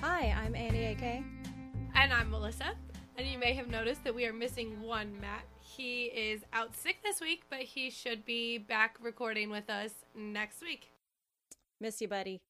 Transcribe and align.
Hi, 0.00 0.32
I'm 0.44 0.54
Annie 0.54 0.92
AK. 0.92 1.24
And 1.96 2.12
I'm 2.12 2.30
Melissa. 2.30 2.76
And 3.16 3.26
you 3.26 3.36
may 3.36 3.52
have 3.54 3.66
noticed 3.66 4.04
that 4.04 4.14
we 4.14 4.26
are 4.26 4.32
missing 4.32 4.80
one 4.80 5.20
Matt. 5.20 5.42
He 5.60 6.04
is 6.04 6.42
out 6.52 6.76
sick 6.76 7.02
this 7.02 7.20
week, 7.20 7.42
but 7.50 7.62
he 7.62 7.90
should 7.90 8.24
be 8.24 8.58
back 8.58 8.96
recording 9.02 9.50
with 9.50 9.68
us 9.68 9.90
next 10.14 10.62
week. 10.62 10.92
Miss 11.80 12.00
you, 12.00 12.06
buddy. 12.06 12.40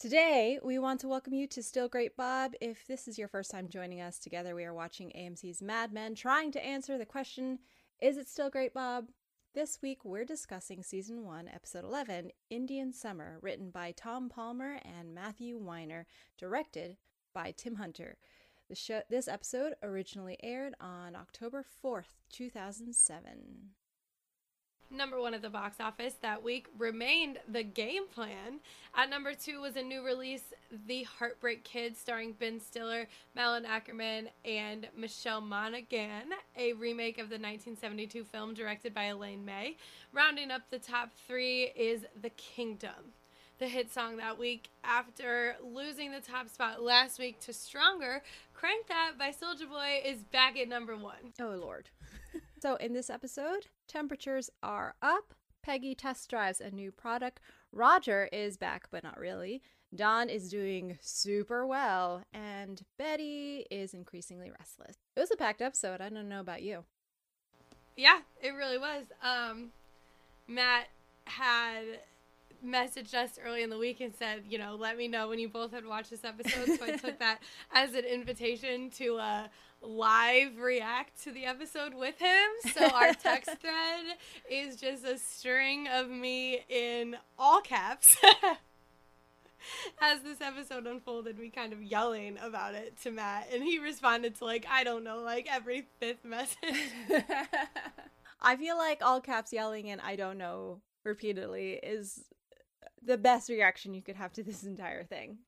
Today, 0.00 0.58
we 0.60 0.80
want 0.80 0.98
to 1.00 1.08
welcome 1.08 1.34
you 1.34 1.46
to 1.46 1.62
Still 1.62 1.88
Great 1.88 2.16
Bob. 2.16 2.54
If 2.60 2.84
this 2.88 3.06
is 3.06 3.16
your 3.16 3.28
first 3.28 3.52
time 3.52 3.68
joining 3.68 4.00
us, 4.00 4.18
together 4.18 4.56
we 4.56 4.64
are 4.64 4.74
watching 4.74 5.12
AMC's 5.16 5.62
Mad 5.62 5.92
Men, 5.92 6.16
trying 6.16 6.50
to 6.50 6.66
answer 6.66 6.98
the 6.98 7.06
question 7.06 7.60
Is 8.02 8.16
it 8.16 8.28
still 8.28 8.50
great, 8.50 8.74
Bob? 8.74 9.06
This 9.52 9.82
week, 9.82 10.04
we're 10.04 10.24
discussing 10.24 10.84
Season 10.84 11.24
1, 11.24 11.48
Episode 11.48 11.82
11, 11.82 12.30
Indian 12.50 12.92
Summer, 12.92 13.36
written 13.42 13.70
by 13.70 13.90
Tom 13.90 14.28
Palmer 14.28 14.78
and 14.84 15.12
Matthew 15.12 15.58
Weiner, 15.58 16.06
directed 16.38 16.98
by 17.34 17.52
Tim 17.56 17.74
Hunter. 17.74 18.16
The 18.68 18.76
show, 18.76 19.02
this 19.10 19.26
episode 19.26 19.74
originally 19.82 20.36
aired 20.40 20.74
on 20.80 21.16
October 21.16 21.64
4th, 21.84 22.14
2007. 22.30 23.70
Number 24.92 25.20
one 25.20 25.34
at 25.34 25.42
the 25.42 25.50
box 25.50 25.76
office 25.78 26.14
that 26.20 26.42
week 26.42 26.66
remained 26.76 27.38
The 27.46 27.62
Game 27.62 28.08
Plan. 28.08 28.58
At 28.96 29.08
number 29.08 29.34
two 29.34 29.60
was 29.60 29.76
a 29.76 29.82
new 29.82 30.04
release, 30.04 30.42
The 30.86 31.04
Heartbreak 31.04 31.62
Kid, 31.62 31.96
starring 31.96 32.32
Ben 32.32 32.58
Stiller, 32.58 33.06
Malin 33.36 33.64
Akerman, 33.64 34.26
and 34.44 34.88
Michelle 34.96 35.40
Monaghan, 35.40 36.30
a 36.56 36.72
remake 36.72 37.18
of 37.18 37.28
the 37.28 37.36
1972 37.36 38.24
film 38.24 38.52
directed 38.52 38.92
by 38.92 39.04
Elaine 39.04 39.44
May. 39.44 39.76
Rounding 40.12 40.50
up 40.50 40.62
the 40.70 40.80
top 40.80 41.10
three 41.28 41.70
is 41.76 42.04
The 42.20 42.30
Kingdom. 42.30 43.14
The 43.60 43.68
hit 43.68 43.92
song 43.92 44.16
that 44.16 44.40
week, 44.40 44.70
after 44.82 45.54
losing 45.62 46.10
the 46.10 46.20
top 46.20 46.48
spot 46.48 46.82
last 46.82 47.20
week 47.20 47.38
to 47.40 47.52
Stronger, 47.52 48.22
Crank 48.54 48.88
That 48.88 49.12
by 49.16 49.30
Soulja 49.30 49.68
Boy 49.68 50.00
is 50.04 50.24
back 50.24 50.58
at 50.58 50.68
number 50.68 50.96
one. 50.96 51.34
Oh, 51.40 51.54
Lord. 51.60 51.90
so, 52.62 52.74
in 52.76 52.92
this 52.92 53.10
episode, 53.10 53.66
temperatures 53.90 54.50
are 54.62 54.94
up. 55.02 55.34
Peggy 55.62 55.94
test 55.94 56.30
drives 56.30 56.60
a 56.60 56.70
new 56.70 56.90
product. 56.90 57.40
Roger 57.72 58.28
is 58.32 58.56
back, 58.56 58.88
but 58.90 59.04
not 59.04 59.18
really. 59.18 59.62
Don 59.94 60.30
is 60.30 60.48
doing 60.48 60.98
super 61.00 61.66
well, 61.66 62.22
and 62.32 62.80
Betty 62.96 63.66
is 63.70 63.92
increasingly 63.92 64.50
restless. 64.58 64.96
It 65.16 65.20
was 65.20 65.32
a 65.32 65.36
packed 65.36 65.60
episode. 65.60 66.00
I 66.00 66.08
don't 66.08 66.28
know 66.28 66.40
about 66.40 66.62
you. 66.62 66.84
Yeah, 67.96 68.20
it 68.40 68.50
really 68.50 68.78
was. 68.78 69.04
Um, 69.22 69.72
Matt 70.46 70.86
had 71.24 72.00
messaged 72.64 73.14
us 73.14 73.38
early 73.44 73.62
in 73.62 73.70
the 73.70 73.78
week 73.78 74.00
and 74.00 74.14
said, 74.14 74.42
you 74.48 74.58
know, 74.58 74.76
let 74.76 74.96
me 74.96 75.08
know 75.08 75.28
when 75.28 75.38
you 75.38 75.48
both 75.48 75.72
had 75.72 75.84
watched 75.84 76.10
this 76.10 76.24
episode. 76.24 76.78
So 76.78 76.84
I 76.84 76.96
took 76.96 77.18
that 77.20 77.40
as 77.72 77.94
an 77.94 78.04
invitation 78.04 78.90
to 78.90 79.16
uh, 79.16 79.48
live 79.82 80.58
react 80.58 81.22
to 81.24 81.32
the 81.32 81.44
episode 81.44 81.94
with 81.94 82.18
him. 82.18 82.48
So 82.74 82.86
our 82.86 83.14
text 83.14 83.50
thread 83.60 84.16
is 84.50 84.76
just 84.76 85.04
a 85.04 85.18
string 85.18 85.88
of 85.88 86.08
me 86.08 86.60
in 86.68 87.16
all 87.38 87.60
caps. 87.60 88.16
As 90.00 90.22
this 90.22 90.40
episode 90.40 90.86
unfolded, 90.86 91.38
we 91.38 91.50
kind 91.50 91.74
of 91.74 91.82
yelling 91.82 92.38
about 92.42 92.74
it 92.74 92.98
to 93.02 93.10
Matt, 93.10 93.48
and 93.52 93.62
he 93.62 93.78
responded 93.78 94.34
to 94.36 94.44
like 94.46 94.66
I 94.70 94.84
don't 94.84 95.04
know, 95.04 95.18
like 95.20 95.46
every 95.50 95.86
fifth 96.00 96.24
message. 96.24 96.56
I 98.40 98.56
feel 98.56 98.78
like 98.78 99.02
all 99.02 99.20
caps 99.20 99.52
yelling 99.52 99.90
and 99.90 100.00
I 100.00 100.16
don't 100.16 100.38
know 100.38 100.80
repeatedly 101.04 101.72
is 101.82 102.24
the 103.04 103.16
best 103.16 103.48
reaction 103.48 103.94
you 103.94 104.02
could 104.02 104.16
have 104.16 104.32
to 104.34 104.42
this 104.42 104.64
entire 104.64 105.04
thing. 105.04 105.38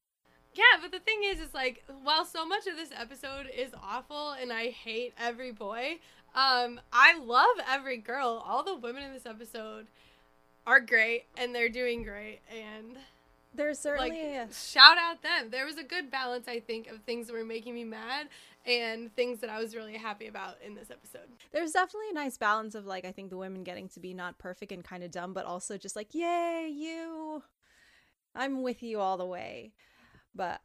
Yeah, 0.55 0.81
but 0.81 0.93
the 0.93 0.99
thing 0.99 1.23
is, 1.25 1.41
is 1.41 1.55
like, 1.55 1.83
while 2.03 2.25
so 2.25 2.47
much 2.47 2.67
of 2.67 2.77
this 2.77 2.91
episode 2.95 3.47
is 3.57 3.73
awful 3.83 4.33
and 4.33 4.53
I 4.53 4.69
hate 4.69 5.15
every 5.19 5.51
boy, 5.51 5.99
um, 6.35 6.81
I 6.93 7.19
love 7.19 7.57
every 7.69 7.97
girl. 7.97 8.43
All 8.47 8.63
the 8.63 8.77
women 8.77 9.03
in 9.03 9.13
this 9.13 9.27
episode 9.27 9.87
are 10.67 10.81
great 10.81 11.25
and 11.39 11.55
they're 11.55 11.71
doing 11.71 12.03
great. 12.03 12.41
And 12.51 12.99
there's 13.55 13.79
certainly 13.79 14.11
like, 14.11 14.51
a... 14.51 14.53
shout 14.53 14.99
out 14.99 15.23
them. 15.23 15.51
There 15.51 15.65
was 15.65 15.79
a 15.79 15.85
good 15.85 16.11
balance, 16.11 16.49
I 16.49 16.61
think, 16.61 16.89
of 16.89 17.01
things 17.03 17.29
that 17.29 17.33
were 17.33 17.45
making 17.45 17.75
me 17.75 17.85
mad 17.85 18.29
and 18.65 19.15
things 19.15 19.41
that 19.41 19.51
I 19.51 19.59
was 19.59 19.75
really 19.75 19.97
happy 19.97 20.27
about 20.27 20.57
in 20.65 20.75
this 20.75 20.91
episode. 20.91 21.29
There's 21.53 21.73
definitely 21.73 22.11
a 22.11 22.15
nice 22.15 22.37
balance 22.39 22.75
of 22.75 22.87
like 22.87 23.05
I 23.05 23.13
think 23.13 23.31
the 23.31 23.37
women 23.37 23.65
getting 23.65 23.89
to 23.91 24.01
be 24.01 24.15
not 24.15 24.39
perfect 24.39 24.73
and 24.73 24.85
kind 24.85 25.03
of 25.03 25.11
dumb, 25.11 25.33
but 25.33 25.45
also 25.45 25.77
just 25.77 25.97
like, 25.97 26.15
yay, 26.15 26.71
you. 26.73 27.43
I'm 28.35 28.63
with 28.63 28.83
you 28.83 29.01
all 29.01 29.17
the 29.17 29.27
way. 29.27 29.73
But 30.35 30.61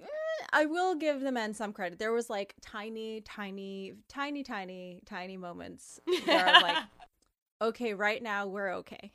eh, 0.00 0.06
I 0.52 0.66
will 0.66 0.94
give 0.94 1.20
the 1.20 1.32
men 1.32 1.54
some 1.54 1.72
credit. 1.72 1.98
There 1.98 2.12
was 2.12 2.30
like 2.30 2.54
tiny, 2.60 3.20
tiny, 3.22 3.94
tiny, 4.08 4.42
tiny, 4.42 5.00
tiny 5.04 5.36
moments 5.36 6.00
where 6.24 6.46
I'm 6.46 6.62
like, 6.62 6.84
okay, 7.60 7.94
right 7.94 8.22
now 8.22 8.46
we're 8.46 8.72
okay. 8.76 9.12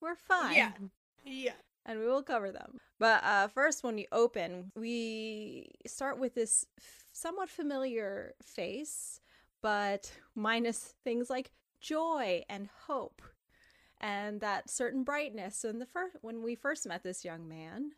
We're 0.00 0.16
fine. 0.16 0.56
Yeah. 0.56 0.72
Yeah. 1.24 1.52
And 1.84 2.00
we 2.00 2.06
will 2.06 2.22
cover 2.22 2.50
them. 2.50 2.78
But 2.98 3.22
uh, 3.22 3.48
first, 3.48 3.84
when 3.84 3.94
we 3.94 4.08
open, 4.10 4.72
we 4.74 5.70
start 5.86 6.18
with 6.18 6.34
this 6.34 6.66
somewhat 7.16 7.48
familiar 7.48 8.34
face, 8.42 9.20
but 9.62 10.12
minus 10.34 10.94
things 11.02 11.30
like 11.30 11.50
joy 11.80 12.42
and 12.48 12.68
hope 12.86 13.22
and 14.00 14.40
that 14.40 14.68
certain 14.68 15.02
brightness. 15.02 15.64
In 15.64 15.78
the 15.78 15.86
first 15.86 16.16
when 16.20 16.42
we 16.42 16.54
first 16.54 16.86
met 16.86 17.02
this 17.02 17.24
young 17.24 17.48
man, 17.48 17.92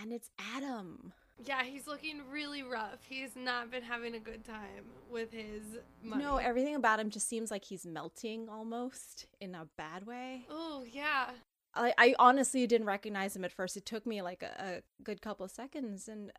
and 0.00 0.12
it's 0.12 0.30
Adam. 0.54 1.12
Yeah, 1.44 1.64
he's 1.64 1.86
looking 1.86 2.20
really 2.30 2.62
rough. 2.62 3.00
He's 3.08 3.34
not 3.34 3.70
been 3.70 3.82
having 3.82 4.14
a 4.14 4.20
good 4.20 4.44
time 4.44 4.84
with 5.10 5.32
his 5.32 5.62
money. 6.02 6.22
No, 6.22 6.36
everything 6.36 6.76
about 6.76 7.00
him 7.00 7.10
just 7.10 7.28
seems 7.28 7.50
like 7.50 7.64
he's 7.64 7.84
melting 7.84 8.48
almost 8.48 9.26
in 9.40 9.54
a 9.54 9.66
bad 9.76 10.06
way. 10.06 10.44
Oh, 10.48 10.84
yeah. 10.88 11.30
I, 11.74 11.94
I 11.98 12.14
honestly 12.18 12.66
didn't 12.66 12.86
recognize 12.86 13.34
him 13.34 13.44
at 13.44 13.50
first. 13.50 13.76
It 13.76 13.86
took 13.86 14.06
me 14.06 14.22
like 14.22 14.42
a, 14.42 14.62
a 14.62 15.02
good 15.02 15.20
couple 15.20 15.44
of 15.44 15.50
seconds, 15.50 16.06
and 16.06 16.30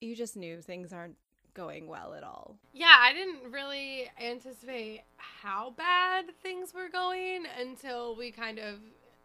you 0.00 0.14
just 0.14 0.36
knew 0.36 0.60
things 0.60 0.92
aren't 0.92 1.16
going 1.54 1.86
well 1.86 2.14
at 2.14 2.22
all. 2.22 2.56
Yeah, 2.72 2.96
I 2.98 3.12
didn't 3.12 3.50
really 3.52 4.10
anticipate 4.20 5.02
how 5.16 5.74
bad 5.76 6.26
things 6.42 6.74
were 6.74 6.88
going 6.88 7.44
until 7.58 8.16
we 8.16 8.30
kind 8.30 8.58
of, 8.58 8.76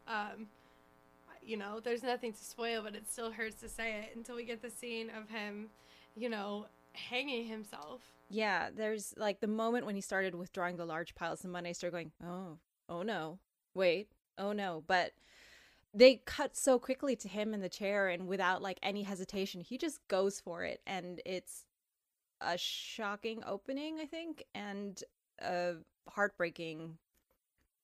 um, 0.07 0.47
you 1.43 1.57
know, 1.57 1.79
there's 1.79 2.03
nothing 2.03 2.33
to 2.33 2.43
spoil, 2.43 2.81
but 2.83 2.95
it 2.95 3.09
still 3.09 3.31
hurts 3.31 3.59
to 3.61 3.69
say 3.69 3.99
it 3.99 4.15
until 4.15 4.35
we 4.35 4.45
get 4.45 4.61
the 4.61 4.69
scene 4.69 5.09
of 5.09 5.29
him, 5.29 5.69
you 6.15 6.29
know, 6.29 6.65
hanging 6.93 7.47
himself. 7.47 8.01
Yeah, 8.29 8.69
there's 8.75 9.13
like 9.17 9.39
the 9.39 9.47
moment 9.47 9.85
when 9.85 9.95
he 9.95 10.01
started 10.01 10.33
withdrawing 10.35 10.77
the 10.77 10.85
large 10.85 11.15
piles 11.15 11.43
of 11.43 11.51
money, 11.51 11.69
I 11.69 11.73
started 11.73 11.95
going, 11.95 12.11
oh, 12.25 12.57
oh 12.89 13.03
no, 13.03 13.39
wait, 13.73 14.07
oh 14.37 14.51
no. 14.51 14.83
But 14.87 15.11
they 15.93 16.21
cut 16.25 16.57
so 16.57 16.77
quickly 16.77 17.15
to 17.15 17.27
him 17.29 17.53
in 17.53 17.61
the 17.61 17.69
chair 17.69 18.09
and 18.09 18.27
without 18.27 18.61
like 18.61 18.79
any 18.83 19.03
hesitation, 19.03 19.61
he 19.61 19.77
just 19.77 20.05
goes 20.07 20.39
for 20.39 20.63
it. 20.63 20.81
And 20.85 21.21
it's 21.25 21.65
a 22.41 22.57
shocking 22.57 23.43
opening, 23.45 23.99
I 23.99 24.05
think, 24.05 24.43
and 24.53 25.01
a 25.39 25.73
heartbreaking. 26.09 26.97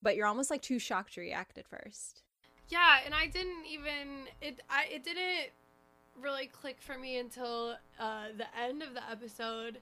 But 0.01 0.15
you're 0.15 0.27
almost 0.27 0.49
like 0.49 0.61
too 0.61 0.79
shocked 0.79 1.13
to 1.13 1.21
react 1.21 1.57
at 1.57 1.67
first. 1.67 2.23
Yeah, 2.69 2.99
and 3.05 3.13
I 3.13 3.27
didn't 3.27 3.65
even 3.69 4.27
it. 4.41 4.61
I 4.69 4.85
it 4.91 5.03
didn't 5.03 5.51
really 6.19 6.47
click 6.47 6.77
for 6.79 6.97
me 6.97 7.17
until 7.17 7.75
uh, 7.99 8.25
the 8.37 8.45
end 8.59 8.81
of 8.81 8.93
the 8.93 9.01
episode 9.09 9.79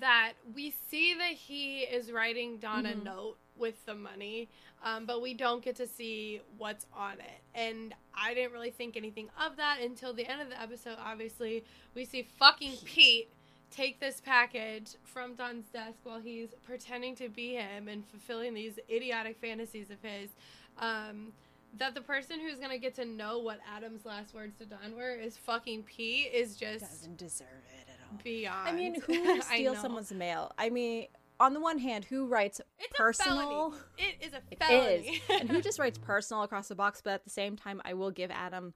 that 0.00 0.32
we 0.54 0.74
see 0.90 1.14
that 1.14 1.32
he 1.32 1.80
is 1.80 2.12
writing 2.12 2.58
Don 2.58 2.84
mm-hmm. 2.84 3.00
a 3.00 3.04
note 3.04 3.36
with 3.58 3.84
the 3.86 3.94
money, 3.94 4.48
um, 4.84 5.06
but 5.06 5.22
we 5.22 5.32
don't 5.32 5.64
get 5.64 5.76
to 5.76 5.86
see 5.86 6.42
what's 6.58 6.86
on 6.94 7.14
it. 7.14 7.40
And 7.54 7.94
I 8.14 8.34
didn't 8.34 8.52
really 8.52 8.70
think 8.70 8.96
anything 8.96 9.28
of 9.44 9.56
that 9.56 9.78
until 9.82 10.12
the 10.12 10.26
end 10.26 10.42
of 10.42 10.50
the 10.50 10.60
episode. 10.60 10.98
Obviously, 11.02 11.64
we 11.94 12.04
see 12.04 12.28
fucking 12.38 12.72
Pete, 12.84 12.84
Pete 12.84 13.28
take 13.70 14.00
this 14.00 14.20
package 14.24 14.94
from 15.04 15.34
Don's 15.34 15.66
desk 15.68 15.98
while 16.04 16.20
he's 16.20 16.50
pretending 16.64 17.14
to 17.16 17.28
be 17.28 17.54
him 17.54 17.88
and 17.88 18.06
fulfilling 18.06 18.54
these 18.54 18.78
idiotic 18.90 19.38
fantasies 19.38 19.90
of 19.90 19.98
his. 20.02 20.30
Um, 20.78 21.32
that 21.78 21.94
the 21.94 22.00
person 22.00 22.40
who's 22.40 22.58
gonna 22.58 22.78
get 22.78 22.94
to 22.94 23.04
know 23.04 23.38
what 23.38 23.58
Adam's 23.76 24.06
last 24.06 24.34
words 24.34 24.56
to 24.58 24.64
Don 24.64 24.96
were 24.96 25.14
is 25.14 25.36
fucking 25.36 25.82
Pete 25.82 26.32
is 26.32 26.56
just 26.56 26.84
doesn't 26.84 27.18
deserve 27.18 27.48
it 27.78 27.88
at 27.90 27.98
all. 28.10 28.18
Beyond. 28.22 28.68
I 28.68 28.72
mean, 28.72 29.00
who 29.06 29.42
steals 29.42 29.80
someone's 29.80 30.12
mail? 30.12 30.52
I 30.56 30.70
mean, 30.70 31.08
on 31.38 31.52
the 31.52 31.60
one 31.60 31.78
hand, 31.78 32.04
who 32.06 32.26
writes 32.26 32.60
it's 32.78 32.92
personal? 32.96 33.74
It 33.98 34.26
is 34.26 34.32
a 34.32 34.40
felony. 34.64 35.20
It 35.28 35.30
is. 35.30 35.40
and 35.40 35.50
who 35.50 35.60
just 35.60 35.78
writes 35.78 35.98
personal 35.98 36.42
across 36.42 36.68
the 36.68 36.74
box? 36.74 37.02
But 37.04 37.14
at 37.14 37.24
the 37.24 37.30
same 37.30 37.56
time, 37.56 37.82
I 37.84 37.94
will 37.94 38.10
give 38.10 38.30
Adam 38.30 38.74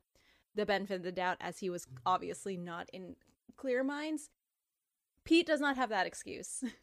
the 0.55 0.67
benefit 0.67 0.97
of 0.97 1.03
the 1.03 1.13
doubt, 1.13 1.37
as 1.41 1.59
he 1.59 1.71
was 1.71 1.87
obviously 2.05 2.57
not 2.57 2.91
in 2.93 3.17
clear 3.57 3.83
minds. 3.85 4.29
Pete 5.31 5.47
does 5.47 5.61
not 5.61 5.77
have 5.77 5.91
that 5.91 6.07
excuse. 6.07 6.65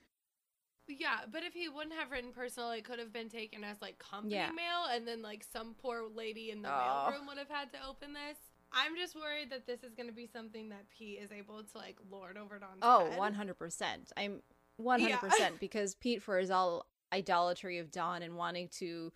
Yeah, 0.90 1.18
but 1.30 1.44
if 1.44 1.54
he 1.54 1.68
wouldn't 1.68 1.96
have 1.96 2.12
written 2.12 2.32
personal, 2.32 2.72
it 2.72 2.86
could 2.86 2.98
have 2.98 3.12
been 3.12 3.28
taken 3.28 3.62
as 3.62 3.76
like 3.82 4.00
company 4.00 4.36
yeah. 4.36 4.52
mail, 4.52 4.86
and 4.90 5.06
then 5.06 5.22
like 5.22 5.44
some 5.44 5.76
poor 5.82 6.04
lady 6.16 6.50
in 6.50 6.62
the 6.62 6.70
oh. 6.70 6.72
mailroom 7.12 7.28
would 7.28 7.38
have 7.38 7.50
had 7.50 7.74
to 7.74 7.78
open 7.86 8.14
this. 8.14 8.38
I'm 8.72 8.96
just 8.96 9.14
worried 9.14 9.50
that 9.50 9.68
this 9.68 9.84
is 9.84 9.94
going 9.96 10.08
to 10.08 10.16
be 10.16 10.28
something 10.32 10.70
that 10.70 10.90
Pete 10.90 11.20
is 11.22 11.34
able 11.34 11.62
to 11.62 11.78
like 11.78 11.98
lord 12.10 12.38
over 12.38 12.58
Don's 12.58 12.80
Oh, 12.82 13.10
head. 13.10 13.20
100%. 13.20 13.84
I'm 14.16 14.42
100% 14.82 15.20
because 15.60 15.96
Pete, 15.96 16.24
for 16.24 16.38
his 16.38 16.52
all 16.52 16.86
idolatry 17.12 17.80
of 17.80 17.92
Don 17.92 18.24
and 18.24 18.38
wanting 18.38 18.70
to, 18.78 19.12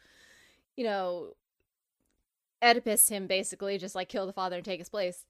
you 0.75 0.83
know, 0.83 1.35
Oedipus 2.61 3.07
him 3.07 3.27
basically, 3.27 3.77
just 3.77 3.95
like 3.95 4.09
kill 4.09 4.25
the 4.25 4.33
father 4.33 4.57
and 4.57 4.65
take 4.65 4.79
his 4.79 4.89
place. 4.89 5.23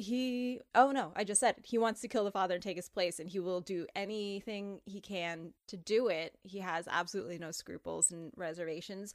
He, 0.00 0.60
oh 0.76 0.92
no, 0.92 1.12
I 1.16 1.24
just 1.24 1.40
said 1.40 1.56
it. 1.58 1.66
He 1.66 1.76
wants 1.76 2.00
to 2.02 2.08
kill 2.08 2.24
the 2.24 2.30
father 2.30 2.54
and 2.54 2.62
take 2.62 2.76
his 2.76 2.88
place, 2.88 3.18
and 3.18 3.28
he 3.28 3.40
will 3.40 3.60
do 3.60 3.84
anything 3.96 4.80
he 4.86 5.00
can 5.00 5.52
to 5.66 5.76
do 5.76 6.06
it. 6.08 6.38
He 6.44 6.60
has 6.60 6.86
absolutely 6.88 7.36
no 7.36 7.50
scruples 7.50 8.12
and 8.12 8.30
reservations 8.36 9.12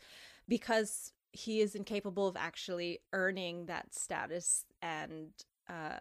because 0.48 1.14
he 1.32 1.62
is 1.62 1.74
incapable 1.74 2.28
of 2.28 2.36
actually 2.36 3.00
earning 3.14 3.68
that 3.68 3.94
status 3.96 4.66
and 4.82 5.32
uh, 5.70 6.00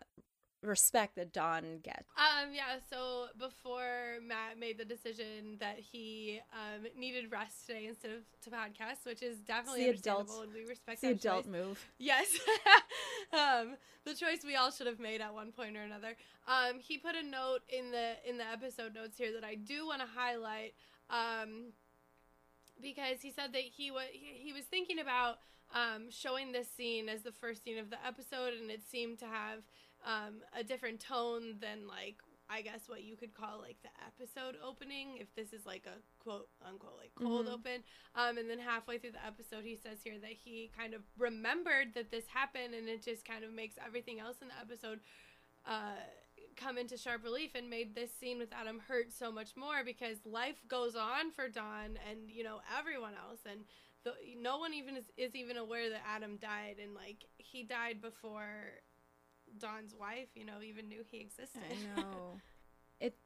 respect 0.62 1.16
that 1.16 1.32
Don 1.32 1.78
gets. 1.82 2.04
Um, 2.16 2.50
yeah, 2.54 2.78
so 2.90 3.26
before 3.38 4.18
Matt 4.26 4.58
made 4.58 4.78
the 4.78 4.84
decision 4.84 5.56
that 5.60 5.78
he 5.78 6.40
um, 6.52 6.86
needed 6.96 7.30
rest 7.32 7.66
today 7.66 7.86
instead 7.86 8.12
of 8.12 8.18
to 8.42 8.50
podcast, 8.50 9.04
which 9.04 9.22
is 9.22 9.38
definitely 9.38 9.84
It's 9.84 10.02
the 10.02 10.10
adult- 10.10 10.44
and 10.44 10.54
we 10.54 10.64
respect 10.64 11.00
the 11.00 11.08
that 11.08 11.16
adult 11.24 11.44
choice. 11.44 11.52
move. 11.52 11.86
Yes. 11.98 12.28
um, 13.32 13.76
the 14.04 14.14
choice 14.14 14.44
we 14.44 14.56
all 14.56 14.70
should 14.70 14.86
have 14.86 15.00
made 15.00 15.20
at 15.20 15.34
one 15.34 15.52
point 15.52 15.76
or 15.76 15.82
another. 15.82 16.16
Um, 16.46 16.78
he 16.78 16.98
put 16.98 17.14
a 17.14 17.22
note 17.22 17.60
in 17.68 17.90
the 17.90 18.14
in 18.28 18.36
the 18.38 18.46
episode 18.48 18.94
notes 18.94 19.16
here 19.18 19.32
that 19.32 19.44
I 19.44 19.54
do 19.56 19.86
want 19.86 20.00
to 20.00 20.08
highlight. 20.14 20.74
Um, 21.10 21.72
because 22.80 23.20
he 23.20 23.30
said 23.30 23.52
that 23.52 23.62
he 23.62 23.90
was 23.90 24.06
he, 24.12 24.44
he 24.48 24.52
was 24.52 24.64
thinking 24.64 24.98
about 24.98 25.38
um, 25.74 26.10
showing 26.10 26.52
this 26.52 26.68
scene 26.68 27.08
as 27.08 27.22
the 27.22 27.32
first 27.32 27.64
scene 27.64 27.78
of 27.78 27.90
the 27.90 27.96
episode, 28.06 28.54
and 28.60 28.70
it 28.70 28.82
seemed 28.90 29.18
to 29.20 29.26
have 29.26 29.60
um, 30.04 30.42
a 30.58 30.62
different 30.64 31.00
tone 31.00 31.56
than 31.60 31.86
like 31.86 32.16
I 32.50 32.60
guess 32.60 32.80
what 32.86 33.02
you 33.02 33.16
could 33.16 33.32
call 33.32 33.60
like 33.60 33.78
the 33.82 33.88
episode 34.06 34.56
opening. 34.62 35.16
If 35.18 35.34
this 35.34 35.52
is 35.54 35.64
like 35.64 35.86
a 35.86 35.96
quote 36.22 36.48
unquote 36.66 36.98
like 36.98 37.14
cold 37.14 37.46
Mhm. 37.46 37.52
open, 37.52 37.84
um, 38.14 38.36
and 38.36 38.50
then 38.50 38.58
halfway 38.58 38.98
through 38.98 39.12
the 39.12 39.24
episode, 39.24 39.64
he 39.64 39.76
says 39.76 40.02
here 40.02 40.18
that 40.18 40.32
he 40.32 40.70
kind 40.76 40.92
of 40.92 41.02
remembered 41.16 41.94
that 41.94 42.10
this 42.10 42.26
happened, 42.26 42.74
and 42.74 42.88
it 42.88 43.02
just 43.02 43.24
kind 43.24 43.42
of 43.44 43.52
makes 43.52 43.76
everything 43.84 44.20
else 44.20 44.36
in 44.42 44.48
the 44.48 44.58
episode 44.60 45.00
uh, 45.64 45.96
come 46.56 46.76
into 46.76 46.96
sharp 46.98 47.22
relief 47.24 47.54
and 47.54 47.70
made 47.70 47.94
this 47.94 48.10
scene 48.14 48.38
with 48.38 48.52
Adam 48.52 48.80
hurt 48.80 49.12
so 49.12 49.32
much 49.32 49.56
more 49.56 49.82
because 49.84 50.18
life 50.26 50.60
goes 50.68 50.94
on 50.94 51.30
for 51.30 51.48
Don 51.48 51.96
and 52.10 52.28
you 52.28 52.44
know 52.44 52.60
everyone 52.78 53.14
else, 53.14 53.40
and 53.50 53.64
the, 54.04 54.12
no 54.38 54.58
one 54.58 54.74
even 54.74 54.96
is, 54.96 55.04
is 55.16 55.34
even 55.34 55.56
aware 55.56 55.88
that 55.88 56.02
Adam 56.06 56.36
died, 56.36 56.76
and 56.82 56.92
like 56.94 57.24
he 57.38 57.62
died 57.62 58.02
before 58.02 58.82
Don's 59.58 59.94
wife, 59.98 60.28
you 60.34 60.44
know, 60.44 60.62
even 60.66 60.88
knew 60.88 61.02
he 61.10 61.20
existed. 61.20 61.62
I 61.70 62.00
know. 62.00 62.40
It 63.00 63.16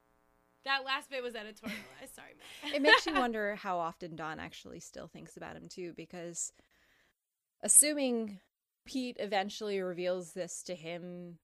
that 0.64 0.86
last 0.86 1.10
bit 1.10 1.22
was 1.22 1.34
editorialized. 1.34 2.14
Sorry, 2.14 2.30
it 2.74 2.80
makes 2.80 3.04
you 3.04 3.12
wonder 3.18 3.56
how 3.56 3.76
often 3.78 4.16
Don 4.16 4.40
actually 4.40 4.80
still 4.80 5.06
thinks 5.06 5.36
about 5.36 5.54
him 5.54 5.68
too, 5.68 5.92
because 5.94 6.50
assuming 7.62 8.40
Pete 8.86 9.18
eventually 9.20 9.80
reveals 9.80 10.32
this 10.32 10.62
to 10.62 10.74
him, 10.74 11.38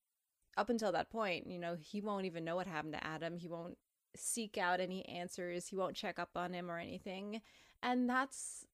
up 0.57 0.71
until 0.71 0.93
that 0.93 1.11
point, 1.11 1.47
you 1.47 1.59
know, 1.59 1.77
he 1.79 2.01
won't 2.01 2.25
even 2.25 2.45
know 2.45 2.57
what 2.57 2.67
happened 2.67 2.95
to 2.95 3.07
Adam. 3.07 3.37
He 3.37 3.49
won't 3.49 3.77
seek 4.17 4.57
out 4.57 4.81
any 4.81 5.05
answers. 5.07 5.67
He 5.67 5.77
won't 5.77 5.97
check 5.97 6.19
up 6.19 6.31
on 6.37 6.53
him 6.53 6.71
or 6.71 6.79
anything, 6.79 7.43
and 7.83 8.09
that's 8.09 8.67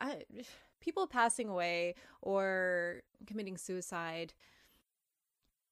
I, 0.00 0.22
people 0.80 1.06
passing 1.06 1.48
away 1.48 1.94
or 2.20 3.02
committing 3.26 3.56
suicide 3.56 4.34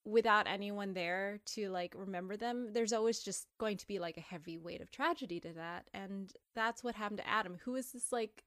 without 0.04 0.46
anyone 0.49 0.94
there 0.94 1.38
to 1.46 1.69
like 1.70 1.94
remember 1.96 2.37
them 2.37 2.72
there's 2.72 2.93
always 2.93 3.20
just 3.20 3.46
going 3.58 3.76
to 3.76 3.87
be 3.87 3.99
like 3.99 4.16
a 4.16 4.20
heavy 4.20 4.58
weight 4.58 4.81
of 4.81 4.90
tragedy 4.90 5.38
to 5.38 5.52
that 5.52 5.87
and 5.94 6.32
that's 6.54 6.82
what 6.82 6.94
happened 6.94 7.19
to 7.19 7.28
adam 7.28 7.56
who 7.64 7.76
is 7.76 7.93
this 7.93 8.10
like 8.10 8.43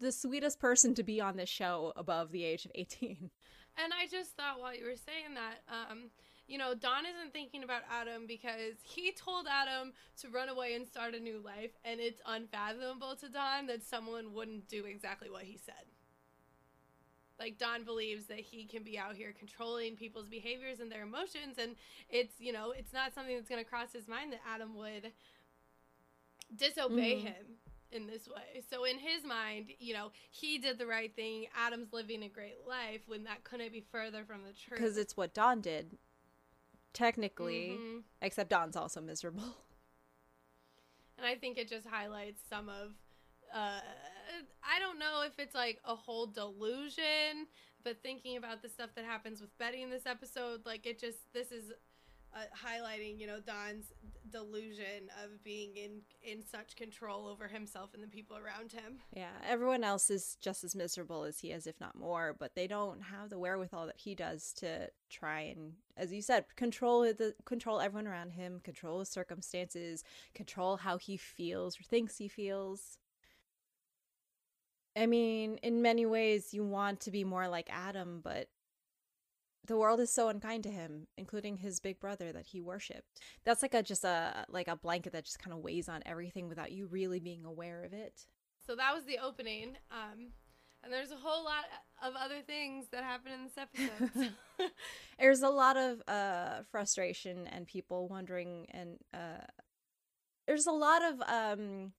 the 0.00 0.10
sweetest 0.10 0.58
person 0.58 0.94
to 0.94 1.04
be 1.04 1.20
on 1.20 1.36
this 1.36 1.48
show 1.48 1.92
above 1.94 2.32
the 2.32 2.44
age 2.44 2.64
of 2.64 2.72
18 2.74 3.30
And 3.78 3.92
I 3.92 4.06
just 4.06 4.36
thought 4.36 4.60
while 4.60 4.74
you 4.74 4.84
were 4.84 4.96
saying 4.96 5.34
that, 5.34 5.62
um, 5.68 6.10
you 6.46 6.58
know, 6.58 6.74
Don 6.74 7.06
isn't 7.06 7.32
thinking 7.32 7.62
about 7.62 7.82
Adam 7.90 8.26
because 8.26 8.76
he 8.82 9.12
told 9.12 9.46
Adam 9.48 9.92
to 10.20 10.28
run 10.28 10.48
away 10.48 10.74
and 10.74 10.86
start 10.86 11.14
a 11.14 11.20
new 11.20 11.40
life, 11.42 11.70
and 11.84 12.00
it's 12.00 12.20
unfathomable 12.26 13.16
to 13.16 13.28
Don 13.28 13.66
that 13.66 13.82
someone 13.82 14.34
wouldn't 14.34 14.68
do 14.68 14.84
exactly 14.84 15.30
what 15.30 15.44
he 15.44 15.56
said. 15.56 15.91
Like 17.38 17.58
Don 17.58 17.84
believes 17.84 18.26
that 18.26 18.38
he 18.40 18.64
can 18.64 18.82
be 18.82 18.98
out 18.98 19.16
here 19.16 19.32
controlling 19.36 19.96
people's 19.96 20.28
behaviors 20.28 20.80
and 20.80 20.90
their 20.92 21.02
emotions, 21.02 21.56
and 21.58 21.74
it's 22.08 22.34
you 22.38 22.52
know 22.52 22.72
it's 22.76 22.92
not 22.92 23.14
something 23.14 23.34
that's 23.36 23.48
going 23.48 23.62
to 23.62 23.68
cross 23.68 23.92
his 23.92 24.06
mind 24.08 24.32
that 24.32 24.40
Adam 24.48 24.74
would 24.76 25.12
disobey 26.56 27.14
Mhm. 27.16 27.22
him 27.22 27.58
in 27.90 28.06
this 28.06 28.28
way. 28.28 28.62
So 28.70 28.84
in 28.84 28.98
his 28.98 29.24
mind, 29.24 29.72
you 29.78 29.94
know, 29.94 30.12
he 30.30 30.58
did 30.58 30.78
the 30.78 30.86
right 30.86 31.14
thing. 31.14 31.46
Adam's 31.56 31.92
living 31.92 32.22
a 32.22 32.28
great 32.28 32.66
life 32.66 33.02
when 33.06 33.24
that 33.24 33.44
couldn't 33.44 33.72
be 33.72 33.80
further 33.80 34.24
from 34.24 34.42
the 34.44 34.52
truth. 34.52 34.78
because 34.80 34.96
it's 34.96 35.16
what 35.16 35.34
don 35.34 35.60
did 35.60 35.98
technically 36.92 37.78
Mhm. 37.80 38.04
except 38.20 38.50
don's 38.50 38.76
also 38.76 39.00
miserable 39.00 39.56
And 41.18 41.26
I 41.26 41.36
think 41.36 41.56
it 41.56 41.68
just 41.68 41.86
highlights 41.86 42.42
some 42.48 42.68
of 42.68 42.94
uh 43.54 43.80
I 44.64 44.78
don't 44.80 44.98
know 44.98 45.22
if 45.26 45.38
it's 45.38 45.54
like 45.54 45.78
a 45.84 45.94
whole 45.94 46.26
delusion, 46.26 47.46
but 47.84 48.02
thinking 48.02 48.36
about 48.36 48.62
the 48.62 48.68
stuff 48.68 48.90
that 48.96 49.04
happens 49.04 49.40
with 49.40 49.56
Betty 49.58 49.82
in 49.82 49.90
this 49.90 50.06
episode, 50.06 50.64
like 50.64 50.86
it 50.86 50.98
just 50.98 51.18
this 51.34 51.52
is 51.52 51.72
uh, 52.34 52.38
highlighting, 52.66 53.20
you 53.20 53.26
know, 53.26 53.40
Don's 53.40 53.92
delusion 54.30 55.10
of 55.22 55.44
being 55.44 55.76
in 55.76 56.00
in 56.22 56.42
such 56.42 56.76
control 56.76 57.26
over 57.26 57.46
himself 57.46 57.90
and 57.92 58.02
the 58.02 58.06
people 58.08 58.38
around 58.38 58.72
him. 58.72 58.98
yeah 59.14 59.32
everyone 59.46 59.84
else 59.84 60.08
is 60.08 60.38
just 60.40 60.64
as 60.64 60.74
miserable 60.74 61.24
as 61.24 61.38
he 61.40 61.50
is 61.50 61.66
if 61.66 61.78
not 61.78 61.94
more 61.94 62.34
but 62.38 62.54
they 62.54 62.66
don't 62.66 63.02
have 63.02 63.28
the 63.28 63.38
wherewithal 63.38 63.84
that 63.84 63.98
he 63.98 64.14
does 64.14 64.54
to 64.54 64.88
try 65.10 65.40
and 65.40 65.72
as 65.98 66.10
you 66.10 66.22
said 66.22 66.46
control 66.56 67.02
the 67.02 67.34
control 67.44 67.78
everyone 67.78 68.06
around 68.06 68.30
him 68.30 68.58
control 68.64 69.00
his 69.00 69.10
circumstances 69.10 70.02
control 70.34 70.78
how 70.78 70.96
he 70.96 71.18
feels 71.18 71.78
or 71.78 71.82
thinks 71.82 72.16
he 72.16 72.28
feels 72.28 72.96
i 74.96 75.06
mean 75.06 75.58
in 75.62 75.82
many 75.82 76.06
ways 76.06 76.52
you 76.52 76.64
want 76.64 77.00
to 77.00 77.10
be 77.10 77.24
more 77.24 77.48
like 77.48 77.68
adam 77.70 78.20
but 78.22 78.48
the 79.66 79.76
world 79.76 80.00
is 80.00 80.12
so 80.12 80.28
unkind 80.28 80.62
to 80.64 80.70
him 80.70 81.06
including 81.16 81.56
his 81.56 81.78
big 81.80 82.00
brother 82.00 82.32
that 82.32 82.46
he 82.46 82.60
worshipped 82.60 83.20
that's 83.44 83.62
like 83.62 83.74
a 83.74 83.82
just 83.82 84.04
a 84.04 84.44
like 84.48 84.68
a 84.68 84.76
blanket 84.76 85.12
that 85.12 85.24
just 85.24 85.38
kind 85.38 85.52
of 85.52 85.60
weighs 85.62 85.88
on 85.88 86.02
everything 86.04 86.48
without 86.48 86.72
you 86.72 86.86
really 86.86 87.20
being 87.20 87.44
aware 87.44 87.84
of 87.84 87.92
it 87.92 88.26
So 88.66 88.76
that 88.76 88.94
was 88.94 89.04
the 89.04 89.18
opening. 89.18 89.76
Um 89.90 90.32
and 90.84 90.92
there's 90.92 91.12
a 91.12 91.16
whole 91.16 91.44
lot 91.44 91.64
of 92.04 92.14
other 92.16 92.40
things 92.44 92.86
that 92.90 93.04
happen 93.04 93.30
in 93.32 93.44
this 93.44 93.56
episode. 93.56 94.32
there's 95.18 95.42
a 95.42 95.48
lot 95.48 95.76
of 95.76 96.02
uh 96.08 96.62
frustration 96.70 97.46
and 97.46 97.66
people 97.66 98.08
wondering 98.08 98.66
and 98.70 98.98
uh 99.14 99.44
there's 100.46 100.66
a 100.66 100.72
lot 100.72 101.02
of 101.02 101.20
um 101.28 101.92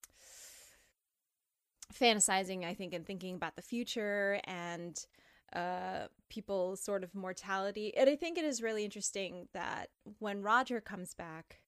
fantasizing 1.91 2.65
i 2.65 2.73
think 2.73 2.93
and 2.93 3.05
thinking 3.05 3.35
about 3.35 3.55
the 3.55 3.61
future 3.61 4.39
and 4.45 5.05
uh 5.53 6.07
people's 6.29 6.81
sort 6.81 7.03
of 7.03 7.13
mortality 7.13 7.95
and 7.95 8.09
i 8.09 8.15
think 8.15 8.37
it 8.37 8.45
is 8.45 8.61
really 8.61 8.83
interesting 8.83 9.47
that 9.53 9.89
when 10.19 10.41
roger 10.41 10.81
comes 10.81 11.13
back 11.13 11.61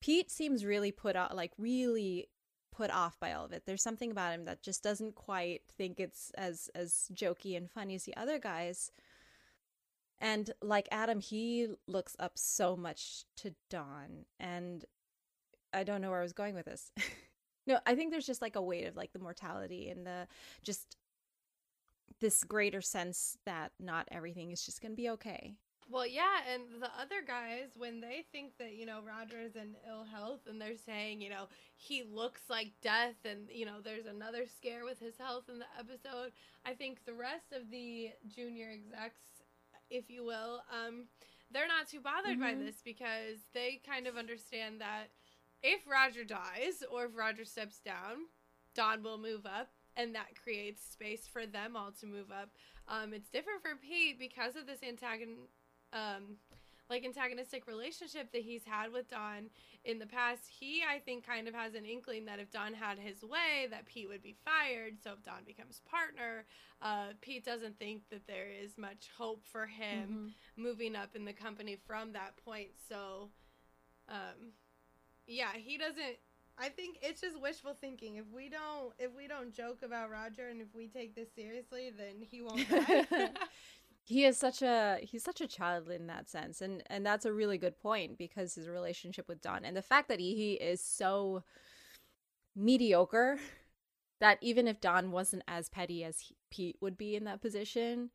pete 0.00 0.30
seems 0.30 0.64
really 0.64 0.92
put 0.92 1.16
out 1.16 1.34
like 1.34 1.52
really 1.58 2.28
put 2.72 2.90
off 2.90 3.18
by 3.18 3.32
all 3.32 3.44
of 3.44 3.52
it 3.52 3.62
there's 3.66 3.82
something 3.82 4.10
about 4.10 4.34
him 4.34 4.44
that 4.44 4.62
just 4.62 4.82
doesn't 4.82 5.14
quite 5.14 5.62
think 5.78 5.98
it's 5.98 6.30
as 6.36 6.68
as 6.74 7.08
jokey 7.14 7.56
and 7.56 7.70
funny 7.70 7.94
as 7.94 8.04
the 8.04 8.16
other 8.16 8.38
guys 8.38 8.90
and 10.18 10.50
like 10.62 10.88
Adam, 10.90 11.20
he 11.20 11.68
looks 11.86 12.16
up 12.18 12.32
so 12.38 12.76
much 12.76 13.24
to 13.36 13.54
Don. 13.68 14.24
And 14.40 14.84
I 15.72 15.84
don't 15.84 16.00
know 16.00 16.10
where 16.10 16.20
I 16.20 16.24
was 16.24 16.32
going 16.32 16.54
with 16.54 16.66
this. 16.66 16.90
no, 17.66 17.78
I 17.86 17.94
think 17.94 18.10
there's 18.10 18.26
just 18.26 18.42
like 18.42 18.56
a 18.56 18.62
weight 18.62 18.86
of 18.86 18.96
like 18.96 19.12
the 19.12 19.18
mortality 19.18 19.88
and 19.90 20.06
the 20.06 20.26
just 20.62 20.96
this 22.20 22.44
greater 22.44 22.80
sense 22.80 23.36
that 23.44 23.72
not 23.78 24.08
everything 24.10 24.50
is 24.50 24.64
just 24.64 24.80
going 24.80 24.92
to 24.92 24.96
be 24.96 25.08
okay. 25.10 25.54
Well, 25.88 26.06
yeah, 26.06 26.40
and 26.52 26.82
the 26.82 26.90
other 27.00 27.22
guys, 27.26 27.70
when 27.76 28.00
they 28.00 28.24
think 28.32 28.58
that, 28.58 28.74
you 28.74 28.86
know, 28.86 29.00
Roger's 29.02 29.50
is 29.50 29.56
in 29.56 29.76
ill 29.88 30.04
health 30.04 30.40
and 30.48 30.60
they're 30.60 30.76
saying, 30.76 31.20
you 31.20 31.30
know, 31.30 31.46
he 31.76 32.02
looks 32.02 32.42
like 32.48 32.72
death 32.82 33.14
and, 33.24 33.48
you 33.50 33.66
know, 33.66 33.80
there's 33.82 34.06
another 34.06 34.46
scare 34.46 34.84
with 34.84 34.98
his 34.98 35.16
health 35.16 35.44
in 35.48 35.58
the 35.60 35.66
episode, 35.78 36.32
I 36.64 36.74
think 36.74 37.04
the 37.04 37.14
rest 37.14 37.52
of 37.52 37.70
the 37.70 38.10
junior 38.26 38.68
execs, 38.72 39.20
if 39.88 40.10
you 40.10 40.24
will, 40.24 40.62
um, 40.72 41.04
they're 41.52 41.68
not 41.68 41.86
too 41.86 42.00
bothered 42.00 42.40
by 42.40 42.54
Mhm. 42.54 42.64
this 42.64 42.82
because 42.84 43.38
they 43.54 43.80
kind 43.86 44.08
of 44.08 44.16
understand 44.16 44.80
that 44.80 45.10
if 45.62 45.80
Roger 45.90 46.24
dies 46.24 46.82
or 46.92 47.06
if 47.06 47.16
Roger 47.16 47.44
steps 47.44 47.80
down, 47.80 48.26
Don 48.74 49.02
will 49.02 49.18
move 49.18 49.46
up 49.46 49.70
and 49.96 50.14
that 50.14 50.40
creates 50.42 50.82
space 50.84 51.26
for 51.26 51.46
them 51.46 51.76
all 51.76 51.90
to 52.00 52.06
move 52.06 52.30
up. 52.30 52.50
Um, 52.88 53.12
it's 53.12 53.30
different 53.30 53.62
for 53.62 53.70
Pete 53.76 54.18
because 54.18 54.54
of 54.54 54.66
this 54.66 54.80
antagon, 54.80 55.48
um, 55.92 56.36
like 56.88 57.04
antagonistic 57.04 57.66
relationship 57.66 58.30
that 58.32 58.42
he's 58.42 58.64
had 58.64 58.92
with 58.92 59.08
Don 59.08 59.50
in 59.84 59.98
the 59.98 60.06
past. 60.06 60.42
He, 60.60 60.82
I 60.88 60.98
think, 60.98 61.26
kind 61.26 61.48
of 61.48 61.54
has 61.54 61.74
an 61.74 61.84
inkling 61.84 62.26
that 62.26 62.38
if 62.38 62.50
Don 62.52 62.74
had 62.74 62.98
his 62.98 63.22
way, 63.22 63.66
that 63.70 63.86
Pete 63.86 64.08
would 64.08 64.22
be 64.22 64.36
fired. 64.44 64.98
So 65.02 65.12
if 65.14 65.24
Don 65.24 65.44
becomes 65.44 65.80
partner, 65.90 66.44
uh, 66.82 67.14
Pete 67.22 67.44
doesn't 67.44 67.78
think 67.78 68.02
that 68.10 68.26
there 68.26 68.48
is 68.48 68.78
much 68.78 69.08
hope 69.16 69.42
for 69.44 69.66
him 69.66 70.08
mm-hmm. 70.08 70.62
moving 70.62 70.94
up 70.94 71.16
in 71.16 71.24
the 71.24 71.32
company 71.32 71.76
from 71.86 72.12
that 72.12 72.36
point. 72.36 72.70
So, 72.88 73.30
um, 74.08 74.52
yeah, 75.26 75.52
he 75.54 75.78
doesn't 75.78 76.18
I 76.58 76.68
think 76.68 76.98
it's 77.02 77.20
just 77.20 77.40
wishful 77.40 77.76
thinking. 77.78 78.16
If 78.16 78.24
we 78.34 78.48
don't 78.48 78.92
if 78.98 79.14
we 79.14 79.28
don't 79.28 79.54
joke 79.54 79.82
about 79.82 80.10
Roger 80.10 80.48
and 80.48 80.60
if 80.60 80.68
we 80.74 80.88
take 80.88 81.14
this 81.14 81.28
seriously, 81.34 81.90
then 81.96 82.14
he 82.20 82.40
won't 82.40 82.68
die. 82.68 83.30
he 84.04 84.24
is 84.24 84.38
such 84.38 84.62
a 84.62 84.98
he's 85.02 85.22
such 85.22 85.40
a 85.40 85.46
child 85.46 85.90
in 85.90 86.06
that 86.06 86.30
sense. 86.30 86.62
And 86.62 86.82
and 86.86 87.04
that's 87.04 87.26
a 87.26 87.32
really 87.32 87.58
good 87.58 87.78
point 87.78 88.16
because 88.16 88.54
his 88.54 88.68
relationship 88.68 89.28
with 89.28 89.42
Don 89.42 89.64
and 89.64 89.76
the 89.76 89.82
fact 89.82 90.08
that 90.08 90.18
he, 90.18 90.34
he 90.34 90.52
is 90.54 90.80
so 90.80 91.42
mediocre 92.54 93.38
that 94.20 94.38
even 94.40 94.66
if 94.66 94.80
Don 94.80 95.10
wasn't 95.10 95.42
as 95.46 95.68
petty 95.68 96.02
as 96.02 96.20
he, 96.20 96.36
Pete 96.50 96.76
would 96.80 96.96
be 96.96 97.16
in 97.16 97.24
that 97.24 97.42
position, 97.42 98.08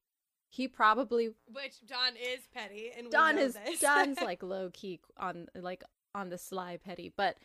he 0.49 0.67
probably 0.67 1.29
which 1.45 1.85
Don 1.85 2.13
is 2.15 2.39
petty 2.51 2.91
and 2.97 3.11
Don 3.11 3.37
is. 3.37 3.55
Don's 3.79 4.19
like 4.21 4.41
low 4.41 4.71
key 4.73 4.99
on 5.15 5.45
like 5.53 5.83
on 6.13 6.29
the 6.29 6.37
sly 6.37 6.77
petty, 6.77 7.11
but 7.15 7.37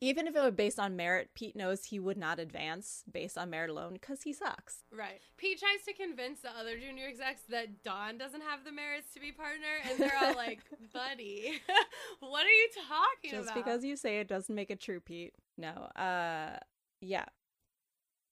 even 0.00 0.26
if 0.26 0.36
it 0.36 0.42
were 0.42 0.50
based 0.50 0.78
on 0.78 0.94
merit, 0.94 1.30
Pete 1.34 1.56
knows 1.56 1.84
he 1.84 1.98
would 1.98 2.18
not 2.18 2.38
advance 2.38 3.02
based 3.10 3.38
on 3.38 3.48
merit 3.48 3.70
alone 3.70 3.94
because 3.94 4.22
he 4.22 4.32
sucks. 4.32 4.84
Right. 4.92 5.20
Pete 5.38 5.58
tries 5.58 5.82
to 5.86 5.94
convince 5.94 6.40
the 6.40 6.50
other 6.50 6.78
junior 6.78 7.06
execs 7.08 7.42
that 7.48 7.82
Don 7.82 8.18
doesn't 8.18 8.42
have 8.42 8.64
the 8.64 8.72
merits 8.72 9.14
to 9.14 9.20
be 9.20 9.32
partner, 9.32 9.66
and 9.88 9.98
they're 9.98 10.18
all 10.20 10.34
like, 10.34 10.60
buddy, 10.92 11.62
what 12.20 12.44
are 12.44 12.50
you 12.50 12.68
talking 12.74 13.30
Just 13.30 13.44
about? 13.44 13.54
Just 13.54 13.64
because 13.64 13.84
you 13.84 13.96
say 13.96 14.20
it 14.20 14.28
doesn't 14.28 14.54
make 14.54 14.70
it 14.70 14.80
true, 14.80 15.00
Pete. 15.00 15.34
No. 15.56 15.70
Uh, 15.96 16.58
yeah. 17.00 17.24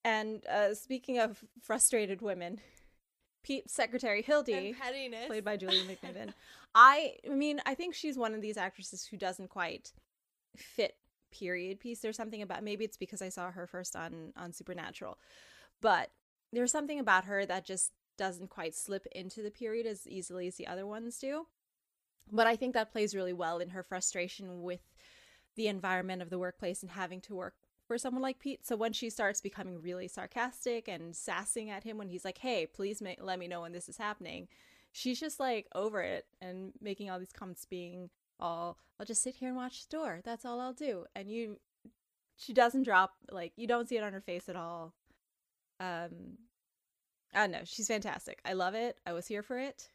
And 0.03 0.45
uh, 0.47 0.75
speaking 0.75 1.17
of 1.17 1.43
frustrated 1.59 2.21
women, 2.21 2.59
Pete's 3.45 3.73
secretary 3.73 4.23
Hildy, 4.23 4.73
played 5.27 5.45
by 5.45 5.55
Julie 5.55 5.83
McNiven. 5.87 6.33
I, 6.73 7.13
I 7.29 7.35
mean, 7.35 7.61
I 7.65 7.75
think 7.75 7.93
she's 7.93 8.17
one 8.17 8.33
of 8.33 8.41
these 8.41 8.57
actresses 8.57 9.05
who 9.05 9.17
doesn't 9.17 9.51
quite 9.51 9.93
fit 10.57 10.95
period 11.31 11.79
piece. 11.79 11.99
There's 11.99 12.17
something 12.17 12.41
about 12.41 12.63
maybe 12.63 12.85
it's 12.85 12.97
because 12.97 13.21
I 13.21 13.29
saw 13.29 13.51
her 13.51 13.67
first 13.67 13.95
on 13.95 14.33
on 14.35 14.51
Supernatural, 14.51 15.19
but 15.79 16.09
there's 16.51 16.71
something 16.71 16.99
about 16.99 17.25
her 17.25 17.45
that 17.45 17.65
just 17.65 17.91
doesn't 18.17 18.49
quite 18.49 18.73
slip 18.73 19.05
into 19.11 19.43
the 19.43 19.51
period 19.51 19.85
as 19.85 20.07
easily 20.07 20.47
as 20.47 20.55
the 20.55 20.65
other 20.65 20.87
ones 20.87 21.19
do. 21.19 21.45
But 22.31 22.47
I 22.47 22.55
think 22.55 22.73
that 22.73 22.91
plays 22.91 23.13
really 23.13 23.33
well 23.33 23.59
in 23.59 23.69
her 23.69 23.83
frustration 23.83 24.63
with 24.63 24.81
the 25.55 25.67
environment 25.67 26.23
of 26.23 26.31
the 26.31 26.39
workplace 26.39 26.81
and 26.81 26.91
having 26.91 27.21
to 27.21 27.35
work 27.35 27.53
for 27.87 27.97
someone 27.97 28.21
like 28.21 28.39
Pete. 28.39 28.65
So 28.65 28.75
when 28.75 28.93
she 28.93 29.09
starts 29.09 29.41
becoming 29.41 29.81
really 29.81 30.07
sarcastic 30.07 30.87
and 30.87 31.15
sassing 31.15 31.69
at 31.69 31.83
him 31.83 31.97
when 31.97 32.09
he's 32.09 32.25
like, 32.25 32.39
"Hey, 32.39 32.65
please 32.65 33.01
ma- 33.01 33.11
let 33.19 33.39
me 33.39 33.47
know 33.47 33.61
when 33.61 33.71
this 33.73 33.89
is 33.89 33.97
happening," 33.97 34.47
she's 34.91 35.19
just 35.19 35.39
like 35.39 35.67
over 35.75 36.01
it 36.01 36.25
and 36.41 36.71
making 36.81 37.09
all 37.09 37.19
these 37.19 37.33
comments 37.33 37.65
being 37.65 38.09
all 38.39 38.77
I'll 38.99 39.05
just 39.05 39.21
sit 39.21 39.35
here 39.35 39.49
and 39.49 39.57
watch 39.57 39.87
the 39.87 39.97
door. 39.97 40.21
That's 40.23 40.45
all 40.45 40.59
I'll 40.59 40.73
do. 40.73 41.05
And 41.15 41.29
you 41.29 41.59
she 42.37 42.53
doesn't 42.53 42.83
drop 42.83 43.13
like 43.31 43.53
you 43.55 43.67
don't 43.67 43.87
see 43.87 43.97
it 43.97 44.03
on 44.03 44.13
her 44.13 44.21
face 44.21 44.49
at 44.49 44.55
all. 44.55 44.93
Um 45.79 46.37
I 47.33 47.41
don't 47.41 47.51
know, 47.51 47.65
she's 47.65 47.87
fantastic. 47.87 48.39
I 48.45 48.53
love 48.53 48.75
it. 48.75 48.97
I 49.05 49.11
was 49.11 49.27
here 49.27 49.43
for 49.43 49.57
it. 49.59 49.89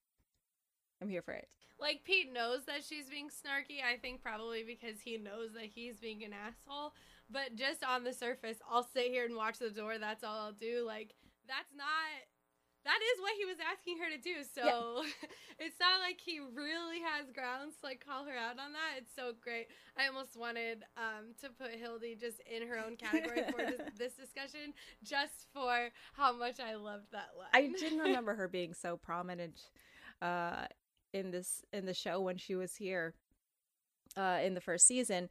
I'm 1.01 1.09
here 1.09 1.23
for 1.23 1.33
it. 1.33 1.49
Like 1.79 2.05
Pete 2.05 2.31
knows 2.31 2.67
that 2.67 2.85
she's 2.87 3.09
being 3.09 3.29
snarky, 3.29 3.83
I 3.83 3.97
think 3.97 4.23
probably 4.23 4.63
because 4.65 5.01
he 5.03 5.17
knows 5.17 5.55
that 5.55 5.71
he's 5.75 5.99
being 5.99 6.23
an 6.25 6.35
asshole. 6.35 6.93
But 7.33 7.55
just 7.55 7.85
on 7.85 8.05
the 8.05 8.13
surface, 8.13 8.59
I'll 8.69 8.89
sit 8.93 9.07
here 9.07 9.25
and 9.25 9.37
watch 9.37 9.59
the 9.59 9.71
door, 9.71 9.99
that's 9.99 10.25
all 10.25 10.39
I'll 10.39 10.53
do. 10.53 10.85
Like 10.87 11.15
that's 11.47 11.73
not 11.77 11.87
that 12.85 12.99
is 13.15 13.21
what 13.21 13.33
he 13.37 13.45
was 13.45 13.57
asking 13.61 13.99
her 13.99 14.09
to 14.09 14.17
do. 14.17 14.43
So 14.43 15.05
yeah. 15.05 15.29
it's 15.59 15.79
not 15.79 16.01
like 16.01 16.19
he 16.19 16.41
really 16.41 17.01
has 17.01 17.31
grounds 17.31 17.77
to 17.81 17.87
like 17.87 18.05
call 18.05 18.25
her 18.25 18.37
out 18.37 18.59
on 18.59 18.73
that. 18.73 18.97
It's 18.99 19.15
so 19.15 19.33
great. 19.41 19.69
I 19.99 20.07
almost 20.07 20.37
wanted 20.37 20.85
um, 20.97 21.35
to 21.43 21.51
put 21.51 21.73
Hildy 21.79 22.17
just 22.19 22.41
in 22.51 22.67
her 22.67 22.79
own 22.79 22.97
category 22.97 23.43
for 23.51 23.59
this, 23.59 23.81
this, 23.99 24.13
discussion, 24.15 24.73
just 25.05 25.47
for 25.53 25.91
how 26.15 26.33
much 26.33 26.59
I 26.59 26.77
loved 26.77 27.13
that 27.13 27.31
line. 27.39 27.49
I 27.53 27.69
didn't 27.79 27.99
remember 28.07 28.35
her 28.35 28.49
being 28.49 28.73
so 28.73 28.97
prominent 28.97 29.61
uh, 30.23 30.65
in 31.13 31.31
this 31.31 31.63
in 31.73 31.85
the 31.85 31.95
show 31.95 32.21
when 32.21 32.39
she 32.39 32.55
was 32.55 32.77
here 32.77 33.15
uh, 34.17 34.39
in 34.43 34.55
the 34.55 34.61
first 34.61 34.87
season, 34.87 35.29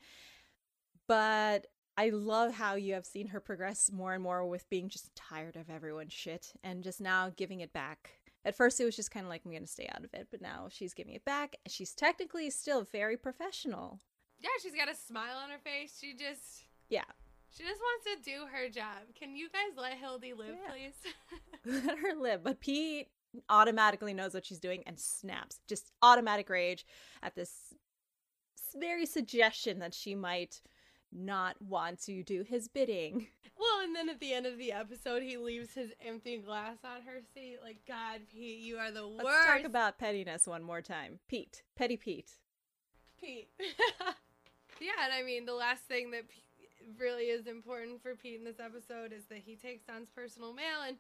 but 1.08 1.65
I 2.00 2.12
love 2.12 2.53
how 2.53 2.75
you 2.75 2.94
have 2.94 3.06
seen 3.06 3.27
her 3.27 3.41
progress 3.41 3.91
more 3.91 4.13
and 4.13 4.24
more 4.24 4.46
with 4.46 4.70
being 4.70 4.88
just 4.88 5.13
tired 5.15 5.58
of 5.58 5.70
everyone's 5.70 6.13
shit 6.13 6.53
and 6.63 6.82
just 6.82 7.01
now 7.01 7.29
giving 7.36 7.60
it 7.60 7.74
back. 7.74 8.12
At 8.46 8.56
first, 8.56 8.79
it 8.79 8.86
was 8.86 8.96
just 8.96 9.12
kind 9.12 9.25
of 9.25 9.29
like, 9.29 9.41
I'm 9.44 9.51
going 9.51 9.65
to 9.65 9.68
stay 9.68 9.89
out 9.94 10.06
of 10.06 10.13
it, 10.13 10.29
but 10.32 10.41
now 10.41 10.70
she's 10.72 10.94
giving 10.94 11.13
it 11.13 11.25
back. 11.25 11.58
She's 11.68 11.91
technically 11.91 12.51
still 12.51 12.88
very 12.89 13.18
professional. 13.18 14.00
Yeah, 14.39 14.48
she's 14.63 14.74
got 14.74 14.89
a 14.89 14.96
smile 14.96 15.39
on 15.44 15.50
her 15.50 15.58
face. 15.62 15.98
She 16.00 16.13
just. 16.13 16.63
Yeah. 16.88 17.03
She 17.50 17.63
just 17.63 17.82
wants 17.82 18.24
to 18.24 18.32
do 18.32 18.46
her 18.50 18.70
job. 18.70 19.13
Can 19.13 19.36
you 19.36 19.50
guys 19.50 19.75
let 19.75 19.98
Hildy 19.98 20.32
live, 20.32 20.56
yeah. 20.56 20.72
please? 20.72 21.84
let 21.86 21.98
her 22.00 22.15
live. 22.18 22.46
But 22.46 22.62
Pete 22.62 23.10
automatically 23.50 24.13
knows 24.13 24.34
what 24.34 24.46
she's 24.46 24.62
doing 24.62 24.84
and 24.88 24.98
snaps. 24.98 25.60
Just 25.68 25.91
automatic 26.01 26.50
rage 26.50 26.86
at 27.22 27.36
this 27.36 27.74
very 28.79 29.06
suggestion 29.06 29.79
that 29.79 29.94
she 29.94 30.15
might 30.15 30.62
not 31.12 31.62
want 31.62 32.01
to 32.04 32.24
do 32.24 32.44
his 32.44 32.68
bidding. 32.68 33.28
Well, 33.60 33.84
and 33.84 33.94
then 33.94 34.08
at 34.08 34.22
the 34.22 34.34
end 34.34 34.46
of 34.46 34.58
the 34.58 34.72
episode, 34.72 35.22
he 35.22 35.36
leaves 35.36 35.74
his 35.74 35.92
empty 36.06 36.38
glass 36.38 36.78
on 36.86 37.01
her 37.01 37.20
seat. 37.34 37.58
Like, 37.62 37.80
God, 37.86 38.22
Pete, 38.32 38.60
you 38.60 38.78
are 38.78 38.89
the 38.89 39.06
worst. 39.06 39.25
Let's 39.25 39.46
talk 39.48 39.63
about 39.66 40.00
pettiness 40.00 40.48
one 40.48 40.63
more 40.63 40.82
time. 40.82 41.20
Pete, 41.28 41.63
petty 41.75 41.98
Pete. 41.98 42.32
Pete. 43.20 43.50
yeah, 44.80 45.04
and 45.04 45.13
I 45.13 45.24
mean, 45.24 45.46
the 45.46 45.54
last 45.54 45.84
thing 45.84 46.12
that 46.12 46.24
really 46.98 47.25
is 47.25 47.48
important 47.48 48.01
for 48.01 48.16
Pete 48.16 48.39
in 48.39 48.46
this 48.46 48.60
episode 48.60 49.12
is 49.12 49.25
that 49.25 49.39
he 49.39 49.56
takes 49.56 49.84
Don's 49.84 50.10
personal 50.10 50.54
mail 50.54 50.82
and 50.88 50.98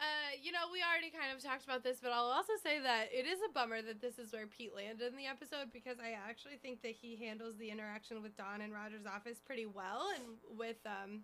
uh, 0.00 0.32
you 0.40 0.50
know, 0.50 0.72
we 0.72 0.80
already 0.80 1.10
kind 1.10 1.28
of 1.36 1.44
talked 1.44 1.64
about 1.64 1.84
this, 1.84 1.98
but 2.02 2.10
I'll 2.10 2.32
also 2.32 2.54
say 2.62 2.80
that 2.80 3.12
it 3.12 3.26
is 3.26 3.38
a 3.44 3.52
bummer 3.52 3.82
that 3.82 4.00
this 4.00 4.18
is 4.18 4.32
where 4.32 4.46
Pete 4.46 4.74
landed 4.74 5.12
in 5.12 5.16
the 5.16 5.26
episode 5.26 5.72
because 5.72 5.98
I 6.00 6.16
actually 6.16 6.56
think 6.56 6.80
that 6.82 6.92
he 6.92 7.16
handles 7.16 7.56
the 7.58 7.68
interaction 7.68 8.22
with 8.22 8.34
Don 8.36 8.62
in 8.62 8.72
Roger's 8.72 9.04
office 9.04 9.38
pretty 9.44 9.66
well 9.66 10.08
and 10.16 10.40
with 10.56 10.80
um, 10.86 11.20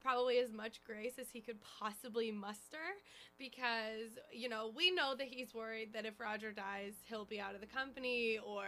probably 0.00 0.38
as 0.38 0.52
much 0.52 0.80
grace 0.86 1.14
as 1.18 1.26
he 1.32 1.40
could 1.40 1.58
possibly 1.60 2.30
muster 2.30 2.96
because, 3.38 4.18
you 4.32 4.48
know, 4.48 4.70
we 4.74 4.90
know 4.90 5.14
that 5.16 5.26
he's 5.26 5.54
worried 5.54 5.92
that 5.92 6.04
if 6.06 6.18
Roger 6.20 6.52
dies, 6.52 6.92
he'll 7.06 7.24
be 7.24 7.40
out 7.40 7.54
of 7.54 7.60
the 7.60 7.66
company 7.66 8.38
or 8.44 8.64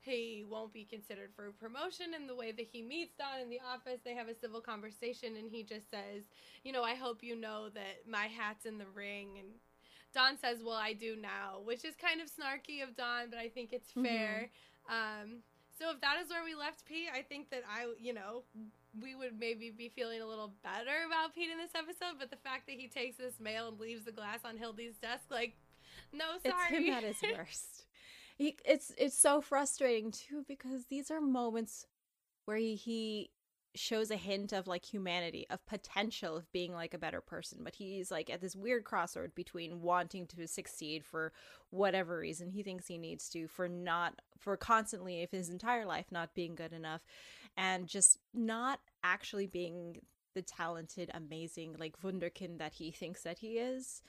he 0.00 0.44
won't 0.48 0.72
be 0.72 0.84
considered 0.84 1.30
for 1.34 1.52
promotion. 1.52 2.06
And 2.14 2.28
the 2.28 2.34
way 2.34 2.52
that 2.52 2.66
he 2.70 2.82
meets 2.82 3.14
Don 3.16 3.40
in 3.40 3.50
the 3.50 3.60
office, 3.66 4.00
they 4.04 4.14
have 4.14 4.28
a 4.28 4.34
civil 4.34 4.60
conversation 4.60 5.36
and 5.36 5.50
he 5.50 5.62
just 5.62 5.90
says, 5.90 6.24
you 6.64 6.72
know, 6.72 6.82
I 6.82 6.94
hope 6.94 7.22
you 7.22 7.38
know 7.38 7.68
that 7.74 8.08
my 8.08 8.26
hat's 8.26 8.66
in 8.66 8.78
the 8.78 8.86
ring. 8.94 9.38
And 9.38 9.48
Don 10.14 10.38
says, 10.38 10.58
well, 10.64 10.76
I 10.76 10.92
do 10.92 11.16
now, 11.16 11.60
which 11.64 11.84
is 11.84 11.94
kind 11.96 12.20
of 12.20 12.28
snarky 12.28 12.82
of 12.82 12.96
Don, 12.96 13.30
but 13.30 13.38
I 13.38 13.48
think 13.48 13.72
it's 13.72 13.90
fair. 13.92 14.50
Mm-hmm. 14.90 15.22
Um, 15.32 15.38
so 15.78 15.90
if 15.90 16.00
that 16.00 16.16
is 16.22 16.30
where 16.30 16.44
we 16.44 16.54
left 16.54 16.84
Pete, 16.84 17.08
I 17.12 17.22
think 17.22 17.50
that 17.50 17.62
I, 17.68 17.92
you 18.00 18.14
know, 18.14 18.44
we 19.00 19.14
would 19.14 19.38
maybe 19.38 19.70
be 19.70 19.88
feeling 19.88 20.20
a 20.20 20.26
little 20.26 20.52
better 20.62 21.04
about 21.06 21.34
Pete 21.34 21.50
in 21.50 21.58
this 21.58 21.74
episode. 21.74 22.18
But 22.18 22.30
the 22.30 22.36
fact 22.36 22.66
that 22.66 22.76
he 22.76 22.88
takes 22.88 23.16
this 23.16 23.40
mail 23.40 23.68
and 23.68 23.78
leaves 23.78 24.04
the 24.04 24.12
glass 24.12 24.40
on 24.44 24.56
Hildy's 24.56 24.96
desk, 24.96 25.24
like, 25.30 25.54
no, 26.12 26.24
sorry. 26.42 26.54
It's 26.70 26.86
him 26.86 26.94
at 26.94 27.02
his 27.04 27.22
worst. 27.36 27.86
He, 28.36 28.56
it's 28.64 28.92
it's 28.98 29.16
so 29.16 29.40
frustrating 29.40 30.10
too 30.10 30.44
because 30.48 30.86
these 30.86 31.10
are 31.10 31.20
moments 31.20 31.86
where 32.46 32.56
he, 32.56 32.74
he 32.74 33.30
shows 33.76 34.10
a 34.10 34.16
hint 34.16 34.52
of 34.52 34.66
like 34.66 34.84
humanity, 34.84 35.46
of 35.50 35.64
potential 35.66 36.36
of 36.36 36.50
being 36.52 36.72
like 36.72 36.94
a 36.94 36.98
better 36.98 37.20
person, 37.20 37.60
but 37.62 37.74
he's 37.74 38.10
like 38.10 38.30
at 38.30 38.40
this 38.40 38.54
weird 38.54 38.84
crossroad 38.84 39.34
between 39.34 39.82
wanting 39.82 40.26
to 40.28 40.46
succeed 40.46 41.04
for 41.04 41.32
whatever 41.70 42.18
reason 42.18 42.50
he 42.50 42.62
thinks 42.62 42.86
he 42.86 42.98
needs 42.98 43.28
to, 43.30 43.48
for 43.48 43.68
not 43.68 44.20
for 44.38 44.56
constantly 44.56 45.22
if 45.22 45.30
his 45.30 45.48
entire 45.48 45.84
life 45.84 46.06
not 46.10 46.34
being 46.34 46.54
good 46.54 46.72
enough 46.72 47.02
and 47.56 47.86
just 47.86 48.18
not 48.32 48.80
actually 49.02 49.46
being 49.46 49.98
the 50.34 50.42
talented, 50.42 51.10
amazing, 51.14 51.76
like 51.78 52.00
wunderkind 52.02 52.58
that 52.58 52.74
he 52.74 52.90
thinks 52.90 53.22
that 53.22 53.38
he 53.38 53.58
is. 53.58 54.02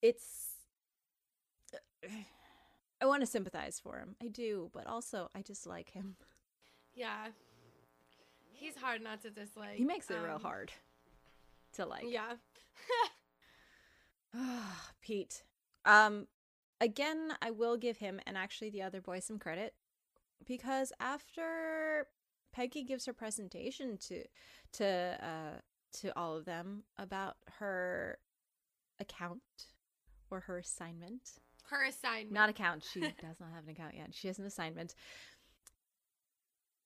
It's 0.00 0.54
I 3.00 3.06
want 3.06 3.22
to 3.22 3.26
sympathize 3.26 3.80
for 3.80 3.98
him. 3.98 4.16
I 4.22 4.28
do, 4.28 4.70
but 4.72 4.86
also 4.86 5.30
I 5.34 5.42
just 5.42 5.66
like 5.66 5.90
him. 5.90 6.16
Yeah, 6.94 7.28
he's 8.52 8.76
hard 8.76 9.02
not 9.02 9.22
to 9.22 9.30
dislike. 9.30 9.76
He 9.76 9.84
makes 9.84 10.10
it 10.10 10.18
um, 10.18 10.24
real 10.24 10.38
hard. 10.38 10.72
to 11.74 11.86
like. 11.86 12.04
Yeah. 12.06 12.34
Pete. 15.02 15.42
Um 15.84 16.28
again, 16.80 17.34
I 17.42 17.50
will 17.50 17.76
give 17.76 17.98
him 17.98 18.20
and 18.26 18.36
actually 18.36 18.70
the 18.70 18.82
other 18.82 19.00
boy 19.00 19.20
some 19.20 19.38
credit 19.38 19.74
because 20.46 20.92
after 21.00 22.06
Peggy 22.54 22.84
gives 22.84 23.06
her 23.06 23.12
presentation 23.12 23.98
to 23.98 24.24
to 24.74 25.18
uh 25.20 25.58
to 26.00 26.16
all 26.18 26.36
of 26.36 26.44
them 26.44 26.84
about 26.96 27.36
her 27.58 28.18
account 29.00 29.42
or 30.30 30.40
her 30.40 30.58
assignment. 30.58 31.32
Her 31.70 31.84
assignment. 31.84 32.32
Not 32.32 32.48
account. 32.48 32.84
She 32.92 33.00
does 33.00 33.40
not 33.40 33.50
have 33.54 33.64
an 33.64 33.70
account 33.70 33.94
yet. 33.96 34.10
She 34.12 34.28
has 34.28 34.38
an 34.38 34.46
assignment. 34.46 34.94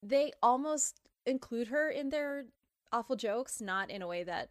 They 0.03 0.33
almost 0.43 1.01
include 1.27 1.69
her 1.69 1.91
in 1.91 2.11
their 2.11 2.47
awful 2.93 3.17
jokes, 3.17 3.61
not 3.61 3.91
in 3.91 4.03
a 4.03 4.07
way 4.07 4.25
that 4.25 4.51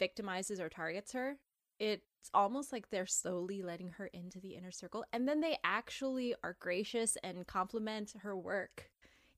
victimizes 0.00 0.60
or 0.60 0.68
targets 0.68 1.12
her. 1.12 1.38
It's 1.78 2.02
almost 2.34 2.72
like 2.72 2.90
they're 2.90 3.06
slowly 3.06 3.62
letting 3.62 3.90
her 3.90 4.06
into 4.06 4.38
the 4.38 4.54
inner 4.54 4.70
circle. 4.70 5.04
And 5.12 5.26
then 5.26 5.40
they 5.40 5.58
actually 5.64 6.34
are 6.44 6.56
gracious 6.60 7.16
and 7.24 7.46
compliment 7.46 8.14
her 8.22 8.36
work 8.36 8.91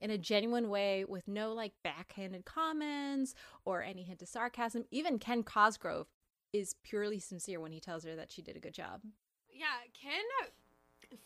in 0.04 0.10
a 0.10 0.18
genuine 0.18 0.68
way 0.68 1.02
with 1.06 1.26
no 1.26 1.54
like 1.54 1.72
backhanded 1.82 2.44
comments 2.44 3.34
or 3.64 3.82
any 3.82 4.02
hint 4.02 4.20
of 4.20 4.28
sarcasm. 4.28 4.84
Even 4.90 5.18
Ken 5.18 5.42
Cosgrove 5.42 6.08
is 6.52 6.76
purely 6.84 7.18
sincere 7.18 7.58
when 7.58 7.72
he 7.72 7.80
tells 7.80 8.04
her 8.04 8.14
that 8.14 8.30
she 8.30 8.42
did 8.42 8.54
a 8.54 8.60
good 8.60 8.74
job. 8.74 9.00
Yeah, 9.50 9.64
Ken 9.94 10.20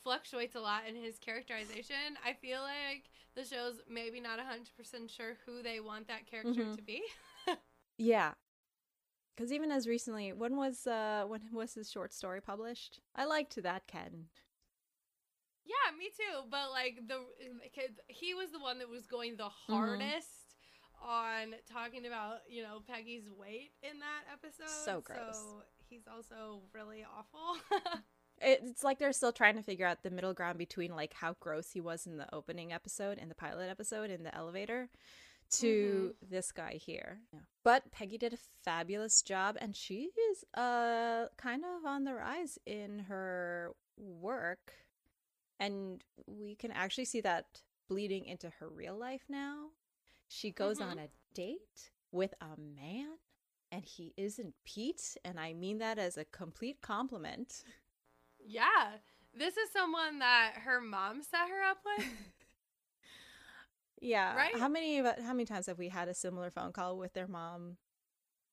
fluctuates 0.05 0.55
a 0.55 0.61
lot 0.61 0.83
in 0.89 0.95
his 0.95 1.19
characterization. 1.19 2.17
I 2.25 2.35
feel 2.35 2.61
like 2.63 3.11
the 3.35 3.45
show's 3.45 3.81
maybe 3.91 4.21
not 4.21 4.39
100% 4.39 5.11
sure 5.11 5.37
who 5.45 5.61
they 5.61 5.81
want 5.81 6.07
that 6.07 6.27
character 6.27 6.63
Mhm. 6.65 6.77
to 6.77 6.83
be. 6.83 7.03
Yeah. 7.99 8.35
Cuz 9.37 9.53
even 9.53 9.73
as 9.73 9.89
recently, 9.89 10.33
when 10.33 10.57
was 10.57 10.87
uh 10.87 11.25
when 11.27 11.53
was 11.53 11.75
his 11.75 11.91
short 11.91 12.13
story 12.13 12.41
published? 12.41 13.01
I 13.17 13.25
liked 13.25 13.61
that 13.61 13.89
Ken. 13.89 14.29
Yeah, 15.69 15.97
me 15.97 16.09
too. 16.17 16.49
But 16.51 16.71
like 16.73 17.01
the 17.07 17.21
he 18.09 18.35
was 18.35 18.51
the 18.53 18.59
one 18.59 18.79
that 18.79 18.89
was 18.89 19.07
going 19.07 19.37
the 19.37 19.45
Mm-hmm. 19.45 19.73
hardest 19.73 20.57
on 21.05 21.55
talking 21.71 22.07
about 22.07 22.39
you 22.49 22.63
know 22.63 22.81
Peggy's 22.89 23.29
weight 23.31 23.71
in 23.83 24.01
that 24.01 24.25
episode. 24.33 24.67
So 24.85 25.01
gross. 25.05 25.21
So 25.21 25.63
he's 25.89 26.07
also 26.09 26.63
really 26.75 27.05
awful. 27.05 27.61
It's 28.41 28.85
like 28.85 28.99
they're 28.99 29.13
still 29.13 29.33
trying 29.33 29.57
to 29.57 29.63
figure 29.63 29.87
out 29.87 30.03
the 30.03 30.11
middle 30.11 30.33
ground 30.33 30.59
between 30.59 30.95
like 30.95 31.13
how 31.13 31.35
gross 31.41 31.73
he 31.73 31.81
was 31.81 32.07
in 32.07 32.19
the 32.19 32.33
opening 32.35 32.73
episode 32.73 33.19
in 33.19 33.29
the 33.29 33.35
pilot 33.35 33.69
episode 33.69 34.11
in 34.11 34.23
the 34.23 34.35
elevator 34.35 34.89
to 35.59 36.15
this 36.23 36.53
guy 36.53 36.75
here. 36.75 37.21
But 37.65 37.91
Peggy 37.91 38.17
did 38.19 38.33
a 38.35 38.39
fabulous 38.65 39.23
job 39.23 39.57
and 39.61 39.75
she 39.75 40.11
is 40.31 40.45
uh 40.55 41.27
kind 41.37 41.65
of 41.65 41.85
on 41.85 42.05
the 42.05 42.15
rise 42.15 42.59
in 42.67 43.01
her 43.09 43.73
work 43.97 44.73
and 45.59 46.03
we 46.27 46.55
can 46.57 46.71
actually 46.73 47.05
see 47.07 47.21
that 47.23 47.63
bleeding 47.89 48.27
into 48.27 48.51
her 48.61 48.69
real 48.69 48.97
life 48.97 49.25
now. 49.29 49.71
She 50.29 50.51
goes 50.51 50.79
Mhm. 50.79 50.91
on 50.91 50.99
a 50.99 51.09
date 51.35 51.91
with 52.13 52.35
a 52.41 52.57
man 52.59 53.19
and 53.71 53.85
he 53.85 54.15
isn't 54.17 54.55
Pete 54.65 55.17
and 55.25 55.39
I 55.41 55.53
mean 55.55 55.79
that 55.79 55.99
as 55.99 56.17
a 56.17 56.25
complete 56.25 56.81
compliment. 56.81 57.63
yeah, 58.39 58.99
this 59.35 59.57
is 59.57 59.71
someone 59.73 60.19
that 60.21 60.55
her 60.65 60.81
mom 60.81 61.23
set 61.23 61.49
her 61.49 61.63
up 61.63 61.79
with. 61.85 62.07
Yeah. 64.01 64.37
Right? 64.37 64.57
How 64.57 64.69
many 64.69 64.99
how 64.99 65.33
many 65.33 65.45
times 65.45 65.67
have 65.67 65.79
we 65.79 65.89
had 65.89 66.09
a 66.09 66.15
similar 66.15 66.51
phone 66.51 66.73
call 66.73 66.99
with 66.99 67.15
their 67.15 67.27
mom 67.27 67.77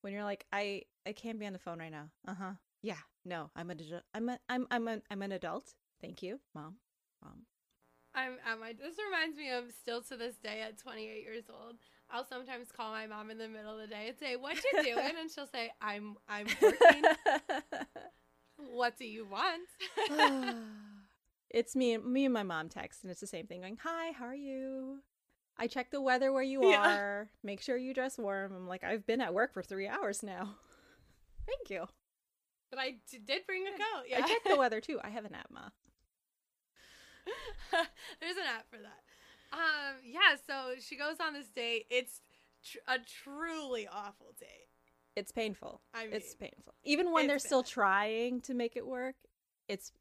when 0.01 0.11
you're 0.13 0.23
like, 0.23 0.45
I 0.51 0.83
I 1.05 1.13
can't 1.13 1.39
be 1.39 1.45
on 1.45 1.53
the 1.53 1.59
phone 1.59 1.79
right 1.79 1.91
now. 1.91 2.09
Uh 2.27 2.33
huh. 2.33 2.51
Yeah. 2.81 2.97
No, 3.23 3.51
I'm 3.55 3.69
an 3.69 3.79
adult. 3.79 4.03
I'm 4.13 4.29
a, 4.29 4.39
I'm 4.49 4.67
I'm 4.71 4.87
a, 4.87 5.01
I'm 5.11 5.21
an 5.21 5.31
adult. 5.31 5.73
Thank 6.01 6.23
you, 6.23 6.39
mom. 6.53 6.77
Mom. 7.25 7.41
I'm 8.13 8.33
at 8.49 8.59
my. 8.59 8.71
This 8.73 8.95
reminds 9.05 9.37
me 9.37 9.51
of 9.51 9.65
still 9.81 10.01
to 10.03 10.15
this 10.15 10.35
day 10.37 10.61
at 10.61 10.77
28 10.77 11.21
years 11.23 11.43
old. 11.49 11.75
I'll 12.09 12.23
sometimes 12.25 12.71
call 12.71 12.91
my 12.91 13.07
mom 13.07 13.29
in 13.31 13.37
the 13.37 13.47
middle 13.49 13.73
of 13.73 13.81
the 13.81 13.87
day 13.87 14.07
and 14.09 14.17
say, 14.17 14.35
"What 14.37 14.55
you 14.63 14.83
doing?" 14.83 15.11
and 15.19 15.29
she'll 15.29 15.47
say, 15.47 15.71
"I'm 15.81 16.15
I'm 16.29 16.47
working." 16.61 17.03
what 18.57 18.97
do 18.97 19.05
you 19.05 19.25
want? 19.27 19.67
it's 21.49 21.75
me. 21.75 21.97
Me 21.97 22.25
and 22.25 22.33
my 22.33 22.43
mom 22.43 22.69
text, 22.69 23.03
and 23.03 23.11
it's 23.11 23.21
the 23.21 23.27
same 23.27 23.47
thing. 23.47 23.61
Going, 23.61 23.77
hi, 23.83 24.11
how 24.13 24.25
are 24.25 24.35
you? 24.35 24.99
I 25.57 25.67
check 25.67 25.89
the 25.91 26.01
weather 26.01 26.31
where 26.33 26.43
you 26.43 26.61
Yeah. 26.63 26.85
are. 26.85 27.29
Make 27.43 27.61
sure 27.61 27.77
you 27.77 27.93
dress 27.93 28.17
warm. 28.17 28.53
I'm 28.55 28.67
like, 28.67 28.83
I've 28.83 29.05
been 29.07 29.21
at 29.21 29.33
work 29.33 29.53
for 29.53 29.63
three 29.63 29.87
hours 29.87 30.21
now. 30.23 30.55
Thank 31.45 31.69
you. 31.69 31.85
but 32.69 32.79
I 32.79 32.95
d- 33.09 33.19
did 33.25 33.45
bring 33.45 33.63
a 33.67 33.71
coat. 33.71 34.05
Yeah, 34.09 34.17
I 34.23 34.27
check 34.27 34.43
the 34.47 34.57
weather 34.57 34.81
too. 34.81 34.99
I 35.03 35.09
have 35.09 35.25
an 35.25 35.33
app. 35.35 35.49
There's 38.21 38.37
an 38.37 38.43
app 38.55 38.69
for 38.69 38.77
that. 38.77 39.03
Um, 39.53 39.95
yeah. 40.03 40.35
So 40.45 40.79
she 40.79 40.95
goes 40.97 41.17
on 41.19 41.33
this 41.33 41.47
date. 41.49 41.85
It's 41.89 42.21
tr- 42.63 42.77
a 42.87 42.97
truly 43.23 43.87
awful 43.87 44.33
date. 44.39 44.67
It's 45.15 45.31
painful. 45.31 45.81
I 45.93 46.05
mean, 46.05 46.13
it's 46.13 46.35
painful. 46.35 46.73
Even 46.83 47.11
when 47.11 47.27
they're 47.27 47.37
it's 47.37 47.45
still 47.45 47.63
trying 47.63 48.41
to 48.41 48.53
make 48.53 48.75
it 48.75 48.85
work, 48.85 49.15
it's. 49.67 49.91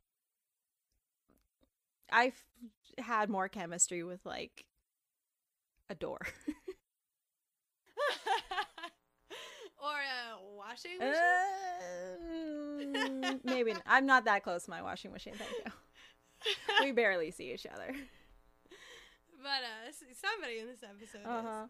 I've 2.11 2.43
had 2.99 3.29
more 3.31 3.49
chemistry 3.49 4.03
with 4.03 4.25
like 4.27 4.65
a 5.89 5.95
door. 5.95 6.19
or 9.79 9.93
a 9.93 10.57
washing 10.57 11.01
Uh, 11.01 11.07
machine. 11.07 12.93
Mm, 12.95 13.45
maybe 13.45 13.73
not. 13.73 13.83
I'm 13.87 14.07
not 14.07 14.25
that 14.25 14.43
close 14.43 14.65
to 14.65 14.71
my 14.71 14.83
washing 14.83 15.13
machine. 15.13 15.35
Thank 15.37 15.51
you. 15.65 15.73
We 16.83 16.93
barely 16.93 17.31
see 17.31 17.53
each 17.53 17.67
other. 17.67 17.95
but 19.43 19.63
uh, 19.63 19.93
somebody 20.21 20.59
in 20.61 20.67
this 20.67 20.83
episode 20.83 21.27
Uh-huh. 21.27 21.67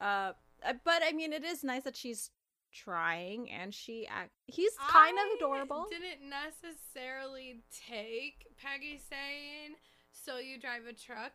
Uh, 0.00 0.32
uh, 0.64 0.74
but 0.84 1.02
I 1.06 1.12
mean, 1.12 1.32
it 1.32 1.44
is 1.44 1.64
nice 1.64 1.84
that 1.84 1.96
she's 1.96 2.30
trying, 2.72 3.50
and 3.50 3.74
she 3.74 4.06
act. 4.06 4.30
He's 4.46 4.72
kind 4.88 5.16
I 5.18 5.26
of 5.26 5.36
adorable. 5.36 5.86
Didn't 5.90 6.28
necessarily 6.28 7.62
take 7.88 8.46
Peggy 8.62 9.00
saying, 9.08 9.76
"So 10.12 10.38
you 10.38 10.58
drive 10.60 10.86
a 10.88 10.92
truck." 10.92 11.32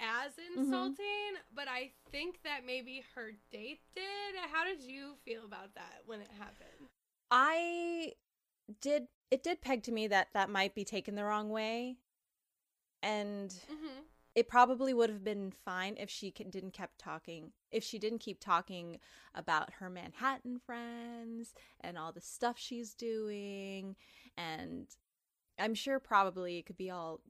As 0.00 0.34
Mm-hmm. 0.34 0.60
insulting, 0.62 1.32
but 1.52 1.66
I 1.66 1.90
think 2.12 2.44
that 2.44 2.60
maybe 2.64 3.02
her 3.16 3.32
date 3.50 3.80
did. 3.96 4.36
How 4.52 4.64
did 4.64 4.80
you 4.80 5.14
feel 5.24 5.44
about 5.44 5.74
that 5.74 6.02
when 6.06 6.20
it 6.20 6.30
happened? 6.38 6.88
I 7.32 8.12
did 8.80 9.08
it 9.30 9.42
did 9.42 9.60
peg 9.60 9.82
to 9.84 9.92
me 9.92 10.06
that 10.06 10.28
that 10.34 10.50
might 10.50 10.74
be 10.74 10.84
taken 10.84 11.14
the 11.14 11.24
wrong 11.24 11.50
way 11.50 11.96
and 13.02 13.54
Mm-hmm. 13.70 14.00
it 14.34 14.48
probably 14.48 14.94
would 14.94 15.10
have 15.10 15.24
been 15.24 15.50
fine 15.50 15.96
if 15.98 16.10
she 16.10 16.30
didn't 16.30 16.72
kept 16.72 16.98
talking 16.98 17.52
if 17.70 17.84
she 17.84 17.98
didn't 17.98 18.20
keep 18.20 18.40
talking 18.40 18.98
about 19.34 19.74
her 19.74 19.90
Manhattan 19.90 20.58
friends 20.58 21.54
and 21.80 21.98
all 21.98 22.12
the 22.12 22.20
stuff 22.20 22.58
she's 22.58 22.94
doing 22.94 23.96
and 24.36 24.86
I'm 25.58 25.74
sure 25.74 25.98
probably 25.98 26.58
it 26.58 26.66
could 26.66 26.76
be 26.76 26.90
all 26.90 27.20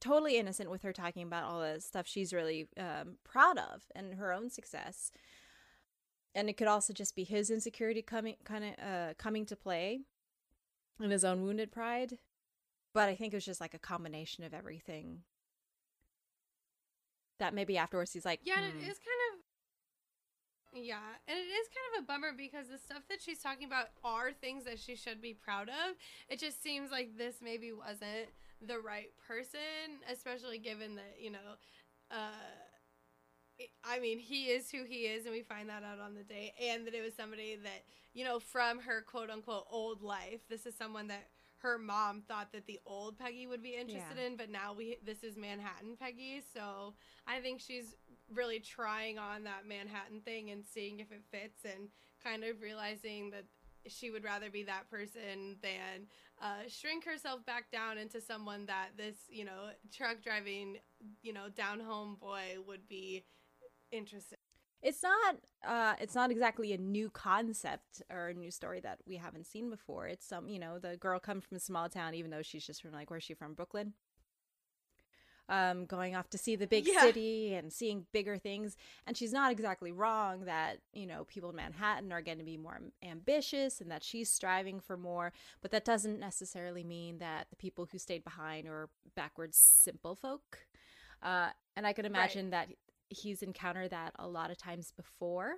totally 0.00 0.36
innocent 0.38 0.70
with 0.70 0.82
her 0.82 0.92
talking 0.92 1.22
about 1.22 1.44
all 1.44 1.60
the 1.60 1.80
stuff 1.80 2.06
she's 2.06 2.32
really 2.32 2.68
um, 2.76 3.16
proud 3.24 3.58
of 3.58 3.84
and 3.94 4.14
her 4.14 4.32
own 4.32 4.50
success 4.50 5.10
and 6.34 6.48
it 6.50 6.56
could 6.56 6.68
also 6.68 6.92
just 6.92 7.16
be 7.16 7.24
his 7.24 7.50
insecurity 7.50 8.02
coming 8.02 8.36
kind 8.44 8.64
of 8.64 8.72
uh, 8.84 9.14
coming 9.18 9.46
to 9.46 9.56
play 9.56 10.02
and 11.00 11.12
his 11.12 11.24
own 11.24 11.42
wounded 11.42 11.70
pride 11.72 12.18
but 12.94 13.08
i 13.08 13.14
think 13.14 13.32
it 13.32 13.36
was 13.36 13.44
just 13.44 13.60
like 13.60 13.74
a 13.74 13.78
combination 13.78 14.44
of 14.44 14.54
everything 14.54 15.22
that 17.38 17.54
maybe 17.54 17.76
afterwards 17.76 18.12
he's 18.12 18.24
like 18.24 18.40
Yeah, 18.44 18.54
and 18.58 18.72
"Hmm, 18.72 18.78
it 18.78 18.90
is 18.90 18.98
kind 18.98 19.20
of. 19.32 19.40
Yeah, 20.74 21.00
and 21.26 21.38
it 21.38 21.48
is 21.48 21.68
kind 21.72 21.88
of 21.96 22.04
a 22.04 22.06
bummer 22.06 22.32
because 22.36 22.68
the 22.68 22.76
stuff 22.76 23.02
that 23.08 23.22
she's 23.22 23.38
talking 23.38 23.66
about 23.66 23.88
are 24.04 24.32
things 24.32 24.64
that 24.64 24.78
she 24.78 24.94
should 24.94 25.22
be 25.22 25.32
proud 25.32 25.68
of. 25.70 25.96
It 26.28 26.38
just 26.38 26.62
seems 26.62 26.90
like 26.90 27.16
this 27.16 27.36
maybe 27.42 27.72
wasn't 27.72 28.28
the 28.60 28.78
right 28.78 29.08
person, 29.26 30.04
especially 30.10 30.58
given 30.58 30.96
that, 30.96 31.16
you 31.18 31.30
know, 31.30 31.56
uh, 32.10 32.65
I 33.84 33.98
mean, 34.00 34.18
he 34.18 34.46
is 34.46 34.70
who 34.70 34.84
he 34.84 35.06
is, 35.06 35.24
and 35.24 35.34
we 35.34 35.42
find 35.42 35.68
that 35.68 35.82
out 35.82 35.98
on 36.00 36.14
the 36.14 36.22
date, 36.22 36.52
and 36.62 36.86
that 36.86 36.94
it 36.94 37.02
was 37.02 37.14
somebody 37.14 37.56
that, 37.62 37.84
you 38.12 38.24
know, 38.24 38.38
from 38.38 38.80
her 38.80 39.02
quote 39.02 39.30
unquote 39.30 39.66
old 39.70 40.02
life. 40.02 40.40
This 40.48 40.66
is 40.66 40.74
someone 40.74 41.08
that 41.08 41.28
her 41.58 41.78
mom 41.78 42.22
thought 42.28 42.52
that 42.52 42.66
the 42.66 42.78
old 42.84 43.18
Peggy 43.18 43.46
would 43.46 43.62
be 43.62 43.74
interested 43.74 44.18
Yeah. 44.18 44.26
in, 44.26 44.36
but 44.36 44.50
now 44.50 44.74
we 44.74 44.98
this 45.04 45.22
is 45.24 45.36
Manhattan 45.36 45.96
Peggy, 45.96 46.42
so 46.52 46.94
I 47.26 47.40
think 47.40 47.60
she's 47.60 47.94
really 48.30 48.60
trying 48.60 49.18
on 49.18 49.44
that 49.44 49.66
Manhattan 49.66 50.20
thing 50.20 50.50
and 50.50 50.64
seeing 50.64 51.00
if 51.00 51.10
it 51.10 51.22
fits, 51.30 51.64
and 51.64 51.88
kind 52.22 52.44
of 52.44 52.60
realizing 52.60 53.30
that 53.30 53.44
she 53.88 54.10
would 54.10 54.24
rather 54.24 54.50
be 54.50 54.64
that 54.64 54.90
person 54.90 55.56
than 55.62 56.08
uh, 56.42 56.68
shrink 56.68 57.04
herself 57.04 57.46
back 57.46 57.70
down 57.70 57.98
into 57.98 58.20
someone 58.20 58.66
that 58.66 58.88
this, 58.96 59.14
you 59.28 59.44
know, 59.44 59.70
truck 59.92 60.22
driving, 60.22 60.76
you 61.22 61.32
know, 61.32 61.48
down 61.54 61.78
home 61.78 62.16
boy 62.20 62.56
would 62.66 62.86
be 62.88 63.24
interested. 63.92 64.38
it's 64.82 65.02
not 65.02 65.36
uh 65.66 65.94
it's 66.00 66.14
not 66.14 66.30
exactly 66.30 66.72
a 66.72 66.78
new 66.78 67.10
concept 67.10 68.02
or 68.10 68.28
a 68.28 68.34
new 68.34 68.50
story 68.50 68.80
that 68.80 68.98
we 69.06 69.16
haven't 69.16 69.46
seen 69.46 69.70
before. 69.70 70.06
It's 70.06 70.26
some 70.26 70.48
you 70.48 70.58
know 70.58 70.78
the 70.78 70.96
girl 70.96 71.18
comes 71.18 71.44
from 71.44 71.56
a 71.56 71.60
small 71.60 71.88
town 71.88 72.14
even 72.14 72.30
though 72.30 72.42
she's 72.42 72.66
just 72.66 72.82
from 72.82 72.92
like 72.92 73.10
where's 73.10 73.24
she 73.24 73.34
from 73.34 73.54
brooklyn. 73.54 73.94
Um 75.48 75.84
going 75.86 76.16
off 76.16 76.28
to 76.30 76.38
see 76.38 76.56
the 76.56 76.66
big 76.66 76.86
Yeah. 76.86 77.00
city 77.00 77.54
and 77.54 77.72
seeing 77.72 78.06
bigger 78.12 78.36
things. 78.36 78.76
And 79.06 79.16
she's 79.16 79.32
not 79.32 79.52
exactly 79.52 79.92
wrong 79.92 80.44
that 80.46 80.78
you 80.92 81.06
know 81.06 81.24
people 81.24 81.50
in 81.50 81.56
manhattan 81.56 82.12
are 82.12 82.20
going 82.22 82.38
to 82.38 82.44
be 82.44 82.56
more 82.56 82.80
ambitious 83.02 83.80
and 83.80 83.88
that 83.92 84.02
she's 84.02 84.28
striving 84.28 84.80
for 84.80 84.96
more 84.96 85.32
but 85.62 85.70
that 85.70 85.84
doesn't 85.84 86.18
necessarily 86.18 86.82
mean 86.82 87.18
that 87.18 87.46
the 87.50 87.56
people 87.56 87.88
who 87.90 87.98
stayed 87.98 88.24
behind 88.24 88.66
are 88.66 88.88
backwards 89.14 89.56
simple 89.56 90.16
folk. 90.16 90.66
Uh 91.22 91.50
and 91.76 91.86
i 91.86 91.92
could 91.92 92.06
imagine 92.06 92.50
that 92.50 92.68
he's 93.08 93.42
encountered 93.42 93.90
that 93.90 94.12
a 94.18 94.26
lot 94.28 94.50
of 94.50 94.58
times 94.58 94.92
before. 94.96 95.56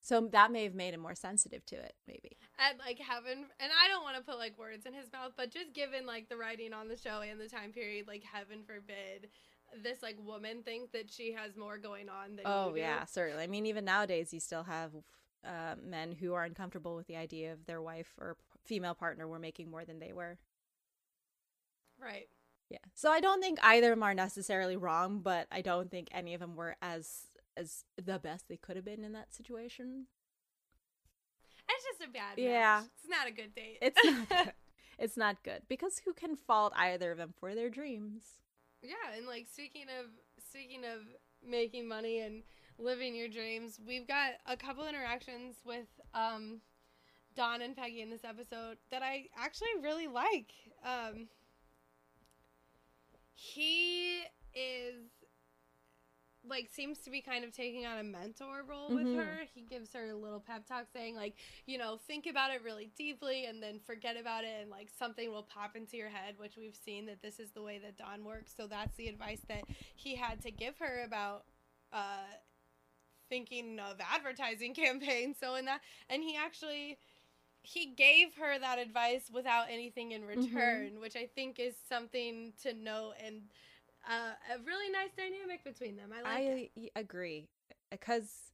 So 0.00 0.28
that 0.32 0.50
may 0.50 0.64
have 0.64 0.74
made 0.74 0.94
him 0.94 1.00
more 1.00 1.14
sensitive 1.14 1.64
to 1.66 1.76
it, 1.76 1.94
maybe. 2.08 2.36
and 2.58 2.78
like 2.78 2.98
heaven 2.98 3.46
and 3.60 3.72
i 3.82 3.88
don't 3.88 4.02
want 4.02 4.16
to 4.16 4.22
put 4.22 4.36
like 4.38 4.58
words 4.58 4.84
in 4.84 4.92
his 4.92 5.12
mouth 5.12 5.32
but 5.36 5.50
just 5.50 5.72
given 5.72 6.06
like 6.06 6.28
the 6.28 6.36
writing 6.36 6.72
on 6.72 6.88
the 6.88 6.96
show 6.96 7.20
and 7.22 7.40
the 7.40 7.48
time 7.48 7.72
period 7.72 8.06
like 8.06 8.22
heaven 8.22 8.62
forbid 8.66 9.28
this 9.82 10.02
like 10.02 10.16
woman 10.24 10.62
think 10.62 10.92
that 10.92 11.10
she 11.10 11.32
has 11.32 11.56
more 11.56 11.78
going 11.78 12.08
on 12.08 12.36
than 12.36 12.44
Oh 12.46 12.74
yeah, 12.74 13.04
certainly. 13.04 13.42
I 13.44 13.46
mean, 13.46 13.64
even 13.66 13.84
nowadays, 13.84 14.32
you 14.34 14.40
still 14.40 14.64
have 14.64 14.92
uh, 15.44 15.76
men 15.82 16.12
who 16.12 16.34
are 16.34 16.44
uncomfortable 16.44 16.94
with 16.94 17.06
the 17.06 17.16
idea 17.16 17.52
of 17.52 17.64
their 17.66 17.80
wife 17.80 18.12
or 18.18 18.36
female 18.64 18.94
partner 18.94 19.26
were 19.26 19.38
making 19.38 19.70
more 19.70 19.84
than 19.84 19.98
they 19.98 20.12
were. 20.12 20.36
right 21.98 22.28
Yeah. 22.72 22.78
So 22.94 23.10
I 23.10 23.20
don't 23.20 23.42
think 23.42 23.58
either 23.62 23.92
of 23.92 23.98
them 23.98 24.02
are 24.02 24.14
necessarily 24.14 24.76
wrong, 24.78 25.20
but 25.20 25.46
I 25.52 25.60
don't 25.60 25.90
think 25.90 26.08
any 26.10 26.32
of 26.32 26.40
them 26.40 26.56
were 26.56 26.76
as 26.80 27.26
as 27.54 27.84
the 28.02 28.18
best 28.18 28.48
they 28.48 28.56
could 28.56 28.76
have 28.76 28.84
been 28.86 29.04
in 29.04 29.12
that 29.12 29.34
situation. 29.34 30.06
it's 31.68 31.84
just 31.84 32.08
a 32.08 32.12
bad 32.12 32.38
Yeah. 32.38 32.80
match. 32.80 32.90
it's 32.96 33.08
not 33.10 33.26
a 33.28 33.30
good 33.30 33.54
date 33.54 33.78
It's 33.82 33.98
not 34.04 34.28
good. 34.46 34.52
It's 34.98 35.16
not 35.18 35.42
good 35.42 35.62
because 35.68 35.98
who 36.04 36.14
can 36.14 36.34
fault 36.36 36.72
either 36.76 37.12
of 37.12 37.18
them 37.18 37.34
for 37.38 37.54
their 37.54 37.68
dreams? 37.68 38.22
Yeah, 38.82 39.16
and 39.16 39.26
like 39.26 39.46
speaking 39.52 39.86
of 40.00 40.06
speaking 40.48 40.84
of 40.84 41.00
making 41.46 41.86
money 41.88 42.20
and 42.20 42.42
living 42.78 43.14
your 43.14 43.28
dreams, 43.28 43.78
we've 43.86 44.06
got 44.08 44.32
a 44.46 44.56
couple 44.56 44.86
interactions 44.86 45.56
with 45.64 45.88
um 46.14 46.60
Don 47.34 47.62
and 47.62 47.76
Peggy 47.76 48.00
in 48.02 48.10
this 48.10 48.24
episode 48.24 48.76
that 48.90 49.02
I 49.02 49.26
actually 49.36 49.74
really 49.82 50.06
like. 50.08 50.52
Um 50.84 51.28
he 53.42 54.22
is 54.54 55.10
like 56.44 56.68
seems 56.68 56.98
to 56.98 57.10
be 57.10 57.20
kind 57.20 57.44
of 57.44 57.52
taking 57.52 57.86
on 57.86 57.98
a 57.98 58.02
mentor 58.02 58.62
role 58.68 58.88
with 58.88 59.06
Mhm. 59.06 59.16
her. 59.16 59.44
He 59.54 59.62
gives 59.62 59.92
her 59.92 60.10
a 60.10 60.14
little 60.16 60.40
pep 60.40 60.66
talk 60.66 60.88
saying 60.92 61.14
like, 61.14 61.36
you 61.66 61.78
know, 61.78 61.96
think 61.96 62.26
about 62.26 62.52
it 62.52 62.62
really 62.62 62.86
deeply 62.96 63.44
and 63.46 63.62
then 63.62 63.78
forget 63.80 64.16
about 64.16 64.44
it 64.44 64.60
and 64.60 64.70
like 64.70 64.90
something 64.90 65.30
will 65.30 65.44
pop 65.44 65.76
into 65.76 65.96
your 65.96 66.08
head, 66.08 66.38
which 66.38 66.56
we've 66.56 66.74
seen 66.76 67.06
that 67.06 67.22
this 67.22 67.38
is 67.38 67.52
the 67.52 67.62
way 67.62 67.78
that 67.78 67.96
Don 67.96 68.24
works. 68.24 68.52
So 68.56 68.66
that's 68.66 68.96
the 68.96 69.08
advice 69.08 69.40
that 69.48 69.64
he 69.94 70.16
had 70.16 70.40
to 70.42 70.50
give 70.50 70.78
her 70.78 71.02
about 71.04 71.44
uh 71.92 72.26
thinking 73.28 73.78
of 73.78 74.00
advertising 74.00 74.74
campaigns. 74.84 75.38
So 75.38 75.54
in 75.54 75.64
that 75.66 75.80
and 76.08 76.22
he 76.22 76.36
actually 76.36 76.98
he 77.62 77.86
gave 77.86 78.34
her 78.34 78.58
that 78.58 78.78
advice 78.78 79.30
without 79.32 79.66
anything 79.70 80.12
in 80.12 80.24
return, 80.24 81.00
which 81.00 81.16
I 81.16 81.26
think 81.34 81.58
is 81.58 81.74
something 81.88 82.52
to 82.62 82.74
note 82.74 83.14
and 83.24 83.42
uh, 84.08 84.34
a 84.54 84.58
really 84.64 84.90
nice 84.90 85.10
dynamic 85.16 85.64
between 85.64 85.96
them. 85.96 86.10
I 86.12 86.22
like 86.22 86.72
it. 86.76 86.90
Agree 86.96 87.48
because 87.90 88.52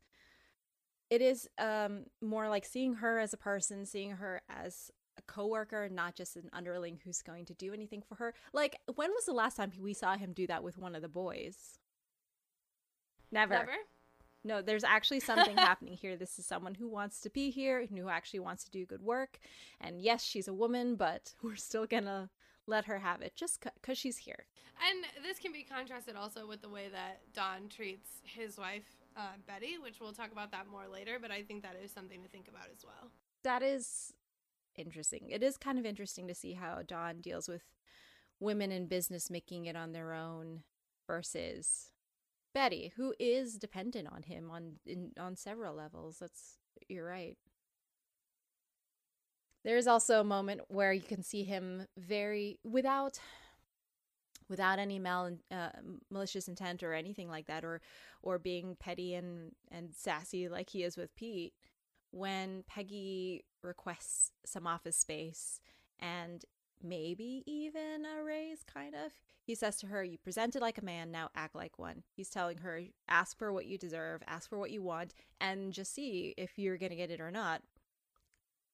it 1.11 1.23
is 1.23 1.49
um 1.59 2.05
more 2.21 2.49
like 2.49 2.66
seeing 2.66 2.94
her 2.94 3.18
as 3.18 3.33
a 3.33 3.38
person, 3.38 3.87
seeing 3.87 4.11
her 4.12 4.42
as 4.49 4.90
a 5.16 5.23
coworker, 5.23 5.88
not 5.88 6.14
just 6.14 6.37
an 6.37 6.51
underling 6.53 7.01
who's 7.05 7.23
going 7.23 7.47
to 7.47 7.55
do 7.55 7.73
anything 7.73 8.03
for 8.07 8.16
her. 8.16 8.35
Like 8.53 8.79
when 8.94 9.11
was 9.11 9.25
the 9.25 9.33
last 9.33 9.57
time 9.57 9.73
we 9.81 9.94
saw 9.94 10.16
him 10.16 10.33
do 10.33 10.47
that 10.49 10.62
with 10.62 10.77
one 10.79 10.94
of 10.94 11.03
the 11.03 11.09
boys? 11.09 11.79
Never. 13.31 13.55
Never. 13.55 13.73
No, 14.44 14.62
there's 14.62 14.85
actually 14.85 15.20
something 15.20 15.57
happening 15.57 15.94
here. 15.94 16.16
This 16.16 16.38
is 16.38 16.46
someone 16.46 16.74
who 16.74 16.88
wants 16.88 17.20
to 17.22 17.31
be 17.31 17.51
here 17.51 17.81
and 17.81 17.98
who 17.98 18.09
actually 18.09 18.40
wants 18.40 18.64
to 18.64 18.70
do 18.70 18.87
good 18.87 19.03
work. 19.03 19.38
And 19.81 20.01
yes, 20.01 20.24
she's 20.24 20.48
a 20.48 20.55
woman, 20.55 20.96
but 20.96 21.35
we're 21.42 21.57
still 21.57 21.87
gonna 21.87 22.31
let 22.66 22.85
her 22.85 22.98
have 22.98 23.22
it 23.22 23.35
just 23.35 23.64
because 23.74 23.98
she's 23.98 24.18
here. 24.18 24.46
And 24.88 25.24
this 25.24 25.38
can 25.38 25.53
be 25.53 25.64
contrasted 25.64 26.14
also 26.16 26.46
with 26.46 26.62
the 26.62 26.68
way 26.68 26.88
that 26.92 27.20
Don 27.35 27.68
treats 27.68 28.20
his 28.22 28.59
wife, 28.59 28.85
uh, 29.16 29.33
Betty, 29.46 29.77
which 29.83 30.01
we'll 30.01 30.12
talk 30.12 30.31
about 30.31 30.53
that 30.53 30.68
more 30.70 30.87
later, 30.87 31.18
but 31.20 31.31
I 31.31 31.42
think 31.42 31.62
that 31.62 31.77
is 31.83 31.90
something 31.90 32.22
to 32.22 32.29
think 32.29 32.46
about 32.46 32.68
as 32.72 32.85
well. 32.85 33.11
That 33.42 33.62
is 33.62 34.12
interesting. 34.77 35.31
It 35.31 35.42
is 35.42 35.57
kind 35.57 35.79
of 35.79 35.87
interesting 35.87 36.29
to 36.29 36.35
see 36.35 36.53
how 36.53 36.83
Don 36.87 37.20
deals 37.20 37.48
with 37.48 37.62
women 38.38 38.70
in 38.70 38.87
business 38.87 39.31
making 39.31 39.64
it 39.64 39.74
on 39.74 39.92
their 39.92 40.12
own 40.12 40.62
versus 41.07 41.90
Betty, 42.54 42.92
who 42.96 43.14
is 43.18 43.56
dependent 43.56 44.08
on 44.11 44.22
him 44.22 44.50
on 44.50 44.74
in, 44.87 45.12
on 45.18 45.37
several 45.37 45.74
levels. 45.74 46.18
That's 46.18 46.58
you're 46.88 47.06
right. 47.06 47.37
There's 49.64 49.87
also 49.87 50.20
a 50.20 50.24
moment 50.24 50.62
where 50.68 50.92
you 50.92 51.02
can 51.02 51.22
see 51.22 51.44
him 51.44 51.87
very 51.96 52.58
without 52.64 53.18
without 54.48 54.78
any 54.78 54.98
mal 54.98 55.30
uh, 55.50 55.70
malicious 56.11 56.48
intent 56.48 56.82
or 56.82 56.94
anything 56.94 57.28
like 57.28 57.46
that 57.46 57.64
or 57.64 57.80
or 58.22 58.38
being 58.38 58.76
petty 58.80 59.14
and 59.14 59.52
and 59.70 59.94
sassy 59.94 60.48
like 60.48 60.70
he 60.70 60.82
is 60.82 60.96
with 60.96 61.14
Pete 61.16 61.52
when 62.11 62.64
Peggy 62.66 63.44
requests 63.62 64.32
some 64.46 64.66
office 64.66 64.96
space 64.96 65.61
and 65.98 66.44
maybe 66.83 67.43
even 67.47 68.05
a 68.05 68.23
raise 68.23 68.62
kind 68.62 68.95
of 68.95 69.12
he 69.45 69.55
says 69.55 69.77
to 69.77 69.87
her 69.87 70.05
you 70.05 70.19
presented 70.19 70.61
like 70.61 70.79
a 70.79 70.85
man 70.85 71.11
now 71.11 71.29
act 71.35 71.55
like 71.55 71.79
one 71.79 72.03
he's 72.14 72.29
telling 72.29 72.59
her 72.59 72.83
ask 73.09 73.37
for 73.38 73.53
what 73.53 73.67
you 73.67 73.79
deserve 73.79 74.23
ask 74.27 74.49
for 74.49 74.59
what 74.59 74.71
you 74.71 74.83
want 74.83 75.14
and 75.41 75.73
just 75.73 75.95
see 75.95 76.35
if 76.37 76.59
you're 76.59 76.79
going 76.79 76.91
to 76.91 76.97
get 76.97 77.11
it 77.11 77.21
or 77.21 77.31
not 77.31 77.62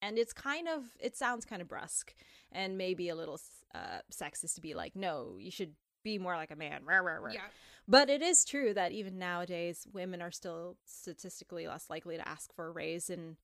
and 0.02 0.18
it's 0.18 0.32
kind 0.32 0.68
of 0.68 0.82
it 1.00 1.16
sounds 1.16 1.44
kind 1.44 1.62
of 1.62 1.68
brusque 1.68 2.14
and 2.52 2.76
maybe 2.76 3.08
a 3.08 3.14
little 3.14 3.40
uh, 3.74 4.00
sexist 4.12 4.54
to 4.54 4.60
be 4.60 4.74
like 4.74 4.94
no 4.94 5.36
you 5.38 5.50
should 5.50 5.72
be 6.02 6.18
more 6.18 6.36
like 6.36 6.50
a 6.50 6.56
man 6.56 6.82
rah, 6.84 6.96
rah, 6.98 7.14
rah. 7.14 7.32
Yeah. 7.32 7.40
but 7.88 8.10
it 8.10 8.20
is 8.20 8.44
true 8.44 8.74
that 8.74 8.92
even 8.92 9.18
nowadays 9.18 9.86
women 9.92 10.20
are 10.20 10.30
still 10.30 10.76
statistically 10.84 11.66
less 11.66 11.88
likely 11.88 12.16
to 12.16 12.28
ask 12.28 12.54
for 12.54 12.66
a 12.66 12.70
raise 12.70 13.08
and 13.08 13.36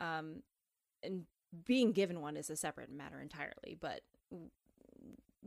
um 0.00 0.42
and 1.02 1.24
being 1.64 1.92
given 1.92 2.20
one 2.20 2.36
is 2.36 2.48
a 2.50 2.56
separate 2.56 2.90
matter 2.90 3.20
entirely 3.20 3.76
but 3.78 4.00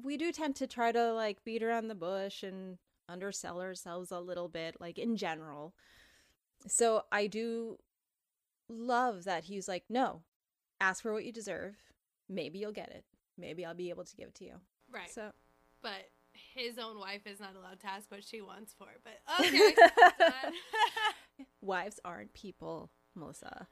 we 0.02 0.18
do 0.18 0.32
tend 0.32 0.56
to 0.56 0.68
try 0.68 0.92
to 0.92 1.14
like 1.14 1.44
beat 1.44 1.64
around 1.64 1.88
the 1.88 1.96
bush 1.96 2.44
and 2.44 2.78
undersell 3.10 3.62
ourselves 3.62 4.12
a 4.12 4.20
little 4.20 4.48
bit 4.48 4.76
like 4.80 4.98
in 5.00 5.16
general 5.16 5.74
so 6.68 7.04
i 7.12 7.28
do 7.28 7.78
love 8.70 9.24
that 9.26 9.46
he's 9.46 9.68
like 9.68 9.84
no 9.90 10.22
ask 10.82 11.02
for 11.02 11.14
what 11.14 11.24
you 11.26 11.32
deserve 11.32 11.76
maybe 12.28 12.60
you'll 12.60 12.72
get 12.72 12.90
it 12.90 13.04
maybe 13.38 13.66
i'll 13.66 13.74
be 13.76 13.90
able 13.90 14.04
to 14.04 14.16
give 14.16 14.28
it 14.30 14.36
to 14.36 14.46
you 14.46 14.56
Right. 14.92 15.10
so 15.12 15.32
but 15.82 16.10
his 16.54 16.78
own 16.78 17.00
wife 17.00 17.22
is 17.26 17.40
not 17.40 17.56
allowed 17.56 17.80
to 17.82 17.88
ask 17.88 18.12
what 18.12 18.24
she 18.24 18.42
wants 18.42 18.74
for. 18.78 18.88
But 19.04 19.22
okay. 19.46 19.74
Wives 21.62 22.00
aren't 22.04 22.34
people 22.34 22.92
melissa 23.16 23.68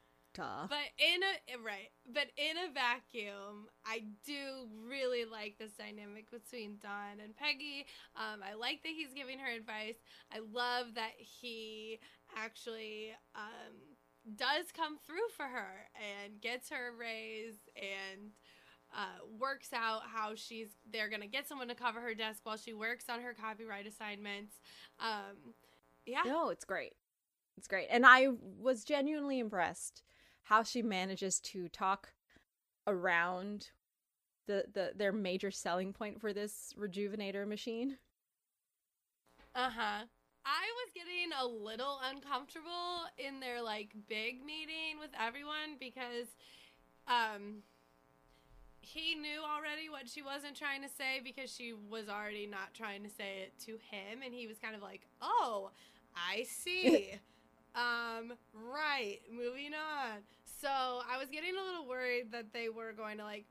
But 0.69 0.89
in 0.97 1.21
a 1.23 1.63
right, 1.63 1.91
but 2.11 2.27
in 2.37 2.57
a 2.57 2.73
vacuum, 2.73 3.67
I 3.85 4.03
do 4.25 4.67
really 4.87 5.25
like 5.25 5.57
this 5.57 5.73
dynamic 5.73 6.29
between 6.31 6.77
Don 6.81 7.19
and 7.23 7.35
Peggy. 7.35 7.85
Um, 8.15 8.41
I 8.43 8.55
like 8.55 8.83
that 8.83 8.89
he's 8.89 9.13
giving 9.13 9.39
her 9.39 9.51
advice. 9.51 9.97
I 10.31 10.39
love 10.39 10.95
that 10.95 11.13
he 11.17 11.99
actually 12.35 13.11
um, 13.35 13.73
does 14.35 14.71
come 14.75 14.97
through 15.05 15.29
for 15.35 15.45
her 15.45 15.87
and 15.95 16.41
gets 16.41 16.69
her 16.69 16.89
a 16.89 16.97
raise 16.97 17.59
and 17.75 18.31
uh, 18.95 19.25
works 19.39 19.73
out 19.73 20.01
how 20.13 20.35
she's 20.35 20.69
they're 20.91 21.09
gonna 21.09 21.27
get 21.27 21.47
someone 21.47 21.67
to 21.67 21.75
cover 21.75 21.99
her 21.99 22.13
desk 22.13 22.41
while 22.43 22.57
she 22.57 22.73
works 22.73 23.05
on 23.09 23.21
her 23.21 23.33
copyright 23.33 23.87
assignments. 23.87 24.55
Um, 24.99 25.53
yeah, 26.05 26.21
No, 26.25 26.49
it's 26.49 26.65
great. 26.65 26.93
It's 27.57 27.67
great. 27.67 27.87
And 27.89 28.05
I 28.05 28.29
was 28.59 28.83
genuinely 28.83 29.39
impressed 29.39 30.03
how 30.43 30.63
she 30.63 30.81
manages 30.81 31.39
to 31.39 31.69
talk 31.69 32.13
around 32.87 33.69
the, 34.47 34.65
the 34.73 34.91
their 34.95 35.11
major 35.11 35.51
selling 35.51 35.93
point 35.93 36.19
for 36.19 36.33
this 36.33 36.73
rejuvenator 36.77 37.47
machine. 37.47 37.97
Uh 39.55 39.69
huh. 39.69 40.03
I 40.45 40.65
was 40.83 40.91
getting 40.93 41.31
a 41.39 41.45
little 41.45 41.99
uncomfortable 42.03 43.07
in 43.17 43.39
their 43.39 43.61
like 43.61 43.93
big 44.09 44.43
meeting 44.45 44.99
with 44.99 45.11
everyone 45.19 45.77
because 45.79 46.27
um 47.07 47.63
he 48.81 49.15
knew 49.15 49.39
already 49.41 49.89
what 49.89 50.09
she 50.09 50.21
wasn't 50.21 50.57
trying 50.57 50.81
to 50.81 50.89
say 50.89 51.21
because 51.23 51.53
she 51.53 51.73
was 51.73 52.09
already 52.09 52.45
not 52.45 52.73
trying 52.73 53.03
to 53.03 53.09
say 53.09 53.43
it 53.43 53.53
to 53.65 53.71
him 53.73 54.19
and 54.23 54.33
he 54.33 54.47
was 54.47 54.57
kind 54.57 54.75
of 54.75 54.81
like, 54.81 55.01
"Oh, 55.21 55.71
I 56.15 56.43
see. 56.49 57.11
Um, 57.75 58.33
right. 58.53 59.19
Moving 59.31 59.73
on. 59.73 60.19
So 60.61 60.69
I 60.69 61.17
was 61.17 61.29
getting 61.29 61.55
a 61.55 61.63
little 61.63 61.87
worried 61.87 62.31
that 62.31 62.53
they 62.53 62.69
were 62.69 62.93
going 62.93 63.17
to 63.17 63.23
like 63.23 63.45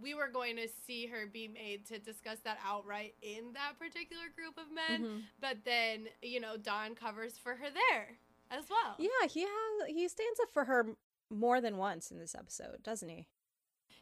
we 0.00 0.14
were 0.14 0.28
going 0.28 0.56
to 0.56 0.68
see 0.86 1.06
her 1.06 1.26
be 1.26 1.48
made 1.48 1.86
to 1.86 1.98
discuss 1.98 2.38
that 2.44 2.58
outright 2.64 3.14
in 3.22 3.52
that 3.54 3.78
particular 3.78 4.24
group 4.34 4.56
of 4.56 4.72
men, 4.74 5.02
mm-hmm. 5.02 5.18
but 5.40 5.58
then 5.64 6.06
you 6.22 6.40
know 6.40 6.56
Don 6.56 6.94
covers 6.94 7.36
for 7.36 7.54
her 7.54 7.66
there 7.66 8.16
as 8.50 8.64
well. 8.70 8.94
Yeah, 8.98 9.28
he 9.28 9.40
has 9.40 9.88
he 9.88 10.08
stands 10.08 10.40
up 10.40 10.50
for 10.52 10.64
her 10.64 10.86
more 11.30 11.60
than 11.60 11.76
once 11.76 12.10
in 12.10 12.18
this 12.18 12.34
episode, 12.34 12.82
doesn't 12.82 13.08
he? 13.08 13.26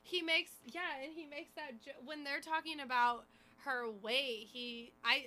He 0.03 0.23
makes 0.23 0.51
yeah, 0.67 1.03
and 1.03 1.13
he 1.15 1.27
makes 1.27 1.51
that 1.57 1.73
when 2.05 2.25
they're 2.25 2.41
talking 2.41 2.81
about 2.81 3.25
her 3.65 3.91
weight. 3.91 4.49
He 4.51 4.93
I 5.05 5.27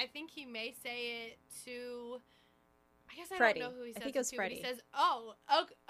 I 0.00 0.06
think 0.06 0.30
he 0.30 0.46
may 0.46 0.74
say 0.82 1.26
it 1.26 1.38
to 1.64 2.20
I 3.10 3.16
guess 3.16 3.32
I 3.32 3.36
Freddie. 3.36 3.60
don't 3.60 3.72
know 3.72 3.78
who 3.78 3.84
he 3.84 3.92
says. 3.92 4.00
I 4.00 4.04
think 4.04 4.16
it 4.16 4.20
was 4.20 4.30
to, 4.30 4.36
Freddie. 4.36 4.54
He 4.56 4.62
says, 4.62 4.80
"Oh, 4.94 5.34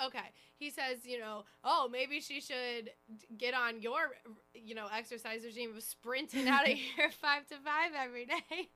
okay." 0.06 0.33
He 0.61 0.68
says, 0.68 1.06
you 1.06 1.18
know, 1.18 1.44
oh, 1.64 1.88
maybe 1.90 2.20
she 2.20 2.40
should 2.40 2.90
get 3.38 3.54
on 3.54 3.80
your, 3.80 4.11
you 4.52 4.74
know, 4.74 4.87
exercise 4.94 5.42
regime 5.42 5.74
of 5.74 5.83
sprinting 5.83 6.48
out 6.48 6.68
of 6.68 6.74
here 6.76 7.11
five 7.20 7.46
to 7.46 7.54
five 7.64 7.92
every 7.98 8.26
day. 8.26 8.68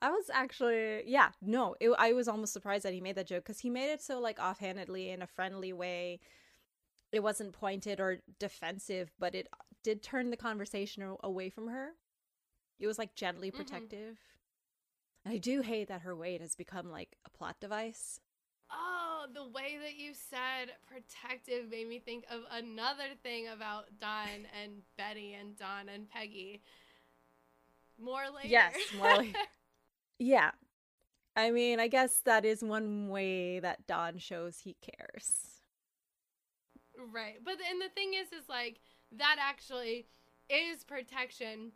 I 0.00 0.10
was 0.10 0.30
actually, 0.32 1.02
yeah, 1.06 1.30
no, 1.42 1.74
it, 1.80 1.90
I 1.98 2.12
was 2.12 2.28
almost 2.28 2.54
surprised 2.54 2.84
that 2.84 2.94
he 2.94 3.00
made 3.02 3.16
that 3.16 3.26
joke 3.26 3.44
because 3.44 3.60
he 3.60 3.68
made 3.68 3.92
it 3.92 4.00
so 4.00 4.20
like 4.20 4.40
offhandedly 4.40 5.10
in 5.10 5.20
a 5.20 5.26
friendly 5.26 5.72
way. 5.72 6.20
It 7.12 7.22
wasn't 7.22 7.52
pointed 7.52 8.00
or 8.00 8.18
defensive, 8.38 9.10
but 9.18 9.34
it 9.34 9.48
did 9.82 10.02
turn 10.02 10.30
the 10.30 10.36
conversation 10.36 11.16
away 11.22 11.50
from 11.50 11.68
her. 11.68 11.90
It 12.78 12.86
was 12.86 12.98
like 12.98 13.14
gently 13.14 13.48
mm-hmm. 13.48 13.58
protective. 13.58 14.14
Mm-hmm. 14.14 14.27
I 15.28 15.36
do 15.36 15.60
hate 15.60 15.88
that 15.88 16.00
her 16.02 16.16
weight 16.16 16.40
has 16.40 16.54
become 16.54 16.90
like 16.90 17.18
a 17.26 17.30
plot 17.30 17.56
device. 17.60 18.18
Oh, 18.72 19.26
the 19.34 19.44
way 19.44 19.76
that 19.82 19.98
you 19.98 20.12
said 20.14 20.72
protective 20.86 21.70
made 21.70 21.86
me 21.86 21.98
think 21.98 22.24
of 22.30 22.40
another 22.50 23.14
thing 23.22 23.48
about 23.48 23.84
Don 24.00 24.28
and 24.62 24.82
Betty 24.96 25.34
and 25.34 25.56
Don 25.58 25.90
and 25.92 26.08
Peggy. 26.08 26.62
More 28.00 28.24
later. 28.34 28.48
Yes, 28.48 28.74
more 28.96 29.18
later. 29.18 29.38
yeah. 30.18 30.50
I 31.36 31.50
mean, 31.50 31.78
I 31.78 31.88
guess 31.88 32.20
that 32.24 32.44
is 32.46 32.62
one 32.62 33.08
way 33.08 33.60
that 33.60 33.86
Don 33.86 34.18
shows 34.18 34.58
he 34.58 34.76
cares. 34.80 35.60
Right. 37.12 37.36
But 37.44 37.54
and 37.70 37.82
the 37.82 37.92
thing 37.94 38.14
is 38.14 38.28
is 38.28 38.48
like 38.48 38.80
that 39.12 39.36
actually 39.38 40.06
is 40.48 40.84
protection 40.84 41.72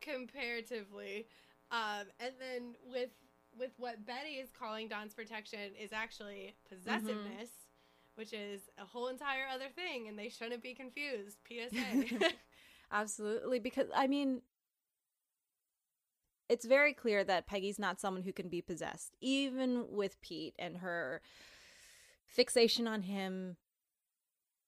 comparatively 0.00 1.26
um, 1.74 2.06
and 2.20 2.32
then 2.38 2.74
with 2.88 3.10
with 3.58 3.72
what 3.78 4.06
Betty 4.06 4.36
is 4.36 4.48
calling 4.56 4.88
Don's 4.88 5.14
protection 5.14 5.70
is 5.80 5.92
actually 5.92 6.54
possessiveness, 6.68 7.48
mm-hmm. 7.48 8.16
which 8.16 8.32
is 8.32 8.62
a 8.78 8.84
whole 8.84 9.08
entire 9.08 9.46
other 9.52 9.68
thing, 9.74 10.08
and 10.08 10.18
they 10.18 10.28
shouldn't 10.28 10.62
be 10.62 10.74
confused. 10.74 11.38
PSA. 11.48 12.30
Absolutely, 12.92 13.58
because 13.58 13.88
I 13.94 14.06
mean, 14.06 14.42
it's 16.48 16.64
very 16.64 16.92
clear 16.92 17.24
that 17.24 17.46
Peggy's 17.46 17.78
not 17.78 18.00
someone 18.00 18.22
who 18.22 18.32
can 18.32 18.48
be 18.48 18.62
possessed, 18.62 19.16
even 19.20 19.86
with 19.90 20.20
Pete 20.20 20.54
and 20.58 20.76
her 20.78 21.22
fixation 22.26 22.86
on 22.86 23.02
him. 23.02 23.56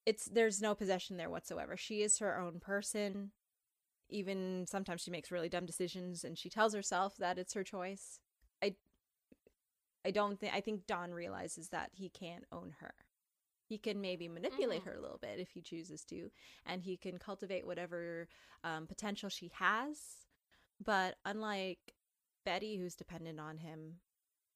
It's 0.05 0.27
there's 0.27 0.61
no 0.61 0.75
possession 0.75 1.17
there 1.17 1.31
whatsoever. 1.31 1.77
She 1.77 2.03
is 2.03 2.19
her 2.19 2.41
own 2.41 2.59
person 2.59 3.31
even 4.09 4.67
sometimes 4.69 5.01
she 5.01 5.11
makes 5.11 5.31
really 5.31 5.49
dumb 5.49 5.67
decisions 5.67 6.25
and 6.25 6.39
she 6.39 6.49
tells 6.49 6.75
herself 6.75 7.17
that 7.19 7.39
it's 7.39 7.55
her 7.55 7.65
choice. 7.65 8.21
I 8.63 8.75
i 10.05 10.11
don't 10.11 10.39
think 10.39 10.55
i 10.55 10.61
think 10.61 10.87
don 10.87 11.13
realizes 11.13 11.69
that 11.71 11.91
he 11.93 12.09
can't 12.09 12.45
own 12.53 12.75
her. 12.81 12.95
He 13.69 13.79
can 13.79 14.01
maybe 14.01 14.29
manipulate 14.29 14.81
mm-hmm. 14.81 14.91
her 14.91 14.97
a 14.97 15.03
little 15.03 15.19
bit 15.19 15.41
if 15.41 15.51
he 15.51 15.61
chooses 15.61 16.05
to 16.05 16.31
and 16.65 16.83
he 16.83 16.97
can 16.97 17.19
cultivate 17.19 17.67
whatever 17.67 18.29
um, 18.63 18.87
potential 18.87 19.29
she 19.29 19.51
has. 19.59 19.99
But 20.85 21.17
unlike 21.25 21.95
betty 22.45 22.77
who's 22.77 22.95
dependent 22.95 23.41
on 23.41 23.59
him 23.59 23.97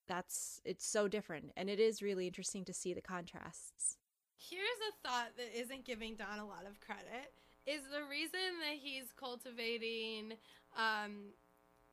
that's 0.06 0.60
it's 0.64 0.86
so 0.86 1.08
different 1.08 1.50
and 1.56 1.68
it 1.68 1.80
is 1.80 2.02
really 2.02 2.26
interesting 2.26 2.64
to 2.64 2.72
see 2.72 2.94
the 2.94 3.00
contrasts. 3.00 3.96
Here's 4.36 4.62
a 4.62 5.08
thought 5.08 5.36
that 5.36 5.58
isn't 5.58 5.84
giving 5.84 6.14
don 6.16 6.38
a 6.38 6.46
lot 6.46 6.66
of 6.66 6.80
credit 6.80 7.32
is 7.70 7.82
the 7.84 8.02
reason 8.10 8.58
that 8.66 8.78
he's 8.80 9.12
cultivating 9.18 10.34
um, 10.76 11.30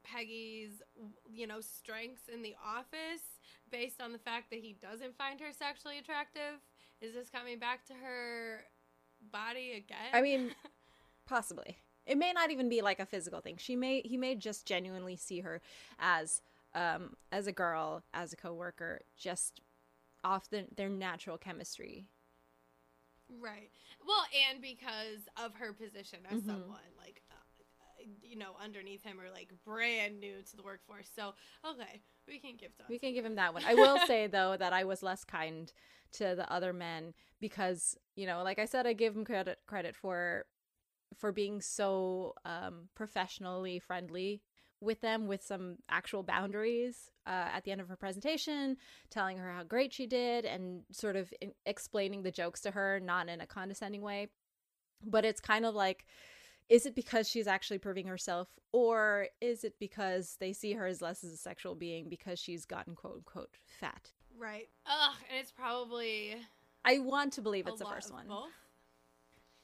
Peggy's, 0.04 0.82
you 1.32 1.46
know, 1.46 1.62
strengths 1.62 2.30
in 2.34 2.42
the 2.42 2.56
office 2.66 3.22
based 3.72 4.02
on 4.02 4.12
the 4.12 4.18
fact 4.18 4.50
that 4.50 4.60
he 4.60 4.76
doesn't 4.82 5.16
find 5.18 5.40
her 5.40 5.52
sexually 5.58 6.00
attractive? 6.00 6.60
Is 7.02 7.14
this 7.14 7.30
coming 7.30 7.60
back 7.60 7.86
to 7.88 7.94
her 7.94 8.66
body 9.32 9.74
again? 9.74 10.14
I 10.14 10.22
mean, 10.22 10.52
possibly. 11.28 11.78
It 12.06 12.18
may 12.18 12.32
not 12.32 12.52
even 12.52 12.70
be 12.70 12.82
like 12.82 13.00
a 13.00 13.06
physical 13.06 13.42
thing. 13.42 13.58
She 13.58 13.76
may 13.76 14.02
he 14.02 14.18
may 14.18 14.34
just 14.36 14.66
genuinely 14.66 15.18
see 15.18 15.42
her 15.42 15.62
as 16.00 16.42
um 16.74 17.16
as 17.32 17.48
a 17.48 17.52
girl, 17.52 18.02
as 18.14 18.34
a 18.34 18.38
coworker, 18.38 19.02
just 19.18 19.62
off 20.24 20.50
the, 20.50 20.66
their 20.76 20.90
natural 20.90 21.38
chemistry. 21.38 22.08
Right. 23.42 23.70
Well, 24.06 24.24
and 24.50 24.62
because 24.62 25.28
of 25.44 25.54
her 25.56 25.74
position 25.74 26.20
as 26.32 26.40
mm-hmm. 26.40 26.50
someone 26.50 26.80
like 26.98 27.22
uh, 27.32 28.04
you 28.22 28.38
know 28.38 28.52
underneath 28.64 29.04
him 29.04 29.20
or 29.20 29.30
like 29.32 29.52
brand 29.66 30.20
new 30.20 30.42
to 30.50 30.56
the 30.56 30.64
workforce. 30.64 31.10
So 31.14 31.34
okay, 31.70 32.02
we 32.28 32.40
can 32.40 32.56
give 32.58 32.72
We 32.90 33.00
can 33.00 33.14
give 33.14 33.26
him 33.26 33.36
that 33.36 33.54
one. 33.54 33.64
I 33.66 33.76
will 33.76 34.00
say 34.08 34.28
though 34.28 34.56
that 34.58 34.74
I 34.74 34.84
was 34.86 35.04
less 35.04 35.24
kind 35.24 35.72
to 36.14 36.36
the 36.36 36.52
other 36.52 36.74
men 36.74 37.14
because 37.40 37.98
you 38.16 38.28
know, 38.28 38.44
like 38.44 38.60
I 38.60 38.66
said, 38.66 38.88
I 38.88 38.94
give 38.94 39.16
him 39.16 39.26
credit 39.26 39.60
credit 39.68 39.96
for 39.96 40.46
for 41.18 41.32
being 41.32 41.62
so 41.62 42.34
um, 42.46 42.90
professionally 42.96 43.80
friendly 43.80 44.42
with 44.80 45.02
them 45.02 45.28
with 45.28 45.44
some 45.44 45.78
actual 45.90 46.24
boundaries 46.24 47.10
uh, 47.26 47.50
at 47.54 47.64
the 47.64 47.72
end 47.72 47.82
of 47.82 47.88
her 47.90 47.96
presentation, 47.96 48.78
telling 49.10 49.38
her 49.38 49.52
how 49.52 49.64
great 49.64 49.94
she 49.94 50.06
did 50.06 50.46
and 50.46 50.84
sort 50.92 51.16
of 51.16 51.34
in- 51.42 51.54
explaining 51.66 52.24
the 52.24 52.32
jokes 52.32 52.62
to 52.62 52.72
her, 52.72 53.00
not 53.00 53.28
in 53.28 53.42
a 53.42 53.48
condescending 53.48 54.02
way. 54.02 54.28
But 55.04 55.26
it's 55.26 55.42
kind 55.42 55.66
of 55.66 55.76
like, 55.76 56.06
is 56.70 56.86
it 56.86 56.96
because 56.96 57.30
she's 57.30 57.48
actually 57.48 57.78
proving 57.80 58.08
herself, 58.08 58.50
or 58.72 59.28
is 59.42 59.64
it 59.64 59.76
because 59.80 60.38
they 60.40 60.54
see 60.54 60.74
her 60.74 60.86
as 60.86 61.02
less 61.02 61.24
as 61.24 61.32
a 61.32 61.38
sexual 61.38 61.76
being 61.76 62.10
because 62.10 62.40
she's 62.40 62.66
gotten 62.66 62.96
quote 62.96 63.16
unquote 63.18 63.58
fat? 63.80 64.12
Right. 64.38 64.70
Ugh, 64.86 65.16
and 65.30 65.40
it's 65.40 65.52
probably. 65.52 66.36
I 66.86 67.00
want 67.00 67.34
to 67.34 67.42
believe 67.42 67.68
it's 67.68 67.80
the 67.80 67.86
first 67.86 68.14
one. 68.14 68.28
Both. 68.28 68.50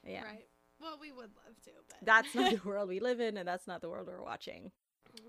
Yeah. 0.05 0.23
Right. 0.23 0.47
Well, 0.81 0.97
we 0.99 1.11
would 1.11 1.21
love 1.45 1.61
to, 1.63 1.71
but 1.87 1.97
that's 2.05 2.35
not 2.35 2.51
the 2.63 2.67
world 2.67 2.89
we 2.89 2.99
live 2.99 3.19
in, 3.19 3.37
and 3.37 3.47
that's 3.47 3.67
not 3.67 3.81
the 3.81 3.89
world 3.89 4.07
we're 4.07 4.23
watching. 4.23 4.71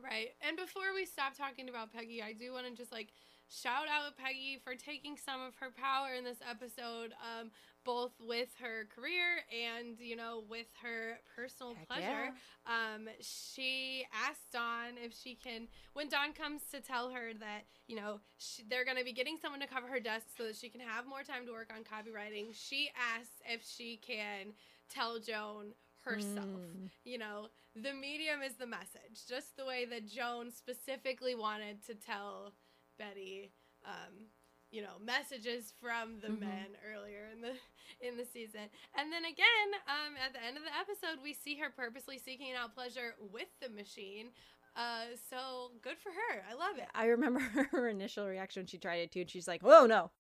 Right. 0.02 0.28
And 0.46 0.56
before 0.56 0.94
we 0.94 1.04
stop 1.04 1.36
talking 1.36 1.68
about 1.68 1.92
Peggy, 1.92 2.22
I 2.22 2.32
do 2.32 2.52
want 2.52 2.66
to 2.66 2.72
just 2.74 2.92
like 2.92 3.12
shout 3.48 3.86
out 3.88 4.16
Peggy 4.16 4.58
for 4.62 4.74
taking 4.74 5.16
some 5.16 5.40
of 5.42 5.54
her 5.56 5.70
power 5.70 6.14
in 6.16 6.24
this 6.24 6.38
episode, 6.48 7.12
um, 7.20 7.50
both 7.84 8.12
with 8.18 8.48
her 8.60 8.88
career 8.94 9.44
and, 9.52 9.98
you 10.00 10.16
know, 10.16 10.44
with 10.48 10.68
her 10.82 11.18
personal 11.36 11.74
Heck 11.74 11.88
pleasure. 11.88 12.32
Yeah. 12.32 12.94
Um, 12.94 13.08
she 13.20 14.06
asked 14.26 14.50
Don 14.52 14.96
if 15.02 15.12
she 15.12 15.34
can, 15.34 15.68
when 15.92 16.08
Don 16.08 16.32
comes 16.32 16.62
to 16.72 16.80
tell 16.80 17.10
her 17.10 17.32
that, 17.40 17.64
you 17.86 17.96
know, 17.96 18.20
she, 18.38 18.62
they're 18.68 18.86
going 18.86 18.96
to 18.96 19.04
be 19.04 19.12
getting 19.12 19.36
someone 19.40 19.60
to 19.60 19.66
cover 19.66 19.86
her 19.88 20.00
desk 20.00 20.26
so 20.36 20.44
that 20.44 20.56
she 20.56 20.70
can 20.70 20.80
have 20.80 21.06
more 21.06 21.22
time 21.22 21.44
to 21.46 21.52
work 21.52 21.70
on 21.74 21.84
copywriting, 21.84 22.46
she 22.52 22.88
asks 23.16 23.42
if 23.46 23.62
she 23.62 23.98
can 23.98 24.54
tell 24.88 25.18
Joan 25.18 25.74
herself. 26.04 26.46
Mm. 26.46 26.90
You 27.04 27.18
know, 27.18 27.48
the 27.74 27.92
medium 27.92 28.42
is 28.42 28.54
the 28.54 28.66
message, 28.66 29.26
just 29.28 29.56
the 29.56 29.64
way 29.64 29.84
that 29.86 30.08
Joan 30.08 30.50
specifically 30.50 31.34
wanted 31.34 31.84
to 31.86 31.94
tell 31.94 32.52
Betty, 32.98 33.52
um, 33.84 34.28
you 34.70 34.82
know, 34.82 34.98
messages 35.04 35.72
from 35.80 36.20
the 36.20 36.28
mm-hmm. 36.28 36.40
men 36.40 36.66
earlier 36.92 37.28
in 37.32 37.40
the 37.40 37.52
in 38.06 38.16
the 38.16 38.24
season. 38.24 38.68
And 38.96 39.12
then 39.12 39.24
again, 39.24 39.68
um, 39.88 40.14
at 40.24 40.32
the 40.32 40.44
end 40.44 40.56
of 40.56 40.62
the 40.62 40.74
episode, 40.78 41.22
we 41.22 41.32
see 41.32 41.56
her 41.58 41.70
purposely 41.70 42.18
seeking 42.18 42.52
out 42.54 42.74
pleasure 42.74 43.14
with 43.32 43.48
the 43.60 43.68
machine. 43.68 44.28
Uh, 44.76 45.14
so 45.30 45.70
good 45.82 45.96
for 46.02 46.10
her. 46.10 46.42
I 46.50 46.54
love 46.54 46.78
it. 46.78 46.88
I 46.94 47.06
remember 47.06 47.40
her 47.70 47.88
initial 47.88 48.26
reaction 48.26 48.62
when 48.62 48.66
she 48.66 48.78
tried 48.78 48.96
it 48.96 49.12
too, 49.12 49.20
and 49.20 49.30
she's 49.30 49.48
like, 49.48 49.62
"Whoa, 49.62 49.86
no!" 49.86 50.10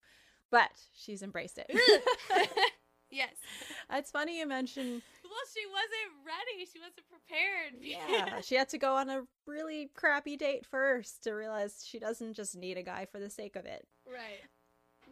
But 0.50 0.70
she's 0.92 1.22
embraced 1.22 1.58
it. 1.58 1.70
yes, 3.14 3.34
it's 3.90 4.10
funny 4.10 4.38
you 4.38 4.46
mention 4.46 5.02
well, 5.24 5.46
she 5.52 5.66
wasn't 5.66 6.26
ready. 6.26 6.66
She 6.70 6.78
wasn't 6.78 7.06
prepared. 7.08 7.74
Yeah, 7.80 8.40
she 8.40 8.54
had 8.54 8.68
to 8.70 8.78
go 8.78 8.96
on 8.96 9.10
a 9.10 9.22
really 9.46 9.90
crappy 9.94 10.36
date 10.36 10.66
first 10.66 11.24
to 11.24 11.32
realize 11.32 11.84
she 11.84 11.98
doesn't 11.98 12.34
just 12.34 12.56
need 12.56 12.76
a 12.76 12.82
guy 12.82 13.06
for 13.10 13.18
the 13.18 13.30
sake 13.30 13.56
of 13.56 13.66
it. 13.66 13.86
Right. 14.06 14.42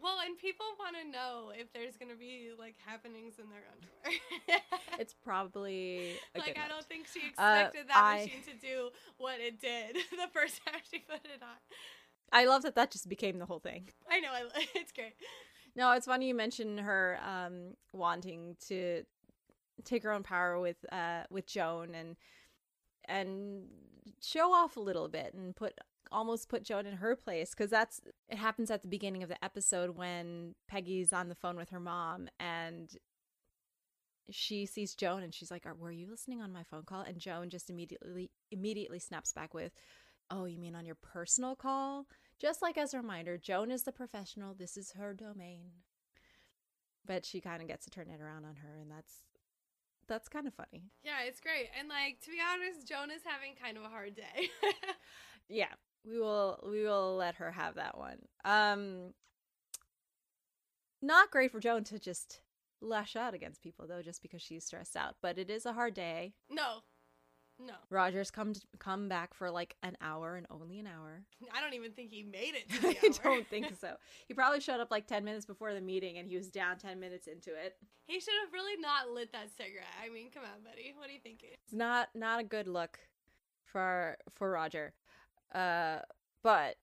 Well, 0.02 0.16
and 0.24 0.36
people 0.36 0.66
want 0.78 0.96
to 0.96 1.10
know 1.10 1.52
if 1.54 1.72
there's 1.72 1.96
going 1.96 2.10
to 2.10 2.16
be 2.16 2.50
like 2.58 2.74
happenings 2.84 3.34
in 3.38 3.44
their 3.50 3.62
underwear. 3.70 4.60
it's 4.98 5.14
probably 5.24 6.14
like 6.36 6.58
I 6.58 6.68
don't 6.68 6.84
think 6.86 7.06
she 7.06 7.20
uh, 7.38 7.68
expected 7.68 7.82
uh, 7.82 7.94
that 7.94 8.02
I... 8.02 8.20
machine 8.22 8.42
to 8.42 8.66
do 8.66 8.90
what 9.18 9.40
it 9.40 9.60
did 9.60 9.96
the 10.10 10.28
first 10.32 10.60
time 10.66 10.80
she 10.90 10.98
put 10.98 11.24
it 11.24 11.42
on. 11.42 11.56
I 12.32 12.46
love 12.46 12.62
that 12.62 12.74
that 12.76 12.90
just 12.90 13.08
became 13.08 13.38
the 13.38 13.46
whole 13.46 13.60
thing. 13.60 13.88
I 14.10 14.20
know, 14.20 14.30
I, 14.32 14.66
it's 14.74 14.92
great. 14.92 15.14
No, 15.74 15.92
it's 15.92 16.06
funny 16.06 16.28
you 16.28 16.34
mentioned 16.34 16.80
her 16.80 17.18
um, 17.26 17.74
wanting 17.92 18.56
to 18.68 19.04
take 19.84 20.02
her 20.02 20.12
own 20.12 20.22
power 20.22 20.60
with 20.60 20.84
uh, 20.92 21.22
with 21.30 21.46
Joan 21.46 21.94
and 21.94 22.16
and 23.06 23.64
show 24.20 24.52
off 24.52 24.76
a 24.76 24.80
little 24.80 25.08
bit 25.08 25.34
and 25.34 25.56
put 25.56 25.74
almost 26.10 26.48
put 26.48 26.62
Joan 26.62 26.86
in 26.86 26.96
her 26.96 27.16
place 27.16 27.50
because 27.50 27.70
that's 27.70 28.00
it 28.28 28.36
happens 28.36 28.70
at 28.70 28.82
the 28.82 28.88
beginning 28.88 29.22
of 29.22 29.28
the 29.28 29.42
episode 29.42 29.96
when 29.96 30.54
Peggy's 30.68 31.12
on 31.12 31.28
the 31.28 31.34
phone 31.34 31.56
with 31.56 31.70
her 31.70 31.80
mom 31.80 32.28
and 32.38 32.94
she 34.30 34.66
sees 34.66 34.94
Joan 34.94 35.22
and 35.22 35.34
she's 35.34 35.50
like, 35.50 35.66
"Were 35.78 35.90
you 35.90 36.08
listening 36.08 36.40
on 36.40 36.52
my 36.52 36.62
phone 36.64 36.84
call?" 36.84 37.02
And 37.02 37.18
Joan 37.18 37.50
just 37.50 37.70
immediately 37.70 38.30
immediately 38.50 38.98
snaps 38.98 39.32
back 39.32 39.52
with, 39.54 39.72
"Oh, 40.30 40.44
you 40.44 40.58
mean 40.58 40.74
on 40.74 40.86
your 40.86 40.96
personal 40.96 41.56
call?" 41.56 42.06
Just 42.42 42.60
like 42.60 42.76
as 42.76 42.92
a 42.92 42.96
reminder, 42.96 43.38
Joan 43.38 43.70
is 43.70 43.84
the 43.84 43.92
professional. 43.92 44.52
This 44.52 44.76
is 44.76 44.94
her 44.98 45.14
domain. 45.14 45.70
But 47.06 47.24
she 47.24 47.40
kind 47.40 47.62
of 47.62 47.68
gets 47.68 47.84
to 47.84 47.90
turn 47.90 48.08
it 48.08 48.20
around 48.20 48.44
on 48.44 48.56
her, 48.56 48.76
and 48.80 48.90
that's 48.90 49.14
that's 50.08 50.28
kind 50.28 50.48
of 50.48 50.54
funny. 50.54 50.90
Yeah, 51.04 51.22
it's 51.24 51.40
great. 51.40 51.68
And 51.78 51.88
like 51.88 52.20
to 52.22 52.30
be 52.30 52.38
honest, 52.42 52.88
Joan 52.88 53.12
is 53.12 53.22
having 53.24 53.54
kind 53.54 53.76
of 53.76 53.84
a 53.84 53.88
hard 53.88 54.16
day. 54.16 54.48
yeah, 55.48 55.72
we 56.04 56.18
will 56.18 56.58
we 56.68 56.82
will 56.82 57.14
let 57.16 57.36
her 57.36 57.52
have 57.52 57.76
that 57.76 57.96
one. 57.96 58.18
Um 58.44 59.14
not 61.00 61.30
great 61.30 61.52
for 61.52 61.60
Joan 61.60 61.84
to 61.84 61.98
just 62.00 62.40
lash 62.80 63.14
out 63.14 63.34
against 63.34 63.62
people 63.62 63.86
though 63.86 64.02
just 64.02 64.20
because 64.20 64.42
she's 64.42 64.64
stressed 64.64 64.96
out, 64.96 65.14
but 65.22 65.38
it 65.38 65.48
is 65.48 65.64
a 65.64 65.74
hard 65.74 65.94
day. 65.94 66.34
No. 66.50 66.78
No. 67.66 67.74
Roger's 67.90 68.30
come 68.30 68.54
to, 68.54 68.60
come 68.78 69.08
back 69.08 69.34
for 69.34 69.50
like 69.50 69.76
an 69.82 69.96
hour 70.00 70.36
and 70.36 70.46
only 70.50 70.78
an 70.78 70.86
hour. 70.86 71.22
I 71.54 71.60
don't 71.60 71.74
even 71.74 71.92
think 71.92 72.10
he 72.10 72.22
made 72.22 72.54
it. 72.54 72.98
I 73.02 73.08
don't 73.22 73.46
think 73.48 73.72
so. 73.80 73.94
He 74.26 74.34
probably 74.34 74.60
showed 74.60 74.80
up 74.80 74.90
like 74.90 75.06
10 75.06 75.24
minutes 75.24 75.46
before 75.46 75.74
the 75.74 75.80
meeting 75.80 76.18
and 76.18 76.26
he 76.28 76.36
was 76.36 76.48
down 76.48 76.78
10 76.78 76.98
minutes 76.98 77.26
into 77.26 77.50
it. 77.50 77.76
He 78.06 78.20
should 78.20 78.34
have 78.44 78.52
really 78.52 78.80
not 78.80 79.10
lit 79.10 79.32
that 79.32 79.48
cigarette. 79.56 79.86
I 80.04 80.08
mean, 80.08 80.30
come 80.32 80.42
on, 80.44 80.62
buddy. 80.64 80.92
What 80.96 81.08
are 81.08 81.12
you 81.12 81.20
thinking? 81.22 81.50
It's 81.64 81.72
not 81.72 82.08
not 82.14 82.40
a 82.40 82.44
good 82.44 82.66
look 82.68 82.98
for 83.64 84.16
for 84.34 84.50
Roger. 84.50 84.92
Uh 85.54 85.98
but 86.42 86.76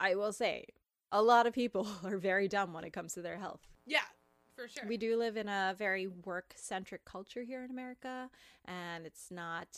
I 0.00 0.14
will 0.14 0.32
say 0.32 0.66
a 1.12 1.22
lot 1.22 1.46
of 1.46 1.52
people 1.52 1.86
are 2.04 2.16
very 2.18 2.48
dumb 2.48 2.72
when 2.72 2.84
it 2.84 2.92
comes 2.92 3.14
to 3.14 3.22
their 3.22 3.36
health. 3.36 3.60
Yeah, 3.86 4.00
for 4.56 4.68
sure. 4.68 4.88
We 4.88 4.96
do 4.96 5.16
live 5.16 5.36
in 5.36 5.48
a 5.48 5.74
very 5.78 6.06
work 6.06 6.54
centric 6.56 7.04
culture 7.04 7.42
here 7.42 7.62
in 7.62 7.70
America, 7.70 8.30
and 8.64 9.06
it's 9.06 9.30
not, 9.30 9.68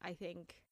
I 0.00 0.12
think, 0.14 0.62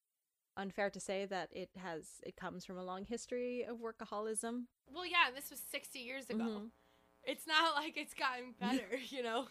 unfair 0.57 0.89
to 0.89 0.99
say 0.99 1.25
that 1.25 1.49
it 1.51 1.69
has 1.77 2.05
it 2.23 2.35
comes 2.35 2.65
from 2.65 2.77
a 2.77 2.83
long 2.83 3.05
history 3.05 3.65
of 3.67 3.77
workaholism. 3.77 4.63
Well, 4.93 5.05
yeah, 5.05 5.31
this 5.33 5.49
was 5.51 5.61
60 5.71 5.99
years 5.99 6.29
ago. 6.29 6.43
Mm-hmm. 6.43 6.65
It's 7.23 7.45
not 7.45 7.75
like 7.81 7.97
it's 7.97 8.13
gotten 8.13 8.53
better, 8.59 8.97
you 9.09 9.23
know. 9.23 9.47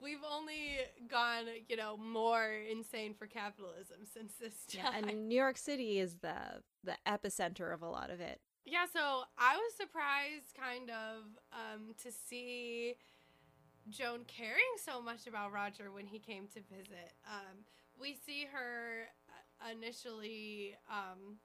We've 0.00 0.22
only 0.30 0.78
gone, 1.08 1.46
you 1.68 1.76
know, 1.76 1.96
more 1.96 2.52
insane 2.70 3.14
for 3.14 3.26
capitalism 3.26 3.98
since 4.14 4.32
this 4.40 4.54
time. 4.68 4.92
Yeah, 4.94 5.10
and 5.10 5.28
New 5.28 5.34
York 5.34 5.58
City 5.58 5.98
is 5.98 6.16
the 6.16 6.62
the 6.84 6.96
epicenter 7.06 7.74
of 7.74 7.82
a 7.82 7.88
lot 7.88 8.10
of 8.10 8.20
it. 8.20 8.40
Yeah, 8.70 8.84
so 8.92 9.22
I 9.38 9.56
was 9.56 9.72
surprised 9.74 10.52
kind 10.54 10.90
of 10.90 11.24
um, 11.52 11.94
to 12.02 12.12
see 12.12 12.96
Joan 13.88 14.24
caring 14.26 14.76
so 14.84 15.00
much 15.00 15.26
about 15.26 15.52
Roger 15.52 15.90
when 15.90 16.06
he 16.06 16.18
came 16.18 16.46
to 16.48 16.60
visit. 16.60 17.14
Um, 17.26 17.64
we 17.98 18.16
see 18.26 18.46
her 18.52 19.08
uh, 19.30 19.72
initially, 19.72 20.76
um, 20.90 21.38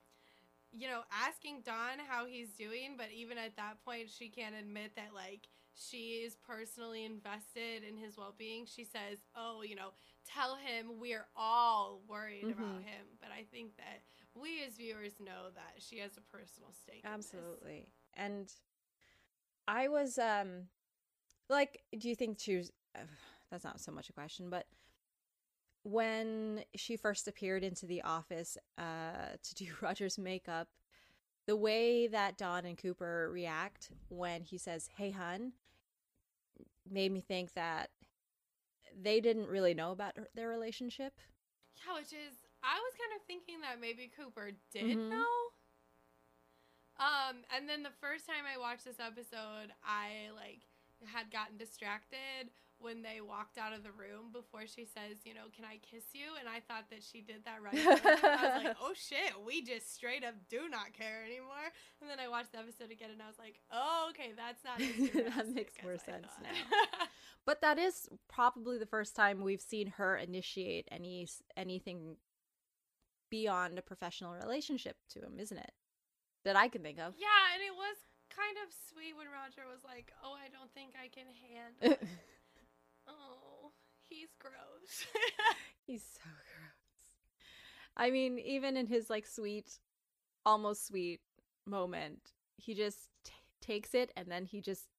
you 0.74 0.88
know, 0.88 1.02
asking 1.12 1.62
Don 1.66 2.04
how 2.06 2.26
he's 2.26 2.50
doing, 2.50 2.96
but 2.98 3.08
even 3.16 3.38
at 3.38 3.56
that 3.56 3.84
point, 3.86 4.10
she 4.10 4.28
can't 4.28 4.56
admit 4.60 4.92
that, 4.98 5.12
like, 5.16 5.48
she 5.76 6.24
is 6.26 6.36
personally 6.46 7.06
invested 7.06 7.84
in 7.88 7.98
his 7.98 8.18
well 8.18 8.36
being. 8.38 8.66
She 8.66 8.84
says, 8.84 9.18
Oh, 9.36 9.64
you 9.66 9.76
know, 9.76 9.90
tell 10.28 10.56
him 10.56 11.00
we're 11.00 11.26
all 11.36 12.02
worried 12.08 12.46
mm-hmm. 12.46 12.62
about 12.62 12.82
him. 12.84 13.18
But 13.20 13.30
I 13.32 13.46
think 13.52 13.78
that 13.78 14.04
we 14.36 14.64
as 14.66 14.74
viewers 14.74 15.14
know 15.20 15.50
that 15.56 15.76
she 15.80 16.00
has 16.00 16.18
a 16.18 16.22
personal 16.36 16.72
stake. 16.72 17.02
Absolutely. 17.06 17.88
And 18.16 18.52
I 19.68 19.88
was 19.88 20.18
um 20.18 20.68
like 21.50 21.82
do 21.98 22.10
you 22.10 22.16
think 22.16 22.40
she 22.40 22.58
was 22.58 22.72
uh, 22.96 23.02
that's 23.52 23.64
not 23.64 23.80
so 23.80 23.92
much 23.92 24.10
a 24.10 24.14
question, 24.14 24.50
but 24.50 24.66
when 25.84 26.64
she 26.76 26.96
first 26.96 27.28
appeared 27.28 27.64
into 27.64 27.86
the 27.86 28.02
office 28.04 28.58
uh 28.78 29.36
to 29.42 29.56
do 29.56 29.68
Roger's 29.82 30.18
makeup, 30.18 30.70
the 31.46 31.56
way 31.56 32.08
that 32.08 32.38
Don 32.38 32.66
and 32.66 32.78
Cooper 32.78 33.30
react 33.32 33.90
when 34.10 34.44
he 34.44 34.58
says, 34.58 34.90
"Hey, 34.96 35.12
hun," 35.12 35.54
made 36.90 37.12
me 37.12 37.22
think 37.22 37.54
that 37.54 37.90
they 39.02 39.20
didn't 39.20 39.48
really 39.48 39.74
know 39.74 39.92
about 39.92 40.14
their 40.36 40.50
relationship. 40.50 41.14
Yeah, 41.76 41.96
which 41.96 42.14
is 42.14 42.38
I 42.64 42.80
was 42.80 42.94
kind 42.96 43.14
of 43.20 43.22
thinking 43.28 43.62
that 43.62 43.80
maybe 43.80 44.10
Cooper 44.10 44.52
did 44.72 44.98
mm-hmm. 44.98 45.10
know. 45.12 45.36
Um, 46.98 47.44
and 47.52 47.68
then 47.68 47.84
the 47.84 47.94
first 48.00 48.26
time 48.26 48.48
I 48.48 48.58
watched 48.58 48.86
this 48.86 49.00
episode, 49.00 49.76
I 49.84 50.32
like 50.36 50.64
had 51.06 51.32
gotten 51.32 51.58
distracted 51.58 52.54
when 52.80 53.02
they 53.02 53.22
walked 53.22 53.58
out 53.58 53.72
of 53.72 53.82
the 53.82 53.92
room 53.92 54.32
before 54.34 54.68
she 54.68 54.84
says, 54.84 55.24
you 55.24 55.34
know, 55.34 55.48
can 55.56 55.64
I 55.64 55.80
kiss 55.80 56.04
you? 56.12 56.36
And 56.38 56.50
I 56.50 56.60
thought 56.60 56.90
that 56.92 57.02
she 57.02 57.22
did 57.22 57.46
that 57.46 57.64
right. 57.64 57.74
I 57.74 58.56
was 58.56 58.64
like, 58.66 58.76
oh 58.82 58.92
shit, 58.94 59.32
we 59.46 59.64
just 59.64 59.96
straight 59.96 60.24
up 60.24 60.36
do 60.50 60.68
not 60.70 60.92
care 60.92 61.24
anymore. 61.26 61.72
And 62.02 62.10
then 62.10 62.20
I 62.20 62.28
watched 62.28 62.52
the 62.52 62.60
episode 62.60 62.92
again 62.92 63.10
and 63.12 63.22
I 63.22 63.28
was 63.28 63.40
like, 63.40 63.60
oh, 63.72 64.12
okay, 64.12 64.34
that's 64.36 64.64
not 64.64 64.80
that 65.36 65.48
makes 65.56 65.74
more 65.82 65.98
sense 65.98 66.28
now. 66.44 66.50
but 67.46 67.62
that 67.62 67.80
is 67.80 68.10
probably 68.28 68.78
the 68.78 68.86
first 68.86 69.16
time 69.16 69.42
we've 69.42 69.62
seen 69.62 69.88
her 69.98 70.18
initiate 70.18 70.88
any 70.92 71.28
anything 71.56 72.18
beyond 73.34 73.80
a 73.80 73.82
professional 73.82 74.36
relationship 74.36 74.96
to 75.10 75.20
him, 75.20 75.40
isn't 75.40 75.58
it? 75.58 75.72
That 76.46 76.56
I 76.56 76.68
can 76.68 76.84
think 76.84 77.00
of. 77.00 77.16
Yeah, 77.18 77.44
and 77.56 77.64
it 77.64 77.74
was 77.74 77.98
kind 78.30 78.58
of 78.64 78.72
sweet 78.94 79.18
when 79.18 79.26
Roger 79.26 79.68
was 79.68 79.84
like, 79.84 80.12
"Oh, 80.24 80.34
I 80.34 80.50
don't 80.50 80.72
think 80.76 80.94
I 80.94 81.08
can 81.08 81.26
handle." 81.42 81.98
it. 82.00 82.08
oh, 83.08 83.72
he's 84.08 84.30
gross. 84.38 85.08
he's 85.88 86.04
so 86.04 86.30
gross. 86.30 87.10
I 87.98 88.12
mean, 88.12 88.38
even 88.38 88.78
in 88.78 88.86
his 88.86 89.10
like 89.10 89.26
sweet, 89.26 89.80
almost 90.46 90.86
sweet 90.86 91.22
moment, 91.66 92.20
he 92.58 92.76
just 92.76 93.10
t- 93.24 93.32
takes 93.62 93.96
it 93.96 94.12
and 94.16 94.30
then 94.30 94.46
he 94.46 94.62
just 94.62 94.90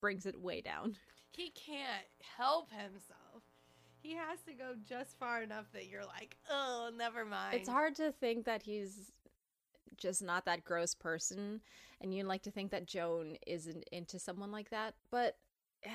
brings 0.00 0.26
it 0.26 0.40
way 0.40 0.60
down. 0.60 0.94
He 1.32 1.50
can't 1.50 2.06
help 2.36 2.70
himself 2.70 3.27
he 4.02 4.14
has 4.14 4.40
to 4.46 4.52
go 4.52 4.74
just 4.88 5.18
far 5.18 5.42
enough 5.42 5.66
that 5.72 5.88
you're 5.88 6.04
like, 6.04 6.36
oh, 6.50 6.90
never 6.96 7.24
mind. 7.24 7.54
It's 7.54 7.68
hard 7.68 7.94
to 7.96 8.12
think 8.12 8.44
that 8.44 8.62
he's 8.62 9.12
just 9.96 10.22
not 10.22 10.44
that 10.44 10.64
gross 10.64 10.94
person, 10.94 11.60
and 12.00 12.14
you'd 12.14 12.26
like 12.26 12.42
to 12.42 12.50
think 12.50 12.70
that 12.70 12.86
Joan 12.86 13.36
isn't 13.46 13.84
into 13.92 14.18
someone 14.18 14.52
like 14.52 14.70
that, 14.70 14.94
but. 15.10 15.36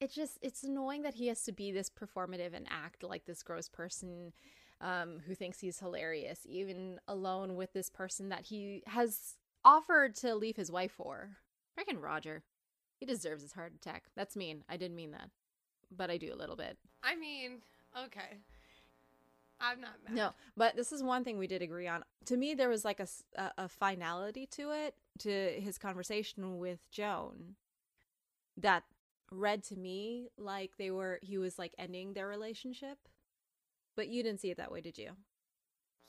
It's 0.00 0.14
just 0.14 0.38
it's 0.42 0.64
annoying 0.64 1.02
that 1.02 1.14
he 1.14 1.28
has 1.28 1.44
to 1.44 1.52
be 1.52 1.70
this 1.70 1.88
performative 1.88 2.52
and 2.52 2.66
act 2.68 3.04
like 3.04 3.24
this 3.24 3.44
gross 3.44 3.68
person 3.68 4.32
um, 4.80 5.20
who 5.24 5.34
thinks 5.34 5.60
he's 5.60 5.78
hilarious, 5.78 6.40
even 6.44 6.98
alone 7.08 7.54
with 7.54 7.72
this 7.72 7.88
person 7.88 8.28
that 8.28 8.46
he 8.46 8.82
has 8.88 9.36
offered 9.64 10.14
to 10.16 10.34
leave 10.34 10.56
his 10.56 10.70
wife 10.70 10.92
for. 10.92 11.38
Freaking 11.78 12.02
Roger. 12.02 12.42
He 12.98 13.06
deserves 13.06 13.42
his 13.42 13.52
heart 13.52 13.72
attack. 13.74 14.04
That's 14.14 14.36
mean. 14.36 14.64
I 14.68 14.76
didn't 14.76 14.96
mean 14.96 15.12
that 15.12 15.30
but 15.90 16.10
I 16.10 16.16
do 16.16 16.32
a 16.32 16.36
little 16.36 16.56
bit. 16.56 16.78
I 17.02 17.16
mean, 17.16 17.62
okay. 18.06 18.38
I'm 19.60 19.80
not 19.80 19.92
mad. 20.04 20.14
No, 20.14 20.30
but 20.56 20.76
this 20.76 20.92
is 20.92 21.02
one 21.02 21.24
thing 21.24 21.38
we 21.38 21.46
did 21.46 21.62
agree 21.62 21.86
on. 21.86 22.04
To 22.26 22.36
me, 22.36 22.54
there 22.54 22.68
was 22.68 22.84
like 22.84 23.00
a, 23.00 23.06
a, 23.36 23.52
a 23.58 23.68
finality 23.68 24.46
to 24.52 24.70
it, 24.70 24.94
to 25.20 25.30
his 25.60 25.78
conversation 25.78 26.58
with 26.58 26.90
Joan, 26.90 27.54
that 28.56 28.82
read 29.30 29.62
to 29.64 29.76
me 29.76 30.28
like 30.36 30.72
they 30.76 30.90
were, 30.90 31.18
he 31.22 31.38
was 31.38 31.58
like 31.58 31.74
ending 31.78 32.12
their 32.12 32.28
relationship. 32.28 32.98
But 33.96 34.08
you 34.08 34.22
didn't 34.22 34.40
see 34.40 34.50
it 34.50 34.56
that 34.56 34.72
way, 34.72 34.80
did 34.80 34.98
you? 34.98 35.10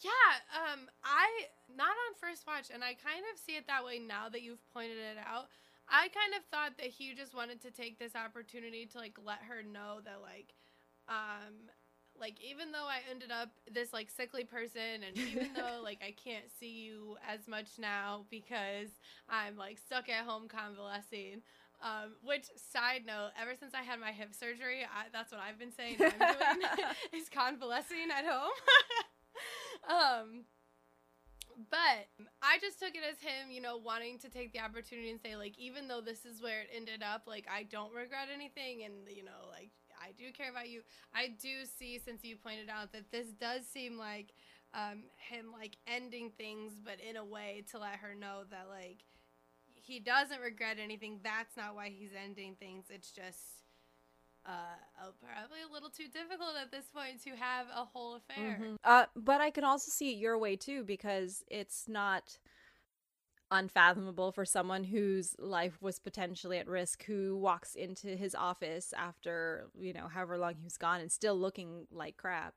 Yeah, 0.02 0.72
um, 0.74 0.90
I, 1.04 1.48
not 1.74 1.88
on 1.88 2.16
first 2.20 2.46
watch, 2.46 2.70
and 2.74 2.84
I 2.84 2.96
kind 2.96 3.24
of 3.32 3.40
see 3.40 3.54
it 3.54 3.68
that 3.68 3.86
way 3.86 4.00
now 4.00 4.28
that 4.30 4.42
you've 4.42 4.68
pointed 4.74 4.98
it 4.98 5.18
out. 5.26 5.48
I 5.90 6.08
kind 6.10 6.34
of 6.38 6.44
thought 6.52 6.78
that 6.78 6.88
he 6.88 7.14
just 7.14 7.36
wanted 7.36 7.62
to 7.62 7.72
take 7.72 8.00
this 8.00 8.16
opportunity 8.16 8.86
to 8.88 8.98
like 8.98 9.18
let 9.24 9.40
her 9.48 9.64
know 9.64 10.00
that 10.04 10.22
like 10.22 10.54
um 11.08 11.54
like 12.20 12.36
even 12.42 12.72
though 12.72 12.88
I 12.88 13.00
ended 13.10 13.32
up 13.32 13.50
this 13.72 13.94
like 13.94 14.10
sickly 14.10 14.44
person 14.44 15.04
and 15.06 15.18
even 15.32 15.54
though 15.54 15.82
like 15.84 16.00
I 16.02 16.12
can't 16.12 16.46
see 16.60 16.72
you 16.72 17.18
as 17.28 17.48
much 17.48 17.78
now 17.78 18.26
because 18.30 18.90
I'm 19.30 19.58
like 19.58 19.78
stuck 19.78 20.10
at 20.10 20.26
home 20.26 20.48
convalescing 20.48 21.42
um, 21.82 22.16
which 22.24 22.46
side 22.56 23.04
note, 23.06 23.32
ever 23.40 23.52
since 23.60 23.74
I 23.74 23.84
had 23.84 24.00
my 24.00 24.12
hip 24.12 24.34
surgery, 24.34 24.84
I, 24.84 25.08
that's 25.12 25.32
what 25.32 25.42
I've 25.42 25.60
been 25.60 25.74
saying 25.74 25.98
I'm 26.00 26.12
doing 26.18 26.70
is 27.14 27.30
convalescing 27.30 28.10
at 28.16 28.26
home. 28.26 28.56
um, 29.90 30.46
But 31.72 32.12
I 32.42 32.58
just 32.60 32.80
took 32.80 32.96
it 32.96 33.04
as 33.10 33.20
him, 33.20 33.50
you 33.50 33.62
know, 33.62 33.78
wanting 33.78 34.20
to 34.20 34.30
take 34.30 34.52
the 34.52 34.60
opportunity 34.60 35.10
and 35.10 35.20
say, 35.22 35.36
like, 35.36 35.58
even 35.58 35.88
though 35.88 36.02
this 36.02 36.26
is 36.26 36.42
where 36.42 36.62
it 36.62 36.70
ended 36.76 37.02
up, 37.02 37.24
like, 37.28 37.48
I 37.52 37.64
don't 37.64 37.94
regret 37.94 38.28
anything. 38.34 38.84
And, 38.84 38.94
you 39.10 39.24
know, 39.24 39.48
like, 39.50 39.72
I 40.02 40.12
do 40.18 40.32
care 40.34 40.52
about 40.52 40.70
you. 40.70 40.82
I 41.14 41.30
do 41.42 41.66
see, 41.80 42.00
since 42.00 42.24
you 42.24 42.36
pointed 42.36 42.70
out, 42.70 42.92
that 42.92 43.12
this 43.12 43.28
does 43.28 43.66
seem 43.66 43.98
like 43.98 44.34
um, 44.74 45.04
him, 45.16 45.48
like, 45.58 45.78
ending 45.88 46.32
things, 46.38 46.74
but 46.84 47.00
in 47.00 47.16
a 47.16 47.24
way 47.26 47.64
to 47.72 47.80
let 47.80 47.96
her 47.96 48.14
know 48.14 48.44
that, 48.52 48.68
like, 48.70 49.06
he 49.76 50.00
doesn't 50.00 50.42
regret 50.42 50.78
anything. 50.82 51.20
That's 51.24 51.56
not 51.56 51.76
why 51.76 51.90
he's 51.90 52.12
ending 52.14 52.56
things. 52.60 52.86
It's 52.90 53.12
just 53.12 53.55
uh, 54.48 55.12
probably 55.24 55.60
a 55.68 55.74
little 55.74 55.90
too 55.90 56.08
difficult 56.08 56.56
at 56.62 56.72
this 56.72 56.86
point 56.94 57.24
to 57.24 57.32
have 57.32 57.68
a 57.76 57.86
whole 57.86 58.16
affair. 58.16 58.60
Mm-hmm. 58.62 58.76
Uh, 58.84 59.06
but 59.16 59.42
I 59.42 59.50
can 59.50 59.64
also 59.64 59.90
see 59.90 60.12
it 60.12 60.18
your 60.18 60.38
way 60.38 60.56
too 60.56 60.84
because 60.84 61.44
it's 61.50 61.86
not 61.88 62.38
unfathomable 63.52 64.32
for 64.32 64.44
someone 64.44 64.84
whose 64.84 65.36
life 65.40 65.78
was 65.82 66.00
potentially 66.00 66.58
at 66.58 66.68
risk 66.68 67.04
who 67.06 67.38
walks 67.38 67.76
into 67.76 68.08
his 68.16 68.34
office 68.34 68.92
after 68.98 69.68
you 69.80 69.94
know 69.94 70.08
however 70.08 70.36
long 70.38 70.56
he 70.56 70.64
was 70.64 70.78
gone 70.78 71.00
and 71.00 71.12
still 71.12 71.38
looking 71.38 71.86
like 71.92 72.18
crap 72.18 72.56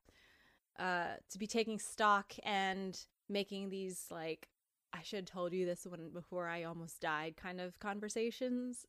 uh 0.78 1.08
to 1.30 1.38
be 1.38 1.46
taking 1.46 1.78
stock 1.78 2.32
and 2.42 3.04
making 3.28 3.68
these 3.68 4.06
like 4.10 4.48
i 4.94 5.02
should 5.02 5.18
have 5.18 5.26
told 5.26 5.52
you 5.52 5.66
this 5.66 5.86
when 5.86 6.08
before 6.08 6.48
i 6.48 6.64
almost 6.64 7.02
died 7.02 7.36
kind 7.36 7.60
of 7.60 7.78
conversations 7.80 8.86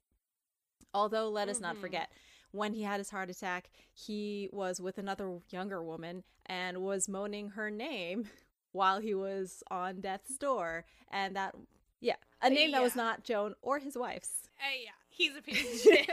although 0.94 1.30
let 1.30 1.50
us 1.50 1.58
mm-hmm. 1.58 1.66
not 1.66 1.78
forget 1.78 2.10
when 2.52 2.74
he 2.74 2.84
had 2.84 3.00
his 3.00 3.10
heart 3.10 3.30
attack, 3.30 3.70
he 3.94 4.50
was 4.52 4.82
with 4.82 4.98
another 4.98 5.40
younger 5.50 5.84
woman 5.84 6.24
and 6.46 6.80
was 6.80 7.08
moaning 7.08 7.50
her 7.50 7.70
name 7.70 8.28
while 8.72 9.00
he 9.00 9.14
was 9.14 9.64
on 9.70 10.02
death's 10.02 10.38
door. 10.38 10.86
And 11.12 11.36
that, 11.36 11.56
yeah, 12.02 12.16
a 12.42 12.50
name 12.50 12.72
yeah. 12.72 12.78
that 12.78 12.84
was 12.84 12.96
not 12.96 13.24
Joan 13.24 13.54
or 13.62 13.80
his 13.80 13.98
wife's. 13.98 14.50
Uh, 14.60 14.84
yeah, 14.84 14.90
he's 15.10 15.36
a 15.38 15.42
piece 15.42 15.76
of 15.76 15.82
shit. 15.82 16.10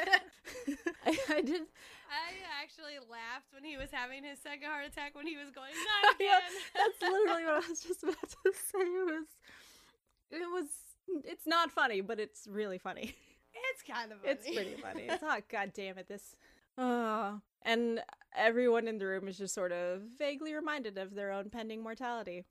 I, 1.05 1.19
I 1.37 1.41
did. 1.43 1.63
I 2.09 2.63
actually 2.63 2.99
laughed 3.11 3.53
when 3.53 3.65
he 3.65 3.77
was 3.77 3.89
having 3.91 4.23
his 4.23 4.39
second 4.39 4.69
heart 4.69 4.87
attack 4.87 5.15
when 5.15 5.27
he 5.27 5.37
was 5.37 5.51
going, 5.51 5.73
not 6.05 6.15
again. 6.15 6.29
yeah, 6.29 6.41
that's 6.75 7.03
literally 7.03 7.45
what 7.45 7.65
I 7.65 7.69
was 7.69 7.83
just 7.83 8.03
about 8.03 8.21
to 8.21 8.53
say. 8.53 8.79
It 8.79 9.07
was, 9.07 9.27
it 10.31 10.51
was, 10.53 10.67
it's 11.25 11.47
not 11.47 11.71
funny, 11.71 12.01
but 12.01 12.21
it's 12.21 12.47
really 12.47 12.79
funny. 12.79 13.17
It's 13.73 13.83
kind 13.83 14.13
of 14.13 14.21
funny. 14.21 14.33
It's 14.33 14.47
pretty 14.47 14.75
funny. 14.81 15.05
It's 15.09 15.23
not, 15.31 15.49
god 15.49 15.73
damn 15.75 15.99
it, 15.99 16.09
this. 16.09 16.37
Oh. 16.79 17.41
And 17.63 18.03
everyone 18.37 18.87
in 18.87 18.99
the 18.99 19.07
room 19.07 19.29
is 19.29 19.39
just 19.39 19.55
sort 19.55 19.73
of 19.73 20.03
vaguely 20.19 20.55
reminded 20.55 20.99
of 20.99 21.15
their 21.15 21.33
own 21.33 21.51
pending 21.51 21.83
mortality. 21.83 22.45